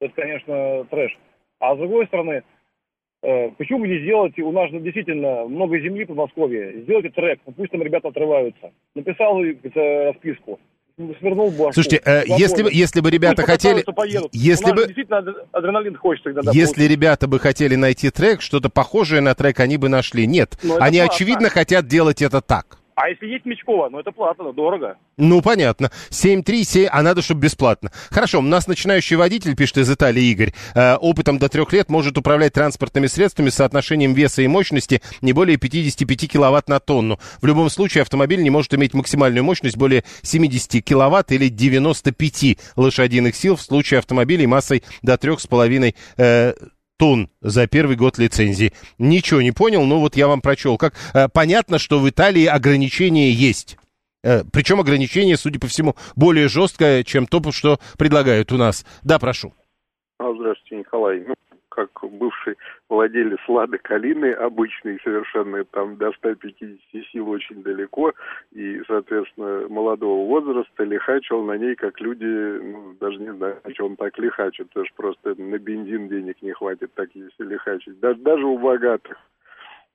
Это, 0.00 0.14
конечно, 0.14 0.84
трэш. 0.90 1.18
А 1.58 1.74
с 1.74 1.78
другой 1.78 2.06
стороны, 2.06 2.42
э, 3.22 3.50
почему 3.50 3.80
бы 3.80 3.88
не 3.88 3.98
сделать, 3.98 4.38
у 4.38 4.52
нас 4.52 4.70
же 4.70 4.80
действительно 4.80 5.44
много 5.46 5.78
земли 5.78 6.04
в 6.04 6.14
Москве, 6.14 6.82
сделайте 6.82 7.10
трек, 7.10 7.40
ну, 7.46 7.52
пусть 7.52 7.70
там 7.70 7.82
ребята 7.82 8.08
отрываются. 8.08 8.72
Написал 8.94 9.42
э, 9.44 10.06
расписку, 10.06 10.58
свернул 10.96 11.50
бы. 11.50 11.72
Слушайте, 11.72 12.00
э, 12.04 12.22
если, 12.26 12.62
бы, 12.62 12.70
если 12.72 13.00
бы 13.00 13.10
ребята 13.10 13.42
хотели... 13.42 13.84
Если 14.32 14.72
бы... 14.72 14.86
Действительно, 14.86 15.24
адреналин 15.52 15.96
хочется 15.96 16.30
иногда 16.30 16.52
Если 16.52 16.74
получить. 16.74 16.90
ребята 16.90 17.26
бы 17.28 17.38
хотели 17.38 17.74
найти 17.74 18.10
трек, 18.10 18.42
что-то 18.42 18.68
похожее 18.68 19.20
на 19.20 19.34
трек 19.34 19.60
они 19.60 19.76
бы 19.76 19.88
нашли. 19.88 20.26
Нет, 20.26 20.58
они, 20.62 20.98
платно. 20.98 21.04
очевидно, 21.04 21.48
хотят 21.50 21.86
делать 21.86 22.22
это 22.22 22.40
так. 22.40 22.79
А 22.94 23.08
если 23.08 23.26
есть 23.26 23.44
Мечкова, 23.44 23.88
ну 23.88 24.00
это 24.00 24.12
платно, 24.12 24.52
дорого. 24.52 24.98
Ну, 25.16 25.42
понятно. 25.42 25.90
7-3, 26.10 26.88
а 26.90 27.02
надо, 27.02 27.22
чтобы 27.22 27.42
бесплатно. 27.42 27.90
Хорошо, 28.10 28.38
у 28.38 28.42
нас 28.42 28.66
начинающий 28.66 29.16
водитель, 29.16 29.56
пишет 29.56 29.78
из 29.78 29.90
Италии 29.90 30.24
Игорь, 30.24 30.52
э, 30.74 30.96
опытом 30.96 31.38
до 31.38 31.48
трех 31.48 31.72
лет 31.72 31.88
может 31.88 32.18
управлять 32.18 32.54
транспортными 32.54 33.06
средствами 33.06 33.48
с 33.48 33.54
соотношением 33.56 34.14
веса 34.14 34.42
и 34.42 34.48
мощности 34.48 35.02
не 35.20 35.32
более 35.32 35.56
55 35.56 36.28
киловатт 36.28 36.68
на 36.68 36.80
тонну. 36.80 37.18
В 37.40 37.46
любом 37.46 37.70
случае 37.70 38.02
автомобиль 38.02 38.42
не 38.42 38.50
может 38.50 38.74
иметь 38.74 38.94
максимальную 38.94 39.44
мощность 39.44 39.76
более 39.76 40.04
70 40.22 40.84
киловатт 40.84 41.32
или 41.32 41.48
95 41.48 42.58
лошадиных 42.76 43.36
сил 43.36 43.56
в 43.56 43.62
случае 43.62 43.98
автомобилей 43.98 44.46
массой 44.46 44.82
до 45.02 45.14
3,5 45.14 45.94
э, 46.16 46.54
тонн 47.00 47.30
за 47.40 47.66
первый 47.66 47.96
год 47.96 48.18
лицензии. 48.18 48.74
Ничего 48.98 49.40
не 49.40 49.52
понял, 49.52 49.84
но 49.86 49.98
вот 49.98 50.16
я 50.16 50.28
вам 50.28 50.42
прочел. 50.42 50.76
Как 50.76 50.92
э, 51.14 51.28
понятно, 51.32 51.78
что 51.78 51.98
в 51.98 52.06
Италии 52.06 52.44
ограничения 52.44 53.30
есть. 53.30 53.78
Э, 54.22 54.42
причем 54.52 54.80
ограничение, 54.80 55.38
судя 55.38 55.58
по 55.58 55.66
всему, 55.66 55.96
более 56.14 56.48
жесткое, 56.48 57.02
чем 57.02 57.26
то, 57.26 57.40
что 57.52 57.80
предлагают 57.96 58.52
у 58.52 58.58
нас. 58.58 58.84
Да, 59.02 59.18
прошу. 59.18 59.54
А, 60.18 60.30
здравствуйте, 60.34 60.76
Николай. 60.76 61.24
Ну, 61.26 61.34
как 61.86 62.10
бывший 62.10 62.56
владелец 62.88 63.40
Лады 63.48 63.78
Калины, 63.78 64.32
обычный 64.32 64.98
совершенно, 65.02 65.64
там 65.64 65.96
до 65.96 66.12
150 66.12 66.78
сил 67.12 67.28
очень 67.28 67.62
далеко, 67.62 68.12
и, 68.52 68.82
соответственно, 68.86 69.68
молодого 69.68 70.26
возраста, 70.26 70.84
лихачил 70.84 71.42
на 71.42 71.56
ней, 71.56 71.74
как 71.74 72.00
люди, 72.00 72.24
ну, 72.24 72.94
даже 73.00 73.18
не 73.18 73.32
знаю, 73.34 73.60
что 73.74 73.86
он 73.86 73.96
так 73.96 74.18
лихачит, 74.18 74.68
потому 74.68 74.86
что 74.86 74.94
просто 74.96 75.34
на 75.40 75.58
бензин 75.58 76.08
денег 76.08 76.36
не 76.42 76.52
хватит 76.52 76.92
так, 76.94 77.08
если 77.14 77.44
лихачить. 77.44 77.98
Даже, 78.00 78.20
даже 78.20 78.44
у 78.44 78.58
богатых 78.58 79.16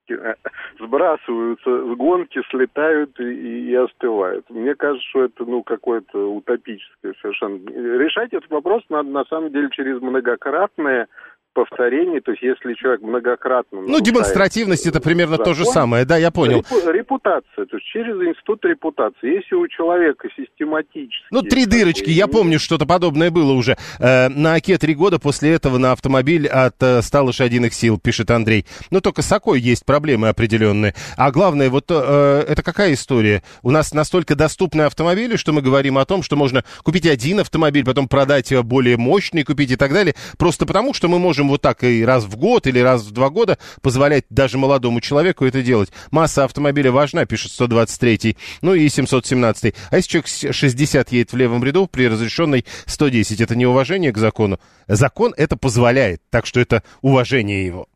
сбрасываются 0.79 1.93
с 1.93 1.97
гонки, 1.97 2.41
слетают 2.49 3.19
и, 3.19 3.69
и 3.69 3.75
остывают. 3.75 4.49
Мне 4.49 4.75
кажется, 4.75 5.07
что 5.09 5.23
это 5.25 5.45
ну 5.45 5.63
какое-то 5.63 6.31
утопическое 6.33 7.13
совершенно. 7.21 7.57
Решать 7.69 8.33
этот 8.33 8.49
вопрос 8.49 8.83
надо 8.89 9.09
на 9.09 9.25
самом 9.25 9.51
деле 9.51 9.69
через 9.71 10.01
многократное 10.01 11.07
повторений, 11.55 12.19
то 12.19 12.31
есть 12.31 12.43
если 12.43 12.73
человек 12.75 13.01
многократно... 13.01 13.81
Ну, 13.81 13.99
демонстративность 14.01 14.85
это 14.85 14.99
примерно 14.99 15.37
закон, 15.37 15.45
то 15.45 15.53
же 15.53 15.65
самое, 15.65 16.05
да, 16.05 16.17
я 16.17 16.29
понял. 16.29 16.57
Репу, 16.57 16.91
репутация, 16.91 17.65
то 17.65 17.77
есть 17.77 17.87
через 17.87 18.15
институт 18.15 18.63
репутации. 18.65 19.35
Если 19.35 19.55
у 19.55 19.67
человека 19.67 20.27
систематически... 20.35 21.25
Ну, 21.31 21.41
три 21.41 21.65
дырочки, 21.65 22.09
я 22.09 22.27
помню, 22.27 22.59
что-то 22.59 22.85
подобное 22.85 23.31
было 23.31 23.53
уже. 23.53 23.77
Э, 23.99 24.27
на 24.27 24.55
ОКЕ 24.55 24.77
три 24.77 24.93
года 24.93 25.17
после 25.17 25.53
этого 25.53 25.77
на 25.77 25.93
автомобиль 25.93 26.45
от 26.47 26.75
э, 26.81 27.01
100 27.01 27.23
лошадиных 27.23 27.73
сил, 27.73 27.97
пишет 27.97 28.29
Андрей. 28.31 28.65
Но 28.91 28.99
только 28.99 29.21
с 29.21 29.31
ОКой 29.31 29.59
есть 29.59 29.85
проблемы 29.85 30.27
определенные. 30.27 30.93
А 31.15 31.31
главное, 31.31 31.69
вот 31.69 31.85
э, 31.89 32.43
это 32.47 32.61
какая 32.63 32.93
история? 32.93 33.43
У 33.63 33.71
нас 33.71 33.93
настолько 33.93 34.35
доступны 34.35 34.81
автомобили, 34.81 35.37
что 35.37 35.53
мы 35.53 35.61
говорим 35.61 35.97
о 35.97 36.05
том, 36.05 36.21
что 36.21 36.35
можно 36.35 36.65
купить 36.83 37.07
один 37.07 37.39
автомобиль, 37.39 37.85
потом 37.85 38.09
продать 38.09 38.53
более 38.63 38.97
мощный, 38.97 39.43
купить 39.43 39.71
и 39.71 39.77
так 39.77 39.93
далее, 39.93 40.15
просто 40.37 40.65
потому, 40.65 40.93
что 40.93 41.07
мы 41.07 41.17
можем 41.17 41.44
можем 41.45 41.49
вот 41.49 41.61
так 41.61 41.83
и 41.83 42.03
раз 42.03 42.23
в 42.25 42.35
год 42.35 42.67
или 42.67 42.79
раз 42.79 43.03
в 43.03 43.11
два 43.11 43.29
года 43.29 43.57
позволять 43.81 44.25
даже 44.29 44.57
молодому 44.57 44.99
человеку 45.01 45.45
это 45.45 45.61
делать. 45.61 45.91
Масса 46.11 46.43
автомобиля 46.43 46.91
важна, 46.91 47.25
пишет 47.25 47.51
123 47.51 48.37
ну 48.61 48.73
и 48.73 48.89
717 48.89 49.73
А 49.91 49.95
если 49.95 50.09
человек 50.09 50.55
60 50.55 51.11
едет 51.11 51.33
в 51.33 51.37
левом 51.37 51.63
ряду 51.63 51.87
при 51.87 52.07
разрешенной 52.07 52.65
110, 52.85 53.41
это 53.41 53.55
не 53.55 53.65
уважение 53.65 54.11
к 54.11 54.17
закону? 54.17 54.59
Закон 54.87 55.33
это 55.37 55.57
позволяет, 55.57 56.21
так 56.29 56.45
что 56.45 56.59
это 56.59 56.83
уважение 57.01 57.65
его. 57.65 57.87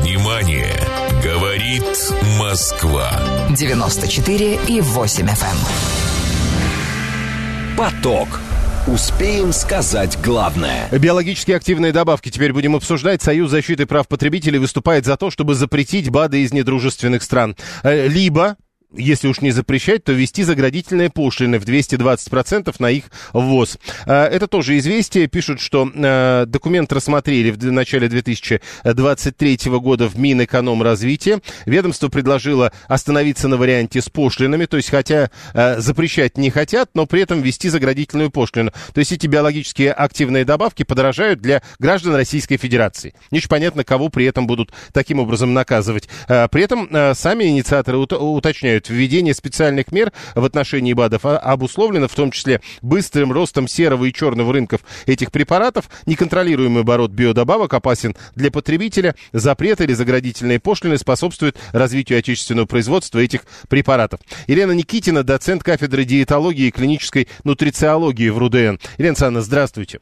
Внимание! 0.00 0.74
Говорит 1.22 1.84
Москва. 2.38 3.10
94 3.50 4.58
и 4.68 4.80
8 4.80 5.26
FM. 5.26 5.32
Эм. 5.32 5.58
Поток. 7.76 8.40
Успеем 8.92 9.52
сказать 9.52 10.18
главное. 10.24 10.88
Биологически 10.90 11.52
активные 11.52 11.92
добавки 11.92 12.30
теперь 12.30 12.54
будем 12.54 12.74
обсуждать. 12.74 13.20
Союз 13.20 13.50
защиты 13.50 13.84
прав 13.84 14.08
потребителей 14.08 14.58
выступает 14.58 15.04
за 15.04 15.18
то, 15.18 15.30
чтобы 15.30 15.54
запретить 15.54 16.08
БАДы 16.08 16.40
из 16.40 16.54
недружественных 16.54 17.22
стран. 17.22 17.54
Э, 17.82 18.08
либо 18.08 18.56
если 18.96 19.28
уж 19.28 19.40
не 19.42 19.50
запрещать, 19.50 20.04
то 20.04 20.12
ввести 20.12 20.44
заградительные 20.44 21.10
пошлины 21.10 21.58
в 21.58 21.64
220% 21.64 22.74
на 22.78 22.90
их 22.90 23.04
ввоз. 23.32 23.78
А, 24.06 24.26
это 24.26 24.46
тоже 24.46 24.78
известие. 24.78 25.26
Пишут, 25.26 25.60
что 25.60 25.90
а, 25.94 26.46
документ 26.46 26.92
рассмотрели 26.92 27.50
в 27.50 27.62
начале 27.70 28.08
2023 28.08 29.58
года 29.78 30.08
в 30.08 30.18
Минэкономразвития. 30.18 31.40
Ведомство 31.66 32.08
предложило 32.08 32.72
остановиться 32.86 33.48
на 33.48 33.58
варианте 33.58 34.00
с 34.00 34.08
пошлинами, 34.08 34.64
то 34.64 34.78
есть 34.78 34.90
хотя 34.90 35.30
а, 35.52 35.80
запрещать 35.80 36.38
не 36.38 36.50
хотят, 36.50 36.90
но 36.94 37.04
при 37.06 37.20
этом 37.20 37.42
ввести 37.42 37.68
заградительную 37.68 38.30
пошлину. 38.30 38.72
То 38.94 39.00
есть 39.00 39.12
эти 39.12 39.26
биологические 39.26 39.92
активные 39.92 40.46
добавки 40.46 40.82
подорожают 40.82 41.40
для 41.40 41.62
граждан 41.78 42.14
Российской 42.14 42.56
Федерации. 42.56 43.14
Не 43.30 43.40
понятно, 43.48 43.84
кого 43.84 44.08
при 44.08 44.26
этом 44.26 44.46
будут 44.46 44.72
таким 44.92 45.20
образом 45.20 45.54
наказывать. 45.54 46.08
При 46.26 46.62
этом 46.62 47.14
сами 47.14 47.44
инициаторы 47.44 47.96
уточняют, 47.96 48.77
отмечают, 48.78 48.88
введение 48.88 49.34
специальных 49.34 49.92
мер 49.92 50.12
в 50.34 50.44
отношении 50.44 50.92
БАДов 50.92 51.24
обусловлено 51.24 52.08
в 52.08 52.14
том 52.14 52.30
числе 52.30 52.60
быстрым 52.82 53.32
ростом 53.32 53.68
серого 53.68 54.06
и 54.06 54.12
черного 54.12 54.52
рынков 54.52 54.80
этих 55.06 55.30
препаратов. 55.30 55.88
Неконтролируемый 56.06 56.82
оборот 56.82 57.10
биодобавок 57.10 57.74
опасен 57.74 58.16
для 58.34 58.50
потребителя. 58.50 59.14
Запрет 59.32 59.80
или 59.80 59.92
заградительные 59.92 60.60
пошлины 60.60 60.98
способствуют 60.98 61.56
развитию 61.72 62.18
отечественного 62.18 62.66
производства 62.66 63.18
этих 63.18 63.42
препаратов. 63.68 64.20
Елена 64.46 64.72
Никитина, 64.72 65.22
доцент 65.22 65.62
кафедры 65.62 66.04
диетологии 66.04 66.68
и 66.68 66.70
клинической 66.70 67.28
нутрициологии 67.44 68.28
в 68.30 68.38
РУДН. 68.38 68.56
Елена 68.56 68.78
Александровна, 68.98 69.42
здравствуйте. 69.42 69.98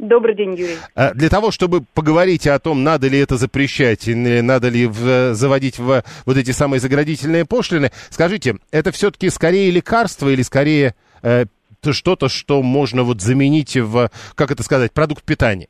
Добрый 0.00 0.34
день, 0.34 0.54
Юрий. 0.54 0.76
А, 0.94 1.12
для 1.12 1.28
того, 1.28 1.50
чтобы 1.50 1.82
поговорить 1.94 2.46
о 2.46 2.58
том, 2.58 2.82
надо 2.82 3.06
ли 3.06 3.18
это 3.18 3.36
запрещать, 3.36 4.08
или 4.08 4.40
надо 4.40 4.70
ли 4.70 4.86
в, 4.86 5.34
заводить 5.34 5.78
в 5.78 6.02
вот 6.24 6.36
эти 6.38 6.52
самые 6.52 6.80
заградительные 6.80 7.44
пошлины, 7.44 7.90
скажите, 8.08 8.54
это 8.72 8.92
все-таки 8.92 9.28
скорее 9.28 9.70
лекарство 9.70 10.30
или 10.30 10.40
скорее 10.40 10.94
э, 11.22 11.44
что-то, 11.90 12.30
что 12.30 12.62
можно 12.62 13.02
вот 13.02 13.20
заменить 13.20 13.76
в, 13.76 14.08
как 14.36 14.50
это 14.50 14.62
сказать, 14.62 14.94
продукт 14.94 15.22
питания? 15.22 15.68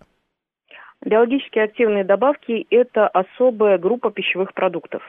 Биологически 1.04 1.58
активные 1.58 2.04
добавки– 2.04 2.68
это 2.70 3.08
особая 3.08 3.78
группа 3.78 4.12
пищевых 4.12 4.54
продуктов, 4.54 5.02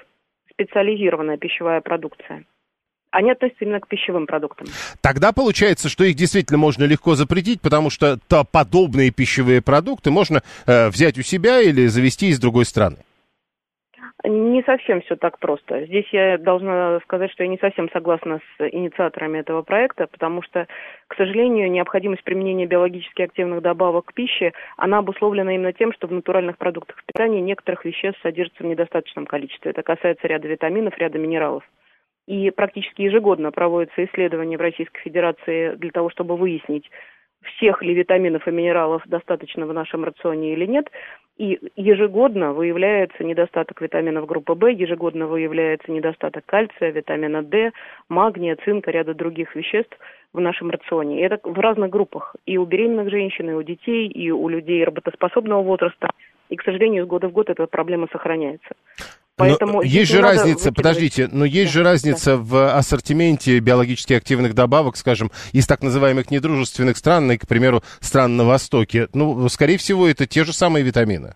специализированная 0.51 1.37
пищевая 1.37 1.81
продукция 1.81 2.43
они 3.11 3.31
относятся 3.31 3.65
именно 3.65 3.79
к 3.79 3.87
пищевым 3.87 4.25
продуктам. 4.25 4.67
Тогда 5.01 5.31
получается, 5.33 5.89
что 5.89 6.03
их 6.03 6.15
действительно 6.15 6.57
можно 6.57 6.85
легко 6.85 7.15
запретить, 7.15 7.61
потому 7.61 7.89
что 7.89 8.17
то 8.27 8.43
подобные 8.49 9.11
пищевые 9.11 9.61
продукты 9.61 10.11
можно 10.11 10.41
э, 10.65 10.89
взять 10.89 11.17
у 11.17 11.21
себя 11.21 11.61
или 11.61 11.87
завести 11.87 12.27
из 12.27 12.39
другой 12.39 12.65
страны. 12.65 12.97
Не 14.23 14.61
совсем 14.63 15.01
все 15.01 15.15
так 15.15 15.39
просто. 15.39 15.85
Здесь 15.87 16.05
я 16.11 16.37
должна 16.37 16.99
сказать, 16.99 17.31
что 17.31 17.43
я 17.43 17.49
не 17.49 17.57
совсем 17.57 17.89
согласна 17.89 18.39
с 18.39 18.69
инициаторами 18.69 19.39
этого 19.39 19.63
проекта, 19.63 20.05
потому 20.05 20.43
что, 20.43 20.67
к 21.07 21.15
сожалению, 21.15 21.71
необходимость 21.71 22.23
применения 22.23 22.67
биологически 22.67 23.23
активных 23.23 23.63
добавок 23.63 24.05
к 24.05 24.13
пище, 24.13 24.53
она 24.77 24.99
обусловлена 24.99 25.55
именно 25.55 25.73
тем, 25.73 25.91
что 25.91 26.05
в 26.05 26.11
натуральных 26.11 26.59
продуктах 26.59 27.03
питания 27.03 27.41
некоторых 27.41 27.83
веществ 27.83 28.21
содержится 28.21 28.63
в 28.63 28.67
недостаточном 28.67 29.25
количестве. 29.25 29.71
Это 29.71 29.81
касается 29.81 30.27
ряда 30.27 30.47
витаминов, 30.47 30.95
ряда 30.99 31.17
минералов 31.17 31.63
и 32.27 32.51
практически 32.51 33.01
ежегодно 33.01 33.51
проводятся 33.51 34.05
исследования 34.05 34.57
в 34.57 34.61
Российской 34.61 35.01
Федерации 35.01 35.75
для 35.75 35.91
того, 35.91 36.09
чтобы 36.09 36.37
выяснить, 36.37 36.89
всех 37.43 37.81
ли 37.81 37.93
витаминов 37.93 38.47
и 38.47 38.51
минералов 38.51 39.03
достаточно 39.07 39.65
в 39.65 39.73
нашем 39.73 40.03
рационе 40.03 40.53
или 40.53 40.65
нет. 40.65 40.89
И 41.37 41.59
ежегодно 41.75 42.53
выявляется 42.53 43.23
недостаток 43.23 43.81
витаминов 43.81 44.27
группы 44.27 44.53
В, 44.53 44.67
ежегодно 44.67 45.25
выявляется 45.25 45.91
недостаток 45.91 46.45
кальция, 46.45 46.91
витамина 46.91 47.41
D, 47.41 47.71
магния, 48.09 48.57
цинка, 48.63 48.91
ряда 48.91 49.15
других 49.15 49.55
веществ 49.55 49.97
в 50.33 50.39
нашем 50.39 50.69
рационе. 50.69 51.19
И 51.19 51.23
это 51.23 51.39
в 51.43 51.59
разных 51.59 51.89
группах. 51.89 52.35
И 52.45 52.57
у 52.57 52.65
беременных 52.65 53.09
женщин, 53.09 53.49
и 53.49 53.53
у 53.53 53.63
детей, 53.63 54.07
и 54.07 54.29
у 54.29 54.47
людей 54.49 54.83
работоспособного 54.83 55.63
возраста. 55.63 56.11
И, 56.49 56.55
к 56.55 56.63
сожалению, 56.63 57.03
из 57.03 57.07
года 57.07 57.27
в 57.27 57.31
год 57.31 57.49
эта 57.49 57.65
проблема 57.65 58.07
сохраняется. 58.11 58.75
Поэтому 59.37 59.77
но 59.77 59.81
есть 59.81 60.11
же 60.11 60.21
разница, 60.21 60.69
выкидывать. 60.69 60.75
подождите, 60.75 61.29
но 61.31 61.45
есть 61.45 61.73
да, 61.73 61.79
же 61.79 61.83
разница 61.83 62.37
да. 62.37 62.43
в 62.43 62.77
ассортименте 62.77 63.59
биологически 63.59 64.13
активных 64.13 64.53
добавок, 64.53 64.97
скажем, 64.97 65.31
из 65.51 65.65
так 65.67 65.81
называемых 65.81 66.29
недружественных 66.31 66.97
стран, 66.97 67.31
и, 67.31 67.37
к 67.37 67.47
примеру, 67.47 67.81
стран 67.99 68.37
на 68.37 68.45
Востоке. 68.45 69.07
Ну, 69.13 69.47
скорее 69.49 69.77
всего, 69.77 70.07
это 70.07 70.27
те 70.27 70.43
же 70.43 70.53
самые 70.53 70.83
витамины. 70.83 71.35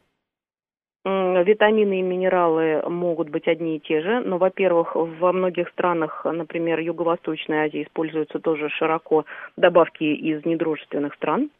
Витамины 1.06 2.00
и 2.00 2.02
минералы 2.02 2.82
могут 2.90 3.30
быть 3.30 3.48
одни 3.48 3.78
и 3.78 3.80
те 3.80 4.02
же, 4.02 4.22
но, 4.22 4.38
во-первых, 4.38 4.96
во 4.96 5.32
многих 5.32 5.70
странах, 5.70 6.26
например, 6.26 6.80
Юго-Восточной 6.80 7.66
Азии, 7.66 7.84
используются 7.84 8.40
тоже 8.40 8.70
широко 8.70 9.26
добавки 9.56 10.04
из 10.04 10.44
недружественных 10.46 11.14
стран. 11.14 11.50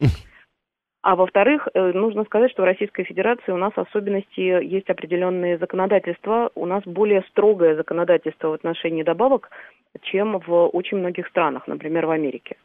А 1.06 1.14
во-вторых, 1.14 1.68
э, 1.72 1.92
нужно 1.92 2.24
сказать, 2.24 2.50
что 2.50 2.62
в 2.62 2.64
Российской 2.64 3.04
Федерации 3.04 3.52
у 3.52 3.56
нас 3.56 3.72
особенности 3.76 4.40
есть 4.40 4.90
определенные 4.90 5.56
законодательства. 5.56 6.50
У 6.56 6.66
нас 6.66 6.82
более 6.84 7.22
строгое 7.30 7.76
законодательство 7.76 8.48
в 8.48 8.54
отношении 8.54 9.04
добавок, 9.04 9.50
чем 10.02 10.40
в 10.40 10.66
очень 10.66 10.96
многих 10.96 11.28
странах, 11.28 11.68
например, 11.68 12.06
в 12.06 12.10
Америке. 12.10 12.56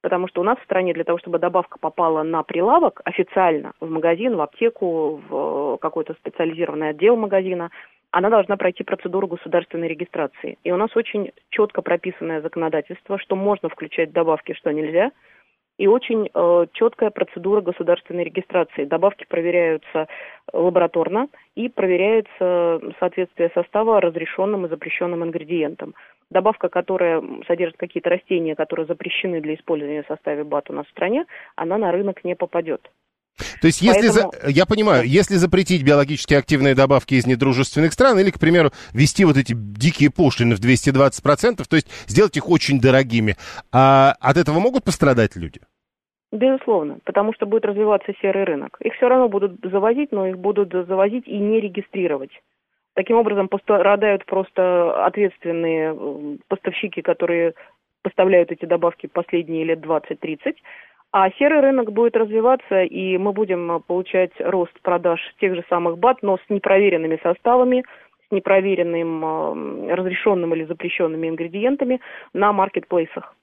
Потому 0.00 0.28
что 0.28 0.40
у 0.40 0.44
нас 0.44 0.56
в 0.60 0.64
стране 0.64 0.94
для 0.94 1.04
того, 1.04 1.18
чтобы 1.18 1.38
добавка 1.38 1.78
попала 1.78 2.22
на 2.22 2.42
прилавок 2.42 3.02
официально 3.04 3.72
в 3.80 3.90
магазин, 3.90 4.34
в 4.34 4.40
аптеку, 4.40 5.20
в 5.28 5.76
какой-то 5.76 6.14
специализированный 6.14 6.88
отдел 6.88 7.16
магазина, 7.16 7.70
она 8.12 8.30
должна 8.30 8.56
пройти 8.56 8.82
процедуру 8.82 9.26
государственной 9.26 9.88
регистрации. 9.88 10.56
И 10.64 10.72
у 10.72 10.78
нас 10.78 10.96
очень 10.96 11.32
четко 11.50 11.82
прописанное 11.82 12.40
законодательство, 12.40 13.18
что 13.18 13.36
можно 13.36 13.68
включать 13.68 14.10
добавки, 14.10 14.54
что 14.54 14.72
нельзя– 14.72 15.10
и 15.78 15.86
очень 15.86 16.28
э, 16.32 16.66
четкая 16.72 17.10
процедура 17.10 17.60
государственной 17.60 18.24
регистрации. 18.24 18.84
Добавки 18.84 19.24
проверяются 19.28 20.06
лабораторно 20.52 21.28
и 21.54 21.68
проверяется 21.68 22.80
соответствие 23.00 23.50
состава 23.54 24.00
разрешенным 24.00 24.66
и 24.66 24.68
запрещенным 24.68 25.24
ингредиентам. 25.24 25.94
Добавка, 26.30 26.68
которая 26.68 27.22
содержит 27.46 27.76
какие-то 27.76 28.10
растения, 28.10 28.54
которые 28.54 28.86
запрещены 28.86 29.40
для 29.40 29.54
использования 29.54 30.02
в 30.02 30.06
составе 30.06 30.44
БАТ 30.44 30.70
у 30.70 30.72
нас 30.72 30.86
в 30.86 30.90
стране, 30.90 31.26
она 31.56 31.78
на 31.78 31.92
рынок 31.92 32.24
не 32.24 32.34
попадет. 32.34 32.90
То 33.60 33.66
есть, 33.66 33.80
если 33.80 34.08
Поэтому- 34.08 34.32
за- 34.42 34.48
я 34.50 34.66
понимаю, 34.66 35.04
если 35.06 35.34
запретить 35.34 35.82
биологически 35.82 36.34
активные 36.34 36.74
добавки 36.74 37.14
из 37.14 37.26
недружественных 37.26 37.92
стран, 37.92 38.18
или, 38.18 38.30
к 38.30 38.38
примеру, 38.38 38.70
ввести 38.92 39.24
вот 39.24 39.36
эти 39.36 39.54
дикие 39.56 40.10
пошлины 40.10 40.54
в 40.54 40.60
220%, 40.60 41.66
то 41.66 41.76
есть 41.76 41.88
сделать 42.08 42.36
их 42.36 42.48
очень 42.48 42.80
дорогими, 42.80 43.36
а 43.72 44.14
от 44.20 44.36
этого 44.36 44.58
могут 44.60 44.84
пострадать 44.84 45.36
люди? 45.36 45.60
Безусловно, 46.30 46.98
потому 47.04 47.34
что 47.34 47.44
будет 47.44 47.66
развиваться 47.66 48.12
серый 48.22 48.44
рынок. 48.44 48.76
Их 48.80 48.94
все 48.94 49.08
равно 49.08 49.28
будут 49.28 49.60
завозить, 49.62 50.12
но 50.12 50.26
их 50.26 50.38
будут 50.38 50.72
завозить 50.72 51.26
и 51.26 51.36
не 51.36 51.60
регистрировать. 51.60 52.30
Таким 52.94 53.16
образом 53.16 53.48
пострадают 53.48 54.24
просто 54.26 55.04
ответственные 55.06 55.94
э, 55.94 56.36
поставщики, 56.48 57.02
которые 57.02 57.54
поставляют 58.02 58.50
эти 58.50 58.64
добавки 58.64 59.06
последние 59.06 59.64
лет 59.64 59.80
20-30. 59.80 60.54
А 61.12 61.30
серый 61.32 61.60
рынок 61.60 61.92
будет 61.92 62.16
развиваться, 62.16 62.82
и 62.82 63.18
мы 63.18 63.32
будем 63.32 63.70
э, 63.70 63.80
получать 63.80 64.32
рост 64.38 64.72
продаж 64.80 65.20
тех 65.40 65.54
же 65.54 65.62
самых 65.68 65.98
БАТ, 65.98 66.22
но 66.22 66.38
с 66.38 66.40
непроверенными 66.48 67.20
составами, 67.22 67.84
с 68.28 68.32
непроверенным, 68.32 69.24
э, 69.24 69.94
разрешенным 69.94 70.54
или 70.54 70.64
запрещенными 70.64 71.28
ингредиентами 71.28 72.00
на 72.32 72.54
маркетплейсах. 72.54 73.36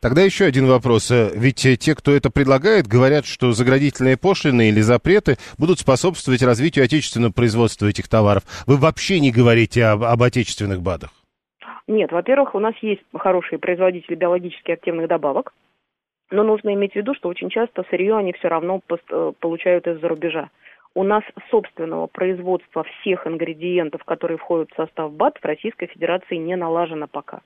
Тогда 0.00 0.22
еще 0.22 0.44
один 0.44 0.66
вопрос. 0.66 1.10
Э, 1.12 1.30
Ведь 1.34 1.64
э, 1.64 1.76
те, 1.76 1.94
кто 1.94 2.12
это 2.12 2.30
предлагает, 2.30 2.88
говорят, 2.88 3.26
что 3.26 3.52
заградительные 3.52 4.16
пошлины 4.16 4.68
или 4.68 4.80
запреты 4.80 5.36
будут 5.56 5.78
способствовать 5.78 6.42
развитию 6.42 6.84
отечественного 6.84 7.32
производства 7.32 7.86
этих 7.86 8.08
товаров. 8.08 8.42
Вы 8.66 8.76
вообще 8.76 9.20
не 9.20 9.30
говорите 9.30 9.84
об, 9.84 10.02
об 10.02 10.22
отечественных 10.22 10.82
БАДах. 10.82 11.10
Нет, 11.86 12.12
во-первых, 12.12 12.54
у 12.54 12.60
нас 12.60 12.74
есть 12.80 13.02
хорошие 13.16 13.58
производители 13.58 14.14
биологически 14.14 14.72
активных 14.72 15.06
добавок, 15.06 15.52
но 16.30 16.42
нужно 16.42 16.74
иметь 16.74 16.92
в 16.92 16.96
виду, 16.96 17.14
что 17.14 17.28
очень 17.28 17.50
часто 17.50 17.84
сырье 17.90 18.16
они 18.16 18.32
все 18.32 18.48
равно 18.48 18.80
э, 18.88 19.32
получают 19.40 19.86
из-за 19.86 20.08
рубежа. 20.08 20.50
У 20.94 21.02
нас 21.02 21.24
собственного 21.50 22.06
производства 22.06 22.84
всех 22.84 23.26
ингредиентов, 23.26 24.04
которые 24.04 24.38
входят 24.38 24.70
в 24.70 24.76
состав 24.76 25.12
БАТ, 25.12 25.38
в 25.38 25.44
Российской 25.44 25.86
Федерации 25.86 26.36
не 26.36 26.56
налажено 26.56 27.08
пока. 27.08 27.40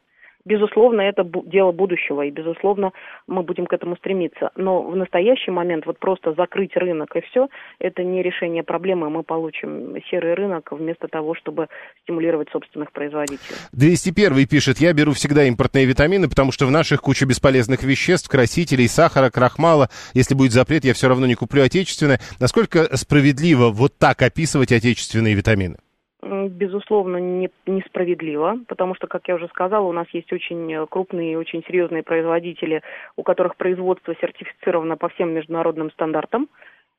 Безусловно, 0.48 1.02
это 1.02 1.30
дело 1.44 1.72
будущего, 1.72 2.22
и, 2.22 2.30
безусловно, 2.30 2.92
мы 3.26 3.42
будем 3.42 3.66
к 3.66 3.72
этому 3.74 3.96
стремиться. 3.96 4.50
Но 4.56 4.80
в 4.80 4.96
настоящий 4.96 5.50
момент 5.50 5.84
вот 5.84 5.98
просто 5.98 6.32
закрыть 6.32 6.74
рынок 6.74 7.14
и 7.16 7.20
все, 7.20 7.48
это 7.78 8.02
не 8.02 8.22
решение 8.22 8.62
проблемы. 8.62 9.10
Мы 9.10 9.24
получим 9.24 9.94
серый 10.10 10.32
рынок 10.32 10.72
вместо 10.72 11.06
того, 11.06 11.34
чтобы 11.34 11.68
стимулировать 12.02 12.48
собственных 12.50 12.92
производителей. 12.92 13.56
201 13.72 14.48
пишет, 14.48 14.78
я 14.78 14.94
беру 14.94 15.12
всегда 15.12 15.44
импортные 15.44 15.84
витамины, 15.84 16.30
потому 16.30 16.50
что 16.50 16.64
в 16.64 16.70
наших 16.70 17.02
куча 17.02 17.26
бесполезных 17.26 17.82
веществ, 17.82 18.30
красителей, 18.30 18.88
сахара, 18.88 19.28
крахмала. 19.28 19.90
Если 20.14 20.34
будет 20.34 20.52
запрет, 20.52 20.82
я 20.82 20.94
все 20.94 21.08
равно 21.08 21.26
не 21.26 21.34
куплю 21.34 21.62
отечественное. 21.62 22.20
Насколько 22.40 22.96
справедливо 22.96 23.68
вот 23.68 23.98
так 23.98 24.22
описывать 24.22 24.72
отечественные 24.72 25.34
витамины? 25.34 25.76
Безусловно, 26.20 27.18
не- 27.18 27.50
несправедливо, 27.66 28.58
потому 28.66 28.96
что, 28.96 29.06
как 29.06 29.28
я 29.28 29.36
уже 29.36 29.46
сказала, 29.48 29.84
у 29.86 29.92
нас 29.92 30.08
есть 30.12 30.32
очень 30.32 30.72
э, 30.72 30.86
крупные 30.86 31.32
и 31.34 31.36
очень 31.36 31.62
серьезные 31.62 32.02
производители, 32.02 32.82
у 33.16 33.22
которых 33.22 33.54
производство 33.56 34.16
сертифицировано 34.20 34.96
по 34.96 35.08
всем 35.10 35.32
международным 35.32 35.92
стандартам, 35.92 36.48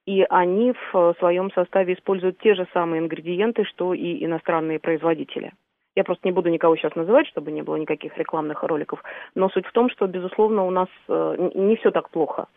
и 0.05 0.25
они 0.29 0.71
в 0.71 0.95
э, 0.95 1.13
своем 1.19 1.51
составе 1.51 1.95
используют 1.95 2.39
те 2.39 2.55
же 2.55 2.65
самые 2.71 3.01
ингредиенты, 3.01 3.65
что 3.65 3.93
и 3.93 4.23
иностранные 4.23 4.79
производители. 4.79 5.51
Я 5.97 6.05
просто 6.05 6.25
не 6.25 6.31
буду 6.31 6.49
никого 6.49 6.77
сейчас 6.77 6.95
называть, 6.95 7.27
чтобы 7.27 7.51
не 7.51 7.61
было 7.61 7.75
никаких 7.75 8.17
рекламных 8.17 8.63
роликов, 8.63 9.03
но 9.35 9.49
суть 9.49 9.65
в 9.65 9.73
том, 9.73 9.89
что, 9.89 10.07
безусловно, 10.07 10.65
у 10.65 10.71
нас 10.71 10.87
э, 11.09 11.49
не 11.55 11.75
все 11.75 11.91
так 11.91 12.09
плохо. 12.09 12.47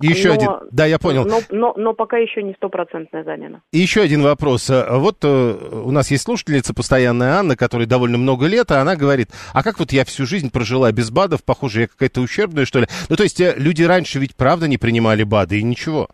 Еще 0.00 0.28
Но- 0.28 0.34
один. 0.34 0.50
Да, 0.70 0.86
я 0.86 0.98
понял. 0.98 1.24
Но, 1.26 1.40
но, 1.50 1.74
но 1.76 1.92
пока 1.94 2.16
еще 2.16 2.42
не 2.42 2.54
стопроцентная 2.54 3.22
замена. 3.24 3.62
И 3.72 3.78
еще 3.78 4.00
один 4.00 4.22
вопрос. 4.22 4.70
Э, 4.70 4.86
Вот 4.98 5.18
э, 5.24 5.52
у 5.84 5.90
нас 5.90 6.10
есть 6.10 6.24
слушательница 6.24 6.74
постоянная 6.74 7.34
Анна, 7.34 7.56
которой 7.56 7.86
довольно 7.86 8.18
много 8.18 8.46
лет, 8.46 8.70
а 8.70 8.80
она 8.80 8.96
говорит, 8.96 9.28
а 9.52 9.62
как 9.62 9.78
вот 9.78 9.92
я 9.92 10.04
всю 10.04 10.26
жизнь 10.26 10.50
прожила 10.50 10.90
без 10.92 11.10
БАДов, 11.10 11.44
похоже, 11.44 11.82
я 11.82 11.86
какая-то 11.88 12.20
ущербная, 12.20 12.64
что 12.64 12.80
ли? 12.80 12.86
Ну, 13.08 13.16
то 13.16 13.22
есть 13.22 13.40
э, 13.40 13.54
люди 13.56 13.82
раньше 13.82 14.18
ведь 14.18 14.34
правда 14.36 14.68
не 14.68 14.78
принимали 14.78 15.22
БАДы 15.22 15.58
и 15.58 15.62
ничего. 15.62 16.08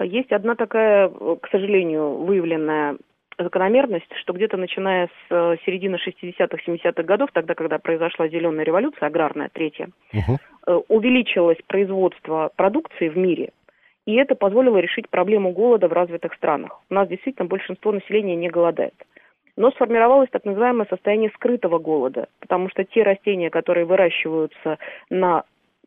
Есть 0.00 0.32
одна 0.32 0.56
такая, 0.56 1.08
э, 1.08 1.36
к 1.40 1.48
сожалению, 1.50 2.24
выявленная 2.24 2.96
закономерность, 3.38 4.12
что 4.16 4.32
где-то 4.32 4.56
начиная 4.56 5.06
с 5.06 5.30
э, 5.30 5.56
середины 5.66 5.96
60-х, 5.96 6.58
70-х 6.66 7.02
годов, 7.02 7.30
тогда, 7.32 7.54
когда 7.54 7.78
произошла 7.78 8.28
зеленая 8.28 8.64
революция, 8.64 9.06
аграрная, 9.06 9.50
третья, 9.52 9.88
э, 10.66 10.80
увеличилось 10.88 11.58
производство 11.66 12.50
продукции 12.56 13.08
в 13.08 13.16
мире, 13.16 13.50
и 14.06 14.14
это 14.14 14.34
позволило 14.34 14.78
решить 14.78 15.08
проблему 15.08 15.52
голода 15.52 15.88
в 15.88 15.92
развитых 15.92 16.34
странах. 16.34 16.80
У 16.90 16.94
нас 16.94 17.08
действительно 17.08 17.48
большинство 17.48 17.92
населения 17.92 18.36
не 18.36 18.48
голодает. 18.48 18.94
Но 19.56 19.70
сформировалось 19.70 20.30
так 20.30 20.44
называемое 20.44 20.86
состояние 20.90 21.30
скрытого 21.30 21.78
голода, 21.78 22.28
потому 22.40 22.68
что 22.70 22.84
те 22.84 23.02
растения, 23.04 23.50
которые 23.50 23.86
выращиваются 23.86 24.78
на 25.10 25.44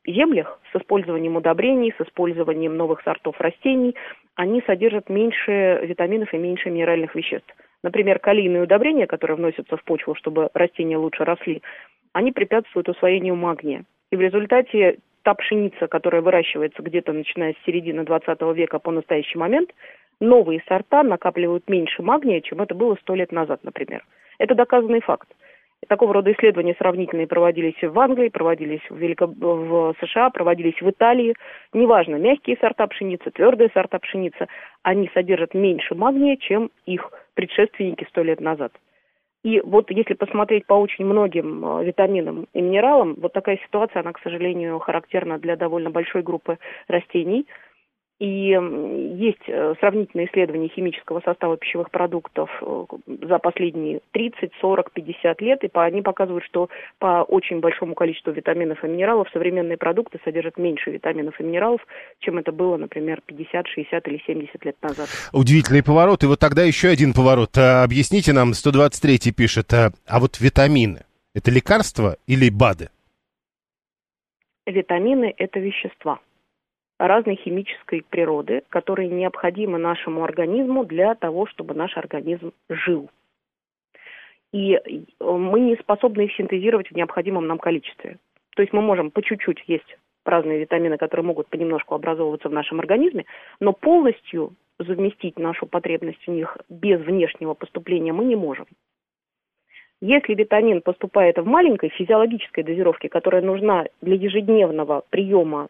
землях 0.07 0.59
с 0.71 0.75
использованием 0.75 1.35
удобрений, 1.35 1.93
с 1.97 2.01
использованием 2.01 2.75
новых 2.75 3.01
сортов 3.03 3.39
растений, 3.39 3.95
они 4.35 4.61
содержат 4.65 5.09
меньше 5.09 5.81
витаминов 5.83 6.33
и 6.33 6.37
меньше 6.37 6.69
минеральных 6.69 7.15
веществ. 7.15 7.53
Например, 7.83 8.19
калийные 8.19 8.63
удобрения, 8.63 9.07
которые 9.07 9.37
вносятся 9.37 9.77
в 9.77 9.83
почву, 9.83 10.15
чтобы 10.15 10.49
растения 10.53 10.97
лучше 10.97 11.23
росли, 11.23 11.61
они 12.13 12.31
препятствуют 12.31 12.89
усвоению 12.89 13.35
магния. 13.35 13.83
И 14.11 14.15
в 14.15 14.21
результате 14.21 14.97
та 15.23 15.33
пшеница, 15.33 15.87
которая 15.87 16.21
выращивается 16.21 16.81
где-то 16.81 17.11
начиная 17.11 17.53
с 17.53 17.65
середины 17.65 18.03
20 18.05 18.41
века 18.55 18.79
по 18.79 18.91
настоящий 18.91 19.37
момент, 19.37 19.71
новые 20.19 20.63
сорта 20.67 21.03
накапливают 21.03 21.67
меньше 21.67 22.01
магния, 22.01 22.41
чем 22.41 22.61
это 22.61 22.73
было 22.73 22.95
сто 23.01 23.13
лет 23.13 23.31
назад, 23.31 23.63
например. 23.63 24.05
Это 24.39 24.55
доказанный 24.55 25.01
факт. 25.01 25.27
Такого 25.87 26.13
рода 26.13 26.31
исследования 26.31 26.75
сравнительные 26.77 27.27
проводились 27.27 27.81
в 27.81 27.97
Англии, 27.99 28.29
проводились 28.29 28.81
в, 28.89 28.97
Велико... 28.97 29.27
в 29.27 29.93
США, 30.01 30.31
проводились 30.31 30.81
в 30.81 30.89
Италии. 30.89 31.35
Неважно, 31.71 32.15
мягкие 32.15 32.57
сорта 32.59 32.87
пшеницы, 32.87 33.29
твердые 33.29 33.69
сорта 33.73 33.99
пшеницы, 33.99 34.47
они 34.81 35.09
содержат 35.13 35.53
меньше 35.53 35.93
магния, 35.93 36.35
чем 36.37 36.71
их 36.85 37.11
предшественники 37.35 38.05
сто 38.09 38.23
лет 38.23 38.41
назад. 38.41 38.73
И 39.43 39.61
вот 39.61 39.91
если 39.91 40.15
посмотреть 40.15 40.65
по 40.65 40.73
очень 40.73 41.05
многим 41.05 41.63
э, 41.63 41.85
витаминам 41.85 42.47
и 42.53 42.61
минералам, 42.61 43.15
вот 43.17 43.33
такая 43.33 43.57
ситуация, 43.63 44.01
она, 44.01 44.11
к 44.11 44.19
сожалению, 44.21 44.79
характерна 44.79 45.37
для 45.37 45.55
довольно 45.55 45.91
большой 45.91 46.23
группы 46.23 46.57
растений. 46.87 47.45
И 48.19 48.49
есть 49.17 49.47
э, 49.47 49.75
сравнительные 49.79 50.27
исследования 50.27 50.69
химического 50.69 51.21
состава 51.21 51.55
пищевых 51.55 51.91
продуктов 51.91 52.49
э, 52.61 52.85
за 53.21 53.37
последние 53.37 53.99
30, 54.11 54.51
40, 54.59 54.91
50 54.91 55.41
лет, 55.41 55.63
и 55.63 55.69
они 55.73 56.01
показывают, 56.01 56.43
что 56.45 56.67
по 56.97 57.21
очень 57.27 57.59
большому 57.59 57.93
количеству 57.93 58.31
витаминов 58.31 58.83
и 58.83 58.87
минералов 58.87 59.29
современные 59.31 59.77
продукты 59.77 60.19
содержат 60.23 60.57
меньше 60.57 60.89
витаминов 60.89 61.39
и 61.39 61.43
минералов, 61.43 61.85
чем 62.17 62.39
это 62.39 62.51
было, 62.51 62.77
например, 62.77 63.21
50, 63.23 63.67
60 63.67 64.07
или 64.07 64.21
70 64.25 64.65
лет 64.65 64.75
назад. 64.81 65.07
Удивительный 65.31 65.83
поворот. 65.83 66.23
И 66.23 66.25
вот 66.25 66.39
тогда 66.39 66.63
еще 66.63 66.87
один 66.87 67.13
поворот. 67.13 67.55
А, 67.55 67.83
Объясните 67.83 68.33
нам, 68.33 68.53
123 68.53 69.31
пишет, 69.31 69.71
а 69.73 69.91
вот 70.19 70.39
витамины, 70.39 71.05
это 71.35 71.51
лекарства 71.51 72.17
или 72.25 72.49
БАДы? 72.49 72.89
Витамины– 74.65 75.35
это 75.37 75.59
вещества 75.59 76.19
разной 76.99 77.35
химической 77.35 78.03
природы, 78.09 78.63
которые 78.69 79.09
необходимы 79.09 79.77
нашему 79.77 80.23
организму 80.23 80.83
для 80.83 81.15
того, 81.15 81.45
чтобы 81.45 81.73
наш 81.73 81.95
организм 81.97 82.53
жил. 82.69 83.09
И 84.51 84.73
э, 84.73 84.81
мы 85.19 85.59
не 85.59 85.75
способны 85.75 86.21
их 86.21 86.35
синтезировать 86.35 86.89
в 86.89 86.95
необходимом 86.95 87.47
нам 87.47 87.59
количестве. 87.59 88.17
То 88.55 88.61
есть 88.63 88.73
мы 88.73 88.81
можем 88.81 89.11
по 89.11 89.21
чуть-чуть 89.21 89.63
есть 89.67 89.97
разные 90.25 90.59
витамины, 90.59 90.97
которые 90.97 91.25
могут 91.25 91.47
понемножку 91.47 91.95
образовываться 91.95 92.49
в 92.49 92.53
нашем 92.53 92.79
организме, 92.79 93.25
но 93.59 93.73
полностью 93.73 94.53
заместить 94.79 95.39
нашу 95.39 95.65
потребность 95.65 96.23
в 96.25 96.31
них 96.31 96.57
без 96.69 96.99
внешнего 96.99 97.53
поступления 97.53 98.13
мы 98.13 98.25
не 98.25 98.35
можем. 98.35 98.65
Если 99.99 100.35
витамин 100.35 100.81
поступает 100.81 101.37
в 101.37 101.45
маленькой 101.45 101.89
физиологической 101.89 102.63
дозировке, 102.63 103.09
которая 103.09 103.41
нужна 103.41 103.85
для 104.01 104.15
ежедневного 104.15 105.03
приема 105.09 105.69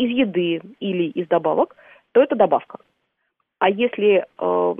из 0.00 0.10
еды 0.10 0.60
или 0.80 1.04
из 1.10 1.28
добавок, 1.28 1.76
то 2.12 2.22
это 2.22 2.34
добавка. 2.34 2.78
А 3.60 3.68
если 3.68 4.24
э, 4.24 4.74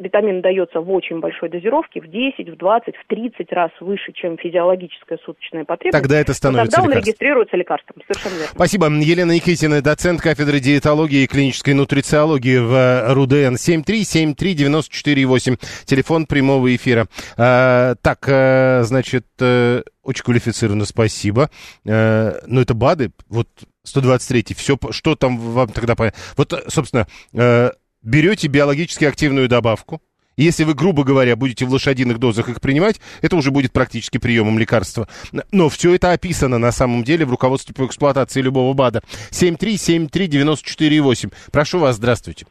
витамин 0.00 0.42
дается 0.42 0.80
в 0.80 0.90
очень 0.90 1.20
большой 1.20 1.48
дозировке, 1.48 2.00
в 2.00 2.08
10, 2.08 2.48
в 2.48 2.56
20, 2.56 2.96
в 2.96 3.06
30 3.06 3.52
раз 3.52 3.70
выше, 3.78 4.10
чем 4.12 4.36
физиологическая 4.36 5.18
суточная 5.24 5.64
потребность, 5.64 6.02
Тогда 6.02 6.18
это 6.18 6.34
становится 6.34 6.72
тогда 6.72 6.86
он 6.86 6.90
лекарством. 6.90 7.08
регистрируется 7.08 7.56
лекарством. 7.56 8.02
Совершенно 8.04 8.32
верно. 8.32 8.48
Спасибо. 8.52 8.88
Елена 8.88 9.30
Никитина, 9.30 9.80
доцент 9.80 10.20
кафедры 10.20 10.58
диетологии 10.58 11.22
и 11.22 11.28
клинической 11.28 11.74
нутрициологии 11.74 12.58
в 12.58 13.14
РУДН. 13.14 13.54
7373948. 13.54 15.84
Телефон 15.84 16.26
прямого 16.26 16.74
эфира. 16.74 17.06
А, 17.38 17.94
так, 18.02 18.28
э, 18.28 18.82
значит, 18.82 19.26
э, 19.40 19.82
очень 20.02 20.24
квалифицированно 20.24 20.84
спасибо. 20.84 21.48
Э, 21.84 22.40
но 22.48 22.60
это 22.60 22.74
БАДы, 22.74 23.12
вот 23.28 23.46
123 23.86 24.54
все, 24.54 24.76
что 24.90 25.14
там 25.14 25.38
вам 25.38 25.68
тогда 25.68 25.94
понятно? 25.94 26.20
Вот, 26.36 26.52
э, 26.52 26.64
собственно, 26.68 27.06
э, 27.32 27.70
берете 28.02 28.48
биологически 28.48 29.04
активную 29.04 29.48
добавку, 29.48 30.02
и 30.36 30.42
Если 30.42 30.64
вы, 30.64 30.74
грубо 30.74 31.02
говоря, 31.02 31.34
будете 31.34 31.64
в 31.64 31.70
лошадиных 31.70 32.18
дозах 32.18 32.50
их 32.50 32.60
принимать, 32.60 33.00
это 33.22 33.36
уже 33.36 33.50
будет 33.50 33.72
практически 33.72 34.18
приемом 34.18 34.58
лекарства. 34.58 35.08
Но 35.50 35.70
все 35.70 35.94
это 35.94 36.12
описано 36.12 36.58
на 36.58 36.72
самом 36.72 37.04
деле 37.04 37.24
в 37.24 37.30
руководстве 37.30 37.74
по 37.74 37.86
эксплуатации 37.86 38.42
любого 38.42 38.74
БАДа. 38.74 39.00
7373948. 39.30 41.32
Прошу 41.50 41.78
вас, 41.78 41.96
здравствуйте. 41.96 42.44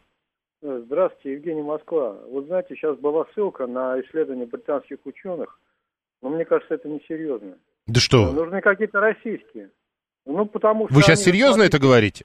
Здравствуйте, 0.64 1.34
Евгений 1.34 1.62
Москва. 1.62 2.18
Вот 2.32 2.48
знаете, 2.48 2.74
сейчас 2.74 2.98
была 2.98 3.28
ссылка 3.36 3.68
на 3.68 4.02
исследование 4.02 4.48
британских 4.48 4.98
ученых, 5.06 5.60
но 6.24 6.30
мне 6.30 6.44
кажется, 6.44 6.74
это 6.74 6.90
несерьезно. 6.90 7.54
Да 7.86 8.00
что? 8.00 8.32
Нужны 8.32 8.62
какие-то 8.62 9.00
российские. 9.00 9.70
Ну, 10.26 10.46
потому 10.46 10.88
что 10.88 10.96
Вы 10.96 11.02
сейчас 11.02 11.20
они- 11.20 11.26
серьезно 11.32 11.64
это 11.64 11.80
говорите? 11.80 12.24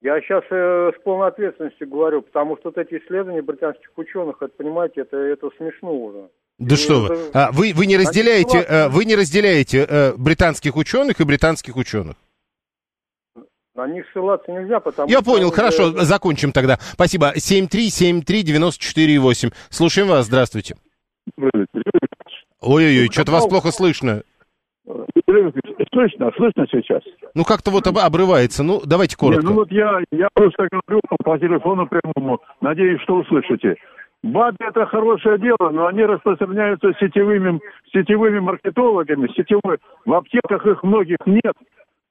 Я 0.00 0.20
сейчас 0.20 0.42
э, 0.50 0.90
с 0.98 1.02
полной 1.04 1.28
ответственностью 1.28 1.88
говорю, 1.88 2.22
потому 2.22 2.56
что 2.56 2.70
вот 2.70 2.78
эти 2.78 2.94
исследования 3.02 3.42
британских 3.42 3.90
ученых, 3.96 4.36
это, 4.42 4.52
понимаете, 4.56 5.02
это, 5.02 5.16
это 5.16 5.48
смешно 5.56 5.92
уже. 5.94 6.28
Да 6.58 6.74
И 6.74 6.78
что 6.78 7.00
вы? 7.02 7.14
это- 7.14 7.30
А, 7.46 7.52
вы, 7.52 7.72
вы 7.72 7.86
не 7.86 7.96
разделяете, 7.96 8.58
э, 8.58 8.88
вы 8.88 9.04
не 9.04 9.14
разделяете 9.14 9.86
э, 9.88 10.12
британских 10.16 10.74
ученых 10.76 11.20
и 11.20 11.24
британских 11.24 11.76
ученых. 11.76 12.16
На 13.76 13.86
них 13.86 14.04
ссылаться 14.12 14.50
нельзя, 14.52 14.80
потому 14.80 15.08
Я 15.08 15.18
что... 15.20 15.24
понял, 15.24 15.46
они 15.46 15.54
хорошо, 15.54 15.92
закончим 16.04 16.50
тогда. 16.52 16.78
Спасибо. 16.92 17.32
7373948. 17.36 19.52
Слушаем 19.70 20.08
вас, 20.08 20.26
здравствуйте. 20.26 20.74
Ой-ой-ой, 22.60 23.08
что-то 23.10 23.32
вас 23.32 23.46
плохо 23.46 23.70
слышно. 23.70 24.22
Слышно, 25.92 26.30
слышно 26.36 26.66
сейчас? 26.70 27.02
Ну, 27.34 27.44
как-то 27.44 27.70
вот 27.70 27.86
об- 27.86 27.98
обрывается. 27.98 28.62
Ну, 28.62 28.80
давайте 28.84 29.16
коротко. 29.16 29.42
Не, 29.42 29.48
ну 29.48 29.54
вот 29.54 29.70
я, 29.70 30.00
я 30.10 30.28
просто 30.34 30.68
говорю 30.70 31.00
по 31.24 31.38
телефону 31.38 31.86
прямому, 31.88 32.40
надеюсь, 32.60 33.00
что 33.02 33.16
услышите. 33.16 33.76
БАДы 34.22 34.56
это 34.60 34.86
хорошее 34.86 35.38
дело, 35.38 35.70
но 35.72 35.86
они 35.86 36.04
распространяются 36.04 36.92
сетевыми, 37.00 37.58
сетевыми 37.92 38.38
маркетологами, 38.38 39.28
сетевой. 39.36 39.78
В 40.06 40.14
аптеках 40.14 40.64
их 40.66 40.82
многих 40.84 41.18
нет. 41.26 41.54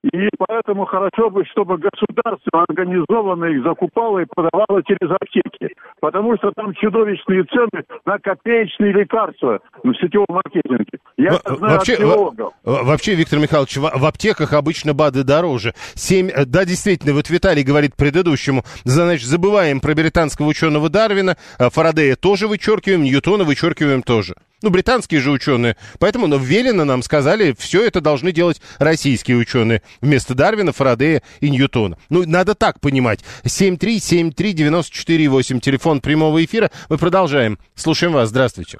И 0.03 0.29
поэтому 0.39 0.85
хорошо 0.85 1.29
бы, 1.29 1.45
чтобы 1.45 1.77
государство 1.77 2.65
организованно 2.67 3.45
их 3.45 3.63
закупало 3.63 4.19
и 4.19 4.25
продавало 4.25 4.81
через 4.83 5.11
аптеки. 5.11 5.75
Потому 5.99 6.35
что 6.37 6.51
там 6.55 6.73
чудовищные 6.73 7.43
цены 7.43 7.83
на 8.05 8.17
копеечные 8.17 8.93
лекарства 8.93 9.59
в 9.83 9.93
сетевом 9.93 10.25
маркетинге. 10.29 10.97
Я 11.17 11.33
Во- 11.33 11.55
знаю 11.55 11.73
Вообще, 11.75 11.93
от 11.93 11.99
биологов. 11.99 12.53
во- 12.63 12.83
вообще, 12.83 13.13
Виктор 13.13 13.37
Михайлович, 13.39 13.77
в, 13.77 13.81
в 13.81 14.05
аптеках 14.05 14.53
обычно 14.53 14.95
БАДы 14.95 15.23
дороже. 15.23 15.73
Семь, 15.93 16.29
э, 16.29 16.45
да, 16.45 16.65
действительно, 16.65 17.13
вот 17.13 17.29
Виталий 17.29 17.63
говорит 17.63 17.95
предыдущему, 17.95 18.63
значит, 18.83 19.27
забываем 19.27 19.79
про 19.81 19.93
британского 19.93 20.47
ученого 20.47 20.89
Дарвина, 20.89 21.37
а 21.59 21.69
Фарадея 21.69 22.15
тоже 22.15 22.47
вычеркиваем, 22.47 23.03
Ньютона 23.03 23.43
вычеркиваем 23.43 24.01
тоже. 24.01 24.33
Ну, 24.62 24.70
британские 24.70 25.20
же 25.22 25.32
ученые. 25.32 25.76
Поэтому, 25.99 26.28
ну, 26.28 26.38
велено 26.38 26.86
нам 26.86 27.01
сказали, 27.01 27.55
все 27.57 27.84
это 27.86 28.01
должны 28.01 28.32
делать 28.32 28.62
российские 28.80 29.38
ученые 29.38 29.82
вместо 30.01 30.36
Дарвина, 30.36 30.72
Фарадея 30.72 31.22
и 31.39 31.49
Ньютона. 31.49 31.97
Ну, 32.09 32.24
надо 32.28 32.53
так 32.55 32.80
понимать. 32.80 33.22
7373948, 33.43 35.59
телефон 35.59 36.01
прямого 36.01 36.43
эфира. 36.43 36.70
Мы 36.89 36.97
продолжаем. 36.97 37.59
Слушаем 37.76 38.14
вас. 38.14 38.30
Здравствуйте. 38.30 38.78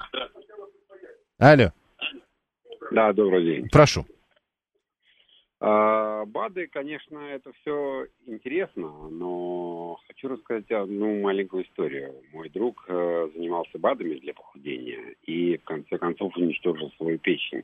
Алло, 1.38 1.72
Да, 2.92 3.12
добрый 3.12 3.44
день. 3.44 3.68
прошу. 3.70 4.06
А, 5.64 6.24
БАДы, 6.26 6.66
конечно, 6.66 7.18
это 7.18 7.52
все 7.60 8.08
интересно, 8.26 9.08
но 9.10 9.96
хочу 10.08 10.26
рассказать 10.26 10.68
одну 10.72 11.20
маленькую 11.20 11.64
историю. 11.64 12.16
Мой 12.32 12.48
друг 12.48 12.84
э, 12.88 13.28
занимался 13.32 13.78
БАДами 13.78 14.14
для 14.16 14.34
похудения 14.34 15.14
и 15.22 15.56
в 15.58 15.62
конце 15.62 15.98
концов 15.98 16.36
уничтожил 16.36 16.90
свою 16.96 17.16
печень, 17.18 17.62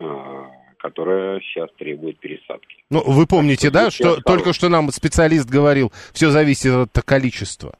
э, 0.00 0.44
которая 0.78 1.38
сейчас 1.42 1.70
требует 1.78 2.18
пересадки. 2.18 2.82
Ну, 2.90 3.00
вы 3.06 3.28
помните, 3.28 3.70
да, 3.70 3.84
Тут 3.84 3.92
что 3.94 4.04
осталось. 4.14 4.24
только 4.24 4.52
что 4.52 4.68
нам 4.68 4.90
специалист 4.90 5.48
говорил, 5.48 5.92
все 6.12 6.30
зависит 6.30 6.72
от 6.72 7.00
количества. 7.04 7.78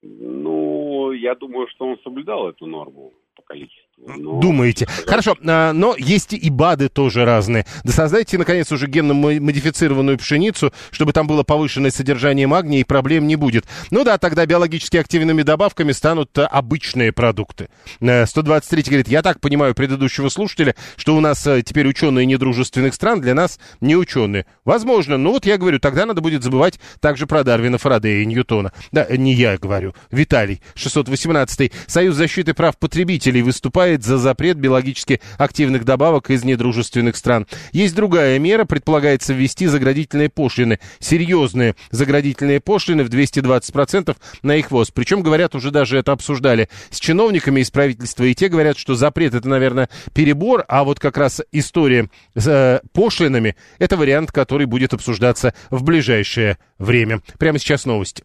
Ну, 0.00 1.12
я 1.12 1.34
думаю, 1.34 1.66
что 1.68 1.86
он 1.86 1.98
соблюдал 2.02 2.48
эту 2.48 2.64
норму 2.64 3.12
по 3.36 3.42
количеству. 3.42 3.87
Но- 4.06 4.40
Думаете. 4.40 4.86
Хорошо, 5.06 5.36
а, 5.46 5.72
но 5.72 5.94
есть 5.98 6.32
и 6.32 6.50
БАДы 6.50 6.88
тоже 6.88 7.24
разные. 7.24 7.66
Да 7.84 7.92
создайте, 7.92 8.38
наконец, 8.38 8.70
уже 8.72 8.86
генно-модифицированную 8.86 10.18
пшеницу, 10.18 10.72
чтобы 10.90 11.12
там 11.12 11.26
было 11.26 11.42
повышенное 11.42 11.90
содержание 11.90 12.46
магния, 12.46 12.80
и 12.80 12.84
проблем 12.84 13.26
не 13.26 13.36
будет. 13.36 13.66
Ну 13.90 14.04
да, 14.04 14.18
тогда 14.18 14.46
биологически 14.46 14.96
активными 14.96 15.42
добавками 15.42 15.92
станут 15.92 16.36
а, 16.38 16.46
обычные 16.46 17.12
продукты. 17.12 17.68
Э, 18.00 18.26
123 18.26 18.82
говорит, 18.84 19.08
я 19.08 19.22
так 19.22 19.40
понимаю 19.40 19.74
предыдущего 19.74 20.28
слушателя, 20.28 20.74
что 20.96 21.16
у 21.16 21.20
нас 21.20 21.46
э, 21.46 21.62
теперь 21.62 21.86
ученые 21.86 22.26
недружественных 22.26 22.94
стран, 22.94 23.20
для 23.20 23.34
нас 23.34 23.58
не 23.80 23.96
ученые. 23.96 24.46
Возможно, 24.64 25.18
ну 25.18 25.32
вот 25.32 25.44
я 25.44 25.58
говорю, 25.58 25.80
тогда 25.80 26.06
надо 26.06 26.20
будет 26.20 26.42
забывать 26.42 26.78
также 27.00 27.26
про 27.26 27.44
Дарвина, 27.44 27.78
Фарадея 27.78 28.22
и 28.22 28.26
Ньютона. 28.26 28.72
Да, 28.92 29.04
э, 29.08 29.16
не 29.16 29.34
я 29.34 29.58
говорю, 29.58 29.94
Виталий, 30.10 30.62
618 30.74 31.72
Союз 31.86 32.14
защиты 32.14 32.54
прав 32.54 32.78
потребителей 32.78 33.42
выступает 33.42 33.87
за 33.96 34.18
запрет 34.18 34.58
биологически 34.58 35.20
активных 35.38 35.84
добавок 35.84 36.30
из 36.30 36.44
недружественных 36.44 37.16
стран. 37.16 37.46
Есть 37.72 37.94
другая 37.94 38.38
мера, 38.38 38.64
предполагается 38.64 39.32
ввести 39.32 39.66
заградительные 39.66 40.28
пошлины. 40.28 40.78
Серьезные 40.98 41.74
заградительные 41.90 42.60
пошлины 42.60 43.04
в 43.04 43.08
220% 43.08 44.16
на 44.42 44.56
их 44.56 44.70
ввоз. 44.70 44.90
Причем, 44.90 45.22
говорят, 45.22 45.54
уже 45.54 45.70
даже 45.70 45.98
это 45.98 46.12
обсуждали 46.12 46.68
с 46.90 46.98
чиновниками 46.98 47.60
из 47.60 47.70
правительства, 47.70 48.24
и 48.24 48.34
те 48.34 48.48
говорят, 48.48 48.78
что 48.78 48.94
запрет 48.94 49.34
это, 49.34 49.48
наверное, 49.48 49.88
перебор, 50.12 50.64
а 50.68 50.84
вот 50.84 51.00
как 51.00 51.16
раз 51.16 51.40
история 51.52 52.10
с 52.34 52.46
э, 52.46 52.80
пошлинами, 52.92 53.56
это 53.78 53.96
вариант, 53.96 54.32
который 54.32 54.66
будет 54.66 54.92
обсуждаться 54.92 55.54
в 55.70 55.82
ближайшее 55.82 56.58
время. 56.78 57.20
Прямо 57.38 57.58
сейчас 57.58 57.86
новости. 57.86 58.24